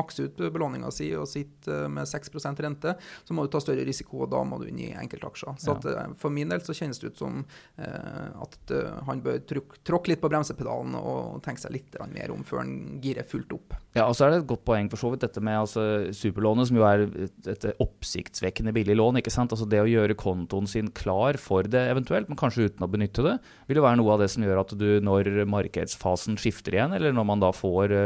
maks 0.00 0.20
ut 0.22 0.40
belåninga 0.52 0.90
si 0.94 1.10
og 1.18 1.28
sitte 1.28 1.84
med 1.90 2.08
6% 2.08 2.60
rente, 2.64 2.94
så 3.24 3.34
må 3.34 3.44
du 3.44 3.52
ta 3.52 3.60
større 3.62 3.84
risiko, 3.86 4.24
og 4.24 4.30
da 4.32 4.42
må 4.46 4.60
du 4.60 4.68
inn 4.70 4.80
i 4.82 4.90
enkeltaksjer. 4.96 5.58
Så 5.60 5.74
ja. 5.74 5.89
Eh, 5.89 5.89
for 6.18 6.32
min 6.34 6.50
del 6.52 6.62
så 6.64 6.74
kjennes 6.76 7.00
det 7.00 7.12
ut 7.12 7.20
som 7.20 7.40
eh, 7.80 8.28
at 8.44 8.72
uh, 8.74 9.00
han 9.06 9.22
bør 9.24 9.40
tråkke 9.46 10.12
litt 10.12 10.22
på 10.22 10.30
bremsepedalen 10.30 10.96
og 10.98 11.40
tenke 11.44 11.62
seg 11.62 11.74
litt 11.74 11.98
mer 12.12 12.34
om 12.34 12.44
før 12.46 12.62
han 12.62 13.00
girer 13.02 13.26
fullt 13.28 13.54
opp. 13.56 13.76
Ja, 13.96 14.06
og 14.06 14.14
så 14.16 14.26
er 14.26 14.32
det 14.32 14.42
et 14.42 14.50
godt 14.50 14.64
poeng 14.68 14.90
for 14.92 15.00
så 15.00 15.10
vidt 15.12 15.24
dette 15.24 15.42
med 15.42 15.58
altså, 15.62 15.82
superlånet, 16.14 16.70
som 16.70 16.78
jo 16.78 16.86
er 16.86 17.06
et 17.50 17.66
oppsiktsvekkende 17.82 18.74
billig 18.76 18.96
lån. 18.98 19.20
ikke 19.20 19.32
sant? 19.34 19.54
Altså 19.54 19.68
Det 19.70 19.82
å 19.82 19.88
gjøre 19.90 20.18
kontoen 20.18 20.68
sin 20.70 20.92
klar 20.94 21.38
for 21.42 21.66
det 21.66 21.82
eventuelt, 21.90 22.30
men 22.30 22.38
kanskje 22.38 22.68
uten 22.70 22.86
å 22.86 22.90
benytte 22.90 23.24
det, 23.26 23.36
vil 23.70 23.80
jo 23.80 23.86
være 23.86 23.98
noe 24.00 24.14
av 24.14 24.22
det 24.22 24.30
som 24.32 24.46
gjør 24.46 24.62
at 24.62 24.76
du 24.78 24.88
når 25.04 25.32
markedsfasen 25.50 26.38
skifter 26.40 26.76
igjen, 26.76 26.94
eller 26.96 27.14
når 27.16 27.26
man 27.32 27.42
da 27.42 27.50
får 27.54 27.96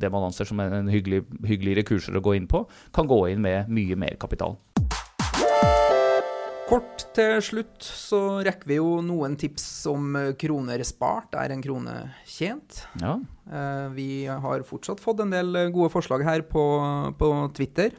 det 0.00 0.12
man 0.12 0.28
anser 0.30 0.48
som 0.48 0.60
en 0.64 0.88
hyggelig, 0.90 1.24
hyggeligere 1.44 1.86
kurser 1.88 2.16
å 2.16 2.24
gå 2.24 2.38
inn 2.38 2.48
på, 2.50 2.64
kan 2.96 3.08
gå 3.10 3.20
inn 3.32 3.44
med 3.44 3.68
mye 3.72 3.98
mer 4.00 4.16
kapital. 4.20 4.56
Kort 6.68 7.06
til 7.16 7.38
slutt 7.40 7.80
så 7.80 8.18
rekker 8.44 8.68
vi 8.68 8.76
jo 8.76 8.98
noen 9.00 9.38
tips 9.40 9.64
om 9.88 10.18
kroner 10.36 10.82
spart 10.84 11.32
er 11.40 11.54
en 11.54 11.62
krone 11.64 11.94
tjent. 12.28 12.82
Ja. 13.00 13.14
Eh, 13.48 13.86
vi 13.96 14.08
har 14.28 14.66
fortsatt 14.68 15.00
fått 15.00 15.22
en 15.24 15.32
del 15.32 15.56
gode 15.72 15.88
forslag 15.94 16.26
her 16.28 16.44
på, 16.44 16.64
på 17.16 17.30
Twitter. 17.56 17.96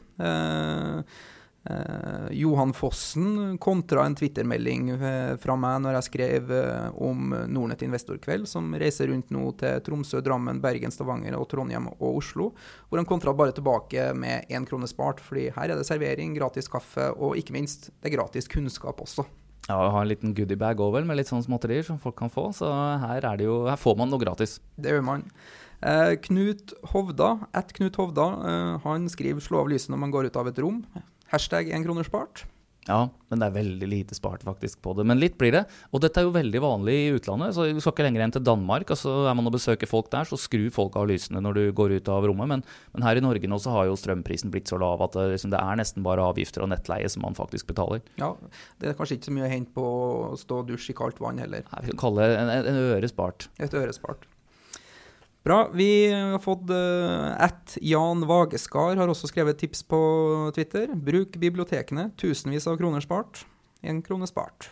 Eh, 1.64 2.32
Johan 2.32 2.72
Fossen 2.74 3.57
kontra 3.57 4.05
en 4.05 4.16
twittermelding 4.16 4.89
eh, 4.95 5.34
fra 5.43 5.57
meg 5.60 5.82
når 5.84 5.97
jeg 5.97 6.07
skrev 6.07 6.53
eh, 6.55 7.01
om 7.03 7.34
Nordnett 7.51 7.84
investorkveld, 7.84 8.47
som 8.47 8.72
reiser 8.80 9.12
rundt 9.12 9.34
nå 9.36 9.43
til 9.60 9.82
Tromsø, 9.84 10.22
Drammen, 10.24 10.62
Bergen, 10.64 10.93
Stavanger 10.95 11.36
og 11.38 11.49
Trondheim 11.51 11.91
og 11.91 12.22
Oslo. 12.22 12.53
Hvor 12.88 13.01
han 13.01 13.10
kontra 13.10 13.36
bare 13.36 13.55
tilbake 13.55 14.12
med 14.16 14.47
én 14.47 14.68
krone 14.70 14.88
spart, 14.89 15.20
fordi 15.24 15.49
her 15.57 15.68
er 15.68 15.76
det 15.76 15.88
servering, 15.89 16.38
gratis 16.38 16.72
kaffe 16.72 17.12
og 17.18 17.36
ikke 17.39 17.57
minst, 17.57 17.91
det 17.99 18.12
er 18.12 18.18
gratis 18.18 18.47
kunnskap 18.51 19.03
også. 19.03 19.28
Ja, 19.68 19.76
vi 19.84 19.93
har 19.93 20.01
en 20.01 20.10
liten 20.10 20.34
goodiebag 20.34 20.80
òg, 20.82 21.03
med 21.05 21.20
litt 21.20 21.30
sånne 21.30 21.45
småtterier 21.45 21.84
som 21.86 21.99
folk 22.01 22.16
kan 22.18 22.32
få. 22.34 22.47
Så 22.55 22.66
her, 22.72 23.20
er 23.22 23.38
det 23.38 23.45
jo, 23.45 23.62
her 23.70 23.78
får 23.78 23.99
man 23.99 24.10
noe 24.10 24.22
gratis. 24.24 24.57
Det 24.80 24.95
gjør 24.95 25.05
man. 25.05 25.28
Eh, 25.86 26.16
Knut 26.26 26.74
Hovda, 26.91 27.36
at 27.53 27.70
Knut 27.78 27.99
Hovda, 27.99 28.26
eh, 28.49 28.80
han 28.84 29.05
skriver 29.12 29.43
'slå 29.43 29.62
av 29.62 29.70
lyset 29.70 29.93
når 29.93 29.99
man 30.01 30.12
går 30.12 30.26
ut 30.26 30.39
av 30.39 30.47
et 30.47 30.57
rom'. 30.57 30.82
Hashtag 31.30 31.70
én 31.74 31.86
kroner 31.86 32.08
spart. 32.08 32.46
Ja, 32.90 33.04
men 33.30 33.42
det 33.42 33.48
er 33.50 33.54
veldig 33.54 33.88
lite 33.90 34.16
spart 34.18 34.42
faktisk 34.46 34.80
på 34.82 34.96
det. 34.98 35.04
Men 35.06 35.20
litt 35.22 35.36
blir 35.38 35.54
det. 35.54 35.62
Og 35.94 36.02
dette 36.02 36.22
er 36.22 36.26
jo 36.26 36.34
veldig 36.34 36.62
vanlig 36.64 36.96
i 36.96 37.12
utlandet. 37.14 37.54
så 37.54 37.68
Du 37.70 37.82
skal 37.84 37.94
ikke 37.94 38.06
lenger 38.08 38.24
enn 38.26 38.34
til 38.34 38.46
Danmark. 38.46 38.90
altså 38.90 39.28
Er 39.30 39.36
man 39.38 39.46
og 39.46 39.54
besøker 39.54 39.90
folk 39.90 40.10
der, 40.10 40.26
så 40.26 40.40
skrur 40.40 40.72
folk 40.74 40.98
av 40.98 41.06
lysene 41.12 41.44
når 41.44 41.54
du 41.60 41.64
går 41.76 42.00
ut 42.00 42.10
av 42.10 42.26
rommet. 42.26 42.50
Men, 42.50 42.64
men 42.96 43.06
her 43.06 43.20
i 43.20 43.22
Norge 43.22 43.52
nå 43.52 43.60
så 43.62 43.76
har 43.76 43.86
jo 43.92 44.00
strømprisen 44.00 44.50
blitt 44.50 44.72
så 44.72 44.80
lav 44.82 45.04
at 45.06 45.14
det, 45.14 45.28
liksom, 45.36 45.54
det, 45.54 45.62
er 45.62 45.78
nesten 45.78 46.08
bare 46.08 46.26
avgifter 46.26 46.66
og 46.66 46.72
nettleie 46.74 47.10
som 47.10 47.22
man 47.28 47.38
faktisk 47.38 47.70
betaler. 47.70 48.02
Ja, 48.18 48.34
Det 48.80 48.90
er 48.90 48.98
kanskje 48.98 49.20
ikke 49.20 49.30
så 49.30 49.38
mye 49.38 49.46
å 49.46 49.54
hente 49.54 49.76
på 49.76 49.86
å 49.86 50.34
stå 50.40 50.64
og 50.64 50.74
dusje 50.74 50.96
i 50.96 50.98
kaldt 50.98 51.22
vann 51.22 51.38
heller. 51.38 51.68
Nei, 51.70 51.86
Vi 51.86 51.94
kan 51.94 52.04
kalle 52.08 52.26
det 52.26 52.42
en, 52.42 52.54
en 52.74 52.84
øre 52.98 53.12
spart. 53.12 53.52
Et 53.62 53.78
øre 53.78 53.94
spart. 53.94 54.26
Bra. 55.44 55.60
Vi 55.74 56.12
har 56.12 56.40
fått 56.44 56.70
uh, 56.70 57.50
Jan 57.82 58.26
Vageskar 58.28 59.00
har 59.00 59.12
også 59.12 59.30
skrevet 59.32 59.60
tips 59.62 59.84
på 59.88 60.00
Twitter. 60.56 60.92
Bruk 60.94 61.38
bibliotekene. 61.40 62.10
Tusenvis 62.20 62.68
av 62.68 62.78
kroner 62.82 63.04
spart. 63.04 63.46
Én 63.82 64.02
krone 64.04 64.28
spart. 64.28 64.72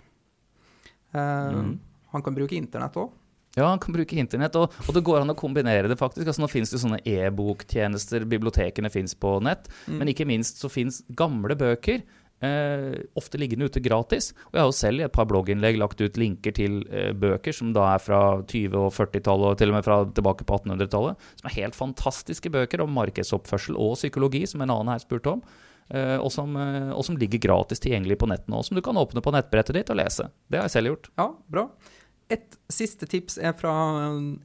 Uh, 1.15 1.19
mm. 1.55 1.71
Han 2.11 2.25
kan 2.25 2.35
bruke 2.35 2.57
internett 2.57 2.99
òg. 2.99 3.15
Ja, 3.57 3.71
han 3.71 3.79
kan 3.81 3.95
bruke 3.95 4.13
internett, 4.21 4.53
og, 4.59 4.75
og, 4.83 4.91
det 4.93 5.01
går 5.01 5.23
an 5.23 5.33
å 5.33 5.37
kombinere 5.37 5.89
det 5.89 5.97
faktisk. 5.97 6.27
Altså, 6.27 6.43
nå 6.43 6.49
finnes 6.51 6.69
det 6.69 6.77
sånne 6.83 6.99
e-boktjenester, 7.09 8.27
bibliotekene 8.29 8.91
fins 8.93 9.15
på 9.17 9.31
nett. 9.41 9.65
Mm. 9.87 9.95
Men 9.97 10.11
ikke 10.11 10.27
minst 10.29 10.61
så 10.61 10.69
fins 10.69 10.99
gamle 11.17 11.57
bøker 11.57 12.03
eh, 12.45 12.97
ofte 13.17 13.39
liggende 13.39 13.69
ute 13.69 13.81
gratis. 13.83 14.31
Og 14.49 14.57
jeg 14.57 14.61
har 14.61 14.69
jo 14.69 14.77
selv 14.79 15.01
i 15.01 15.05
et 15.07 15.15
par 15.15 15.27
blogginnlegg 15.29 15.79
lagt 15.81 16.01
ut 16.01 16.19
linker 16.19 16.55
til 16.57 16.81
eh, 16.91 17.13
bøker 17.17 17.55
som 17.55 17.71
da 17.75 17.91
er 17.93 18.03
fra 18.03 18.21
20- 18.43 18.77
og 18.77 18.91
40-tallet, 18.95 19.53
og 19.53 19.61
til 19.61 19.73
og 19.73 19.77
med 19.77 19.87
fra 19.87 20.01
tilbake 20.07 20.47
på 20.47 20.59
1800-tallet. 20.61 21.29
Som 21.41 21.49
er 21.49 21.57
helt 21.59 21.77
fantastiske 21.77 22.51
bøker 22.53 22.83
om 22.85 22.93
markedsoppførsel 22.97 23.79
og 23.79 23.97
psykologi, 23.99 24.45
som 24.49 24.63
en 24.63 24.73
annen 24.73 24.93
her 24.93 25.03
spurte 25.03 25.37
om. 25.37 25.45
Eh, 25.89 26.17
og, 26.19 26.27
som, 26.33 26.55
uh, 26.59 26.91
og, 26.91 27.03
som, 27.07 27.15
ligger 27.19 27.39
gratis 27.39 27.79
tilgjengelig 27.79 28.17
på 28.19 28.27
nett 28.27 28.43
nå, 28.51 28.59
som 28.65 28.75
du 28.75 28.83
kan 28.83 28.97
åpne 28.99 29.23
på 29.23 29.31
nettbrettet 29.31 29.77
ditt 29.77 29.93
og 29.93 30.01
lese. 30.01 30.27
Det 30.51 30.59
har 30.59 30.67
jeg 30.67 30.75
selv 30.75 30.91
gjort. 30.91 31.11
Ja, 31.15 31.29
bra. 31.47 31.69
Et 32.27 32.55
siste 32.67 33.07
tips 33.07 33.37
er 33.39 33.53
fra 33.55 33.71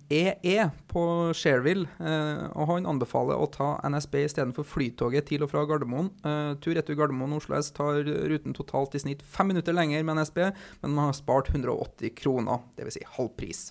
EE 0.06 0.34
e 0.52 0.66
på 0.90 1.02
Shareville. 1.34 1.88
Eh, 1.98 2.44
og 2.54 2.68
Han 2.70 2.86
anbefaler 2.92 3.40
å 3.40 3.48
ta 3.50 3.72
NSB 3.82 4.20
istedenfor 4.22 4.66
Flytoget 4.68 5.26
til 5.32 5.42
og 5.42 5.50
fra 5.50 5.64
Gardermoen. 5.66 6.12
Eh, 6.22 6.52
Tur-retur 6.62 6.94
Gardermoen-Oslo 7.00 7.56
S 7.58 7.72
tar 7.74 8.04
ruten 8.30 8.54
totalt 8.54 8.94
i 8.94 9.02
snitt 9.02 9.24
fem 9.26 9.50
minutter 9.50 9.74
lenger 9.74 10.06
med 10.06 10.20
NSB, 10.20 10.38
men 10.84 10.94
man 10.94 11.08
har 11.10 11.18
spart 11.18 11.50
180 11.50 12.14
kroner, 12.20 12.62
dvs. 12.78 13.00
Si 13.00 13.02
halv 13.16 13.32
pris. 13.40 13.62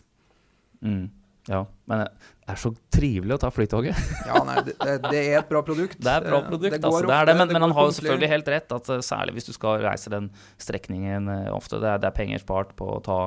Mm. 0.83 1.05
Ja, 1.47 1.61
men 1.87 2.03
det 2.03 2.51
er 2.51 2.59
så 2.59 2.73
trivelig 2.91 3.37
å 3.37 3.41
ta 3.45 3.51
Flytoget. 3.55 3.95
ja, 4.27 4.41
nei, 4.43 4.57
det, 4.67 4.75
det, 5.07 5.21
er 5.21 5.37
et 5.39 5.47
bra 5.49 5.61
produkt. 5.63 5.95
Det 6.03 6.11
er 6.11 6.25
et 6.25 6.33
bra 6.33 6.41
produkt, 6.49 6.75
det 6.75 6.83
altså. 6.83 7.07
Det 7.07 7.15
er 7.15 7.31
det, 7.31 7.37
men, 7.39 7.55
men 7.55 7.65
han 7.69 7.77
har 7.79 7.87
jo 7.87 7.95
selvfølgelig 7.95 8.29
helt 8.33 8.51
rett, 8.57 8.75
at 8.75 8.91
eh, 8.91 9.05
særlig 9.07 9.37
hvis 9.39 9.47
du 9.47 9.55
skal 9.55 9.79
reise 9.87 10.11
den 10.11 10.27
strekningen 10.59 11.31
ofte, 11.55 11.79
det 11.79 11.93
er, 11.93 12.03
det 12.03 12.11
er 12.11 12.19
penger 12.19 12.43
spart 12.43 12.75
på 12.75 12.91
å 12.97 12.99
ta 13.07 13.21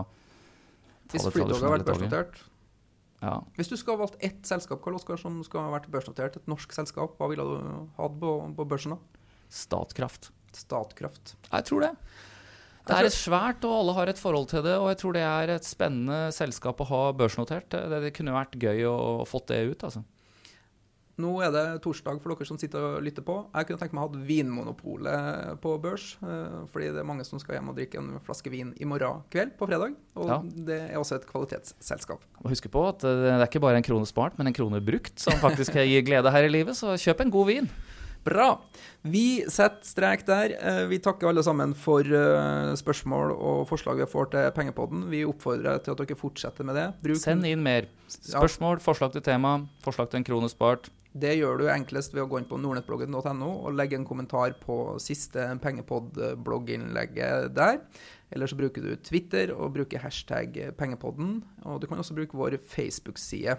hvis 1.12 1.28
Flytoget 1.28 1.62
har 1.62 1.74
vært 1.76 1.88
børsnotert 1.88 2.42
ja. 3.24 3.38
Hvis 3.57 3.70
du 3.70 3.76
skulle 3.78 3.96
ha 3.96 4.05
valgt 4.05 4.20
ett 4.24 4.44
selskap 4.48 4.82
Karl 4.84 4.98
Oskar, 4.98 5.18
som 5.20 5.38
skal 5.46 5.66
ha 5.66 5.72
vært 5.72 5.88
børsnotert, 5.92 6.36
et 6.36 6.50
norsk 6.50 6.74
selskap, 6.76 7.16
hva 7.16 7.30
ville 7.30 7.46
du 7.46 7.55
hatt 7.96 8.16
på, 8.20 8.32
på 8.59 8.66
børsen 8.68 8.96
da? 8.96 8.98
Statkraft. 9.55 10.30
Statkraft. 10.55 11.36
Jeg 11.48 11.66
tror 11.70 11.86
det. 11.86 11.92
Det 12.84 12.96
er 13.00 13.09
svært, 13.14 13.64
og 13.64 13.78
alle 13.78 13.94
har 13.96 14.11
et 14.12 14.20
forhold 14.20 14.50
til 14.50 14.64
det. 14.66 14.74
Og 14.76 14.90
jeg 14.92 14.98
tror 15.00 15.16
det 15.16 15.22
er 15.24 15.55
et 15.55 15.64
spennende 15.66 16.18
selskap 16.36 16.82
å 16.84 16.88
ha 16.90 17.00
børsnotert. 17.16 17.70
Det, 17.72 18.00
det 18.05 18.12
kunne 18.16 18.34
vært 18.36 18.59
gøy 18.61 18.84
å, 18.90 18.96
å 19.22 19.28
fått 19.28 19.48
det 19.55 19.62
ut, 19.70 19.86
altså. 19.88 20.05
Nå 21.23 21.31
er 21.47 21.53
det 21.55 21.62
torsdag 21.85 22.19
for 22.19 22.35
dere 22.35 22.47
som 22.49 22.59
sitter 22.59 22.83
og 22.83 23.05
lytter 23.07 23.23
på. 23.23 23.37
Jeg 23.53 23.69
kunne 23.69 23.79
tenkt 23.79 23.95
meg 23.95 24.03
å 24.03 24.09
ha 24.09 24.23
Vinmonopolet 24.27 25.61
på 25.62 25.77
børs. 25.83 26.09
Eh, 26.27 26.65
fordi 26.73 26.89
det 26.91 27.03
er 27.05 27.07
mange 27.07 27.27
som 27.27 27.39
skal 27.39 27.59
hjem 27.59 27.71
og 27.71 27.79
drikke 27.79 28.01
en 28.01 28.17
flaske 28.25 28.51
vin 28.51 28.73
i 28.83 28.89
morgen 28.89 29.23
kveld, 29.31 29.55
på 29.61 29.69
fredag. 29.71 29.95
Og 30.19 30.33
ja. 30.33 30.41
det 30.43 30.81
er 30.89 30.99
også 30.99 31.21
et 31.21 31.29
kvalitetsselskap. 31.29 32.25
Og 32.43 32.51
husk 32.51 32.67
på 32.67 32.83
at 32.91 33.07
eh, 33.07 33.21
det 33.29 33.35
er 33.37 33.47
ikke 33.47 33.62
bare 33.62 33.79
en 33.79 33.87
krone 33.87 34.11
spart, 34.11 34.35
men 34.41 34.51
en 34.51 34.57
krone 34.57 34.83
brukt 34.83 35.23
som 35.23 35.39
faktisk 35.43 35.79
gir 35.79 36.03
glede 36.07 36.35
her 36.35 36.49
i 36.49 36.51
livet. 36.51 36.75
Så 36.79 36.97
kjøp 36.99 37.23
en 37.23 37.31
god 37.37 37.51
vin. 37.53 37.71
Bra. 38.25 38.49
Vi 39.05 39.45
setter 39.53 39.87
strek 39.87 40.27
der. 40.27 40.57
Eh, 40.59 40.83
vi 40.91 40.99
takker 41.05 41.31
alle 41.31 41.47
sammen 41.47 41.77
for 41.79 42.11
spørsmål 42.83 43.37
og 43.37 43.62
forslag 43.71 44.03
vi 44.03 44.11
får 44.11 44.33
til 44.35 44.51
Pengepodden. 44.59 45.07
Vi 45.15 45.23
oppfordrer 45.31 45.79
til 45.79 45.95
at 45.95 46.03
dere 46.03 46.19
fortsetter 46.19 46.67
med 46.67 46.81
det. 46.81 46.91
Bruk 47.07 47.23
Send 47.23 47.47
inn 47.47 47.62
mer. 47.62 47.87
Spørsmål, 48.11 48.83
forslag 48.83 49.15
til 49.15 49.23
tema, 49.31 49.61
forslag 49.87 50.11
til 50.11 50.25
en 50.25 50.31
krone 50.33 50.51
spart. 50.51 50.91
Det 51.15 51.37
gjør 51.39 51.61
du 51.61 51.69
enklest 51.71 52.11
ved 52.11 52.25
å 52.25 52.27
gå 52.27 52.41
inn 52.41 52.47
på 52.51 52.57
nordnettbloggen.no 52.59 53.51
og 53.69 53.77
legge 53.79 53.95
en 53.95 54.07
kommentar 54.07 54.57
på 54.59 54.97
siste 55.03 55.45
Pengepod-blogginnlegget 55.62 57.53
der. 57.55 57.79
Eller 58.35 58.51
så 58.51 58.59
bruker 58.59 58.83
du 58.83 58.97
Twitter 58.99 59.53
og 59.55 59.77
bruker 59.77 60.03
hashtag 60.03 60.59
pengepodden. 60.75 61.37
Og 61.71 61.79
du 61.79 61.87
kan 61.87 62.03
også 62.03 62.17
bruke 62.19 62.35
vår 62.35 62.57
Facebook-side. 62.59 63.55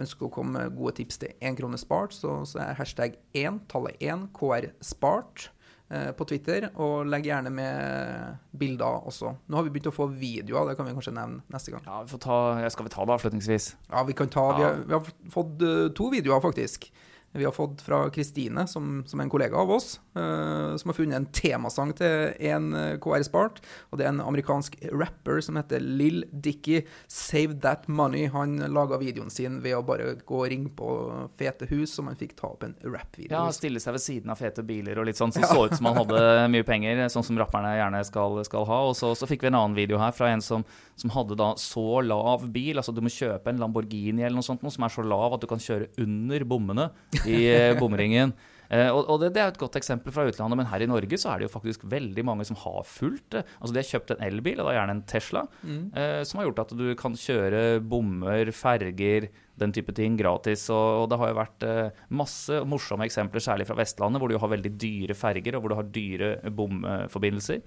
Ønsker 0.00 0.26
å 0.26 0.32
komme 0.34 0.58
med 0.58 0.74
gode 0.74 0.96
tips 0.98 1.22
til 1.22 1.38
én 1.38 1.54
krone 1.58 1.78
spart, 1.78 2.16
så, 2.18 2.40
så 2.42 2.64
er 2.64 2.80
hashtag 2.80 3.14
1, 3.30 3.62
tallet 3.70 4.02
1, 4.02 4.26
KR 4.34 4.72
spart 4.82 5.52
på 5.88 6.26
Twitter, 6.28 6.66
og 6.76 7.06
legg 7.08 7.24
gjerne 7.24 7.48
med 7.54 8.36
bilder 8.60 9.06
også. 9.08 9.30
Nå 9.48 9.56
har 9.56 9.64
vi 9.64 9.72
begynt 9.72 9.88
å 9.88 9.94
få 9.94 10.08
videoer, 10.12 10.68
det 10.68 10.76
kan 10.76 10.84
vi 10.84 10.92
kanskje 10.92 11.14
nevne 11.16 11.40
neste 11.54 11.72
gang. 11.72 11.86
Ja, 11.86 12.02
vi 12.04 12.12
får 12.12 12.20
ta, 12.26 12.38
skal 12.74 12.88
vi 12.88 12.92
ta 12.92 13.06
det 13.08 13.14
avslutningsvis? 13.16 13.68
Ja, 13.88 14.02
vi 14.04 14.16
kan 14.18 14.28
ta, 14.32 14.44
vi 14.58 14.66
har, 14.66 14.82
vi 14.84 14.96
har 14.98 15.08
fått 15.32 15.64
eh, 15.64 15.86
to 15.96 16.10
videoer 16.12 16.44
faktisk. 16.44 16.90
Vi 17.38 17.46
har 17.46 17.54
fått 17.54 17.82
fra 17.84 18.02
Kristine, 18.14 18.66
som, 18.68 19.02
som 19.06 19.20
er 19.20 19.26
en 19.26 19.32
kollega 19.32 19.58
av 19.58 19.70
oss, 19.70 20.00
uh, 20.18 20.76
som 20.76 20.90
har 20.90 20.96
funnet 20.96 21.18
en 21.18 21.28
temasang 21.34 21.92
til 21.98 22.34
en 22.50 22.72
eh, 22.76 22.96
KR 23.02 23.22
Spart. 23.26 23.60
Og 23.90 24.00
det 24.00 24.06
er 24.06 24.12
en 24.12 24.22
amerikansk 24.24 24.76
rapper 24.92 25.40
som 25.44 25.58
heter 25.60 25.82
Lill 25.82 26.24
Dicky. 26.32 26.82
Save 27.06 27.58
That 27.64 27.88
Money. 27.88 28.28
Han 28.34 28.58
laga 28.74 28.98
videoen 29.00 29.30
sin 29.30 29.60
ved 29.64 29.78
å 29.78 29.84
bare 29.86 30.16
gå 30.26 30.42
og 30.42 30.48
ringe 30.50 30.72
på 30.76 30.90
fete 31.38 31.68
hus, 31.70 31.94
så 31.94 32.04
man 32.06 32.18
fikk 32.18 32.36
ta 32.38 32.50
opp 32.50 32.66
en 32.66 32.76
rap-video. 32.84 33.32
Ja, 33.32 33.46
Stille 33.54 33.82
seg 33.82 33.96
ved 33.96 34.04
siden 34.04 34.34
av 34.34 34.40
fete 34.40 34.64
biler 34.66 34.98
og 35.00 35.08
litt 35.08 35.20
sånn, 35.20 35.34
så 35.34 35.46
så 35.48 35.66
ut 35.68 35.76
som 35.78 35.90
han 35.90 36.02
hadde 36.02 36.22
mye 36.52 36.66
penger, 36.66 37.04
sånn 37.12 37.26
som 37.26 37.40
rapperne 37.40 37.74
gjerne 37.78 38.02
skal, 38.08 38.40
skal 38.48 38.68
ha. 38.68 38.82
Og 38.90 38.96
så, 38.98 39.14
så 39.18 39.28
fikk 39.30 39.46
vi 39.46 39.52
en 39.52 39.60
annen 39.60 39.78
video 39.78 40.00
her 40.02 40.14
fra 40.16 40.32
en 40.32 40.44
som, 40.44 40.66
som 40.98 41.12
hadde 41.14 41.38
da 41.38 41.52
så 41.60 42.02
lav 42.04 42.46
bil, 42.52 42.78
altså 42.80 42.94
du 42.94 43.02
må 43.04 43.12
kjøpe 43.12 43.52
en 43.52 43.60
Lamborghini 43.62 44.24
eller 44.24 44.38
noe 44.40 44.46
sånt, 44.46 44.64
noe 44.66 44.74
som 44.74 44.86
er 44.86 44.94
så 44.94 45.04
lav 45.06 45.36
at 45.36 45.42
du 45.44 45.48
kan 45.50 45.62
kjøre 45.62 45.90
under 46.02 46.46
bommene 46.48 46.88
i 47.24 47.42
eh, 47.54 47.74
bomringen. 47.78 48.34
Eh, 48.68 48.90
og 48.92 49.08
og 49.08 49.22
det, 49.22 49.30
det 49.36 49.40
er 49.42 49.52
et 49.52 49.60
godt 49.60 49.78
eksempel 49.80 50.12
fra 50.12 50.26
utlandet, 50.28 50.58
men 50.60 50.68
her 50.68 50.84
i 50.84 50.88
Norge 50.90 51.18
så 51.20 51.32
er 51.32 51.40
det 51.40 51.48
jo 51.48 51.54
faktisk 51.54 51.86
veldig 51.88 52.24
mange 52.28 52.44
som 52.48 52.58
har 52.60 52.82
fulgt 52.84 53.30
det. 53.36 53.44
Altså 53.58 53.74
De 53.74 53.80
har 53.80 53.90
kjøpt 53.90 54.14
en 54.14 54.24
elbil, 54.28 54.60
og 54.60 54.68
da 54.68 54.76
gjerne 54.76 54.96
en 54.98 55.04
Tesla, 55.08 55.44
eh, 55.64 56.22
som 56.28 56.40
har 56.40 56.48
gjort 56.48 56.64
at 56.66 56.74
du 56.76 56.88
kan 57.00 57.16
kjøre 57.16 57.62
bommer, 57.80 58.52
ferger, 58.56 59.30
den 59.58 59.74
type 59.74 59.94
ting 59.96 60.18
gratis. 60.20 60.68
Og, 60.70 61.04
og 61.04 61.06
det 61.10 61.20
har 61.20 61.32
jo 61.32 61.40
vært 61.40 61.68
eh, 61.68 62.02
masse 62.20 62.60
morsomme 62.68 63.08
eksempler, 63.08 63.42
særlig 63.44 63.68
fra 63.68 63.78
Vestlandet, 63.80 64.22
hvor 64.22 64.30
du 64.30 64.38
har 64.38 64.52
veldig 64.52 64.74
dyre 64.78 65.16
ferger, 65.18 65.56
og 65.56 65.64
hvor 65.64 65.72
du 65.72 65.78
har 65.80 65.94
dyre 65.94 66.34
bomforbindelser. 66.60 67.64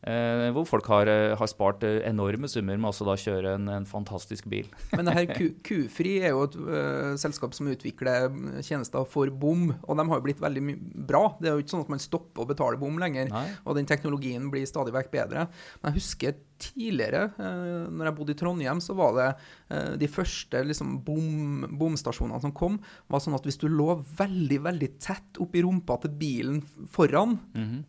Eh, 0.00 0.48
hvor 0.56 0.64
folk 0.64 0.86
har, 0.88 1.08
eh, 1.12 1.36
har 1.36 1.48
spart 1.50 1.82
eh, 1.84 1.98
enorme 2.08 2.48
summer 2.48 2.78
med 2.80 2.88
også 2.88 3.04
da 3.04 3.16
kjøre 3.20 3.54
en, 3.58 3.68
en 3.68 3.86
fantastisk 3.88 4.46
bil. 4.48 4.70
Men 4.96 5.04
det 5.04 5.16
her 5.16 5.50
Qfri 5.66 6.14
er 6.24 6.32
jo 6.32 6.46
et 6.46 6.56
uh, 6.56 7.16
selskap 7.20 7.52
som 7.56 7.68
utvikler 7.68 8.30
tjenester 8.64 9.04
for 9.04 9.28
bom, 9.28 9.74
og 9.82 10.00
de 10.00 10.06
har 10.08 10.22
jo 10.22 10.24
blitt 10.24 10.40
veldig 10.40 10.64
bra. 11.10 11.26
Det 11.36 11.50
er 11.50 11.58
jo 11.58 11.64
ikke 11.64 11.74
sånn 11.74 11.84
at 11.84 11.92
man 11.92 12.00
stopper 12.00 12.46
å 12.46 12.48
betale 12.48 12.80
bom 12.80 12.96
lenger, 13.00 13.28
Nei. 13.28 13.44
og 13.66 13.76
den 13.76 13.88
teknologien 13.90 14.48
blir 14.52 14.64
stadig 14.68 14.96
vekk 14.96 15.12
bedre. 15.12 15.50
Men 15.82 15.92
jeg 15.92 16.00
husker 16.00 16.40
tidligere, 16.60 17.22
eh, 17.40 17.88
når 17.90 18.10
jeg 18.10 18.16
bodde 18.18 18.34
i 18.34 18.38
Trondheim, 18.38 18.80
så 18.84 18.94
var 18.98 19.16
det 19.16 19.28
eh, 19.72 19.92
de 20.00 20.08
første 20.10 20.62
liksom, 20.66 20.98
bom, 21.06 21.66
bomstasjonene 21.80 22.40
som 22.42 22.54
kom, 22.56 22.78
var 23.10 23.22
sånn 23.24 23.36
at 23.38 23.46
hvis 23.48 23.60
du 23.60 23.66
lå 23.70 23.94
veldig, 24.18 24.60
veldig 24.66 24.90
tett 25.02 25.40
oppi 25.42 25.64
rumpa 25.64 25.98
til 26.02 26.14
bilen 26.20 26.60
foran, 26.92 27.38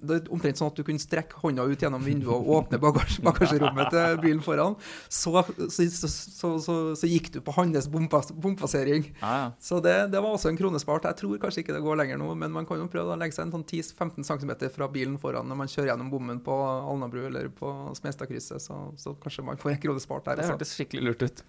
det 0.01 0.17
er 0.17 0.32
omtrent 0.34 0.59
sånn 0.59 0.72
at 0.72 0.80
du 0.80 0.86
kunne 0.88 1.01
strekke 1.01 1.41
hånda 1.43 1.65
ut 1.67 1.84
gjennom 1.84 2.03
vinduet 2.05 2.34
og 2.34 2.51
åpne 2.61 2.82
bagasje, 2.82 3.24
bagasjerommet 3.28 3.91
til 3.93 4.19
bilen 4.24 4.43
foran, 4.45 4.78
så, 5.11 5.43
så, 5.67 5.88
så, 6.09 6.53
så, 6.95 7.11
gikk 7.11 7.32
du 7.36 7.41
på 7.43 7.55
hans 7.57 7.89
bompass, 7.91 8.32
bompassering. 8.32 9.09
Ah, 9.19 9.38
ja. 9.38 9.47
Så 9.59 9.82
det, 9.84 9.95
det 10.13 10.22
var 10.24 10.36
også 10.36 10.51
en 10.51 10.59
kronespart. 10.59 11.07
Jeg 11.09 11.19
tror 11.19 11.39
kanskje 11.41 11.65
ikke 11.65 11.76
det 11.76 11.84
går 11.84 11.99
lenger 11.99 12.22
nå, 12.22 12.32
men 12.39 12.53
man 12.55 12.67
kan 12.69 12.80
jo 12.80 12.89
prøve 12.91 13.15
å 13.15 13.19
legge 13.19 13.36
seg 13.36 13.47
en 13.47 13.55
sånn 13.57 13.67
10-15 13.67 14.28
cm 14.28 14.53
fra 14.74 14.88
bilen 14.91 15.17
foran 15.22 15.49
når 15.49 15.59
man 15.59 15.72
kjører 15.72 15.91
gjennom 15.91 16.11
bommen 16.13 16.41
på 16.43 16.55
Alnabru 16.61 17.26
eller 17.28 17.49
på 17.55 17.72
Smestadkrysset, 17.97 18.61
så, 18.62 18.78
så 19.01 19.14
kanskje 19.24 19.43
man 19.47 19.59
får 19.62 19.74
en 19.76 19.82
kronespart 19.84 20.26
der. 20.30 20.38
Det 20.39 20.45
altså. 20.45 20.55
hørtes 20.57 20.76
skikkelig 20.78 21.03
lurt 21.09 21.26
ut. 21.28 21.43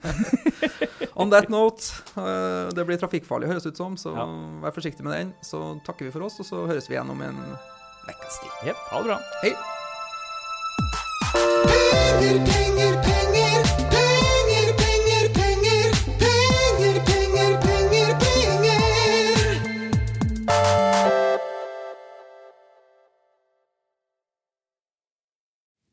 On 1.21 1.31
that 1.31 1.51
note, 1.53 1.93
uh, 2.17 2.73
det 2.73 2.87
blir 2.89 2.99
trafikkfarlig, 3.01 3.51
høres 3.53 3.69
ut 3.69 3.77
som, 3.77 3.97
så 4.01 4.15
Ja. 4.17 4.25
vær 4.65 4.75
forsiktig 4.75 5.05
med 5.05 5.13
den. 5.19 5.35
Så 5.45 5.61
takker 5.87 6.09
vi 6.09 6.15
for 6.15 6.25
oss, 6.29 6.41
og 6.41 6.49
så 6.49 6.65
høres 6.71 6.89
vi 6.89 6.97
igjen 6.97 7.13
om 7.13 7.21
en 7.29 7.39
ukes 8.09 8.41
tid. 8.43 8.53
Yep, 8.73 8.85
ha 8.91 9.03
det 9.05 9.13
bra. 9.13 9.21
Hei! 9.45 9.55
Penger, 11.33 12.45
penger, 12.47 12.93
penger. 13.03 13.12